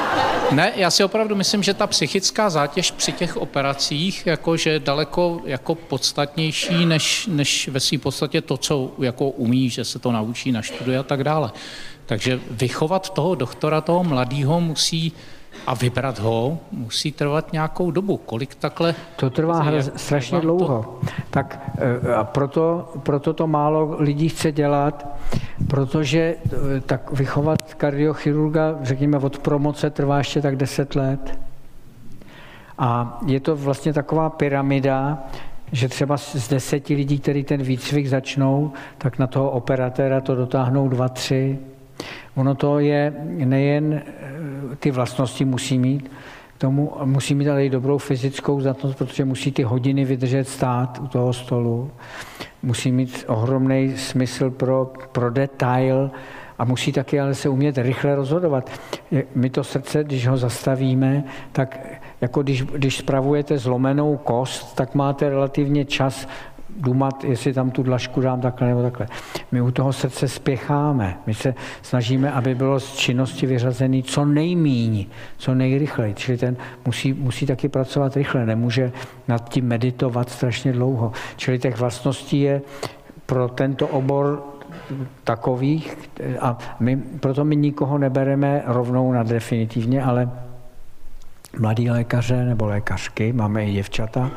[0.51, 4.79] ne, já si opravdu myslím, že ta psychická zátěž při těch operacích jako, že je
[4.79, 10.11] daleko jako podstatnější, než, než ve své podstatě to, co jako umí, že se to
[10.11, 11.51] naučí, naštuduje a tak dále.
[12.05, 15.13] Takže vychovat toho doktora, toho mladého musí
[15.69, 18.17] a vybrat ho musí trvat nějakou dobu.
[18.17, 18.95] Kolik takhle?
[19.15, 20.99] To trvá hra, strašně dlouho.
[21.01, 21.07] To...
[21.29, 25.07] Tak eh, a proto, proto to málo lidí chce dělat,
[25.67, 31.39] protože eh, tak vychovat kardiochirurga, řekněme, od promoce trvá ještě tak 10 let.
[32.77, 35.23] A je to vlastně taková pyramida,
[35.71, 40.89] že třeba z deseti lidí, kteří ten výcvik začnou, tak na toho operatéra to dotáhnou
[40.89, 41.59] dva, tři.
[42.35, 46.11] Ono to je nejen eh, ty vlastnosti musí mít,
[46.57, 51.07] tomu musí mít ale i dobrou fyzickou zatnost, protože musí ty hodiny vydržet stát u
[51.07, 51.91] toho stolu,
[52.63, 56.11] musí mít ohromný smysl pro, pro detail
[56.57, 58.69] a musí taky ale se umět rychle rozhodovat.
[59.35, 61.79] My to srdce, když ho zastavíme, tak
[62.21, 66.27] jako když, když spravujete zlomenou kost, tak máte relativně čas
[66.79, 69.07] dumat, jestli tam tu dlažku dám takhle nebo takhle.
[69.51, 71.17] My u toho srdce spěcháme.
[71.27, 75.05] My se snažíme, aby bylo z činnosti vyřazený co nejmíň,
[75.37, 76.13] co nejrychleji.
[76.13, 78.91] Čili ten musí, musí taky pracovat rychle, nemůže
[79.27, 81.11] nad tím meditovat strašně dlouho.
[81.35, 82.61] Čili těch vlastností je
[83.25, 84.43] pro tento obor
[85.23, 85.97] takových
[86.39, 90.29] a my, proto my nikoho nebereme rovnou na definitivně, ale
[91.57, 94.31] mladí lékaře nebo lékařky, máme i děvčata,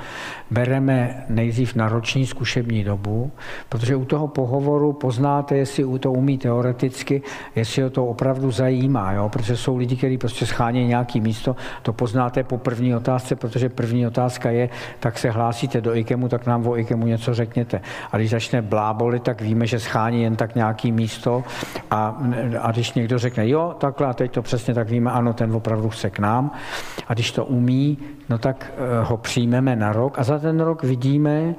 [0.50, 3.32] bereme nejdřív na roční zkušební dobu,
[3.68, 7.22] protože u toho pohovoru poznáte, jestli to umí teoreticky,
[7.56, 9.28] jestli ho to opravdu zajímá, jo?
[9.28, 14.06] protože jsou lidi, kteří prostě schání nějaký místo, to poznáte po první otázce, protože první
[14.06, 14.68] otázka je,
[15.00, 17.80] tak se hlásíte do IKEMu, tak nám o IKEMu něco řekněte.
[18.12, 21.44] A když začne bláboli, tak víme, že schání jen tak nějaký místo
[21.90, 22.22] a,
[22.60, 25.88] a když někdo řekne, jo, takhle a teď to přesně tak víme, ano, ten opravdu
[25.88, 26.50] chce k nám.
[27.14, 27.98] Když to umí,
[28.28, 31.54] no tak eh, ho přijmeme na rok a za ten rok vidíme,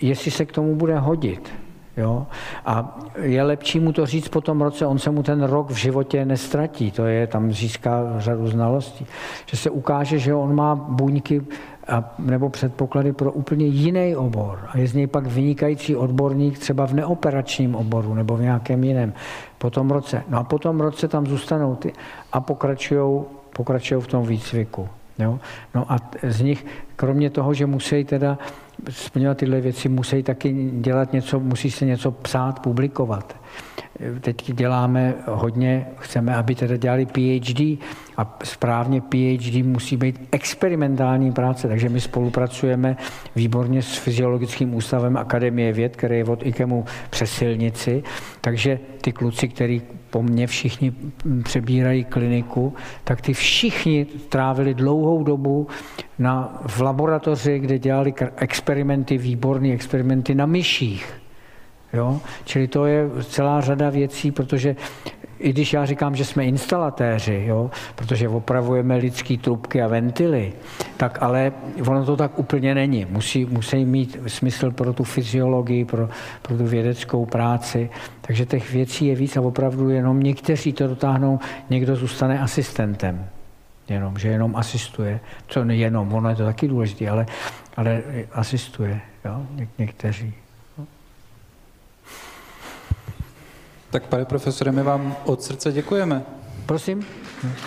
[0.00, 1.50] jestli se k tomu bude hodit.
[1.96, 2.26] Jo?
[2.66, 5.76] A je lepší mu to říct po tom roce, on se mu ten rok v
[5.76, 9.06] životě nestratí, to je, tam získá řadu znalostí.
[9.46, 11.42] Že se ukáže, že on má buňky
[11.88, 16.86] a, nebo předpoklady pro úplně jiný obor a je z něj pak vynikající odborník třeba
[16.86, 19.12] v neoperačním oboru nebo v nějakém jiném
[19.58, 20.22] po tom roce.
[20.28, 21.92] No a po tom roce tam zůstanou ty
[22.32, 23.22] a pokračují
[23.54, 24.88] pokračují v tom výcviku.
[25.18, 25.38] Jo?
[25.74, 26.66] No a z nich,
[26.96, 28.38] kromě toho, že musí teda
[28.90, 33.36] splňovat tyhle věci, musí taky dělat něco, musí se něco psát, publikovat.
[34.20, 37.60] Teď děláme hodně, chceme, aby teda dělali PhD
[38.16, 42.96] a správně PhD musí být experimentální práce, takže my spolupracujeme
[43.36, 48.02] výborně s Fyziologickým ústavem Akademie věd, který je od IKEMu přes silnici,
[48.40, 50.92] takže ty kluci, který po mně všichni
[51.44, 52.74] přebírají kliniku,
[53.04, 55.68] tak ty všichni trávili dlouhou dobu
[56.18, 61.23] na, v laboratoři, kde dělali experimenty, výborné experimenty na myších.
[61.94, 62.20] Jo?
[62.44, 64.76] Čili to je celá řada věcí, protože
[65.38, 70.52] i když já říkám, že jsme instalatéři, jo, protože opravujeme lidský trubky a ventily,
[70.96, 71.52] tak ale
[71.88, 73.06] ono to tak úplně není.
[73.10, 76.08] Musí, musí mít smysl pro tu fyziologii, pro,
[76.42, 77.90] pro tu vědeckou práci.
[78.20, 81.38] Takže těch věcí je víc a opravdu jenom někteří to dotáhnou,
[81.70, 83.26] někdo zůstane asistentem.
[83.88, 85.20] Jenom, že jenom asistuje.
[85.46, 87.26] Co nejenom, ono je to taky důležité, ale,
[87.76, 88.02] ale
[88.32, 90.34] asistuje, jo, Ně, někteří.
[93.94, 96.24] Tak pane profesore, my vám od srdce děkujeme.
[96.66, 97.06] Prosím.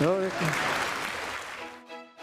[0.00, 0.50] Jo, děkuji.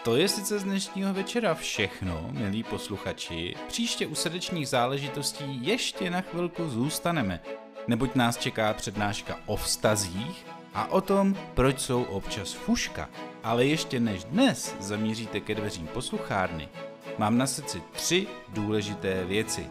[0.04, 3.56] To je sice z dnešního večera všechno, milí posluchači.
[3.68, 7.40] Příště u srdečních záležitostí ještě na chvilku zůstaneme,
[7.88, 13.10] neboť nás čeká přednáška o vztazích a o tom, proč jsou občas fuška.
[13.44, 16.70] Ale ještě než dnes zamíříte ke dveřím posluchárny,
[17.18, 19.68] mám na srdci tři důležité věci.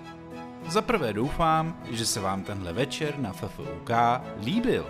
[0.68, 3.90] Za prvé doufám, že se vám tenhle večer na FFUK
[4.44, 4.86] líbil.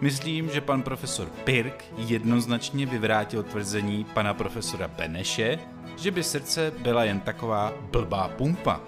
[0.00, 5.58] Myslím, že pan profesor Pirk jednoznačně vyvrátil tvrzení pana profesora Beneše,
[5.96, 8.80] že by srdce byla jen taková blbá pumpa.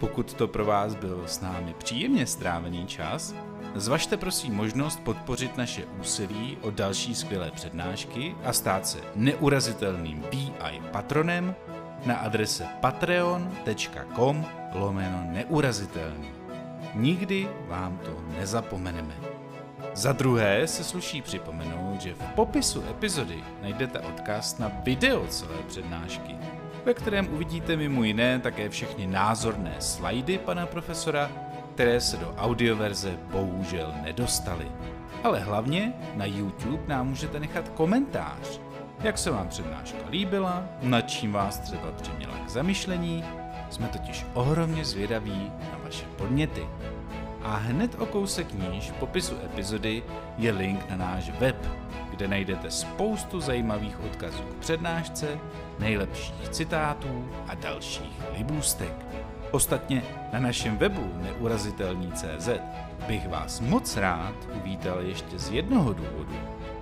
[0.00, 3.34] Pokud to pro vás byl s námi příjemně strávený čas,
[3.74, 10.82] zvažte prosím možnost podpořit naše úsilí o další skvělé přednášky a stát se neurazitelným BI
[10.90, 11.54] patronem
[12.06, 16.28] na adrese patreon.com lomeno neurazitelný.
[16.94, 19.14] Nikdy vám to nezapomeneme.
[19.94, 26.36] Za druhé se sluší připomenout, že v popisu epizody najdete odkaz na video celé přednášky,
[26.84, 31.30] ve kterém uvidíte mimo jiné také všechny názorné slajdy pana profesora,
[31.74, 34.66] které se do audioverze bohužel nedostaly.
[35.24, 38.60] Ale hlavně na YouTube nám můžete nechat komentář,
[39.02, 43.24] jak se vám přednáška líbila, nad čím vás třeba přiměla k zamyšlení,
[43.72, 46.66] jsme totiž ohromně zvědaví na vaše podněty.
[47.42, 50.02] A hned o kousek níž v popisu epizody
[50.38, 51.56] je link na náš web,
[52.10, 55.38] kde najdete spoustu zajímavých odkazů k přednášce,
[55.78, 59.06] nejlepších citátů a dalších libůstek.
[59.50, 62.48] Ostatně na našem webu neurazitelný.cz
[63.06, 66.36] bych vás moc rád uvítal ještě z jednoho důvodu.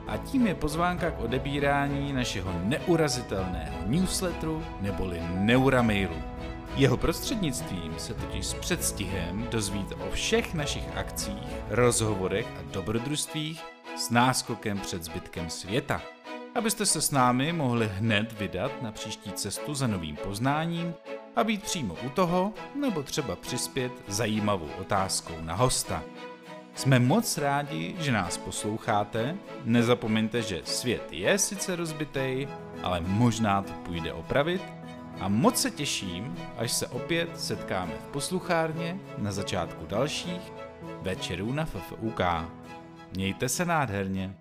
[0.08, 6.29] A tím je pozvánka k odebírání našeho neurazitelného newsletteru neboli Neuramailu.
[6.76, 13.62] Jeho prostřednictvím se totiž s předstihem dozvíte o všech našich akcích, rozhovorech a dobrodružstvích
[13.96, 16.02] s náskokem před zbytkem světa.
[16.54, 20.94] Abyste se s námi mohli hned vydat na příští cestu za novým poznáním
[21.36, 26.02] a být přímo u toho, nebo třeba přispět zajímavou otázkou na hosta.
[26.74, 29.36] Jsme moc rádi, že nás posloucháte.
[29.64, 32.48] Nezapomeňte, že svět je sice rozbitej,
[32.82, 34.62] ale možná to půjde opravit
[35.20, 40.52] a moc se těším, až se opět setkáme v posluchárně na začátku dalších
[41.02, 42.20] večerů na FFUK.
[43.12, 44.34] Mějte se nádherně.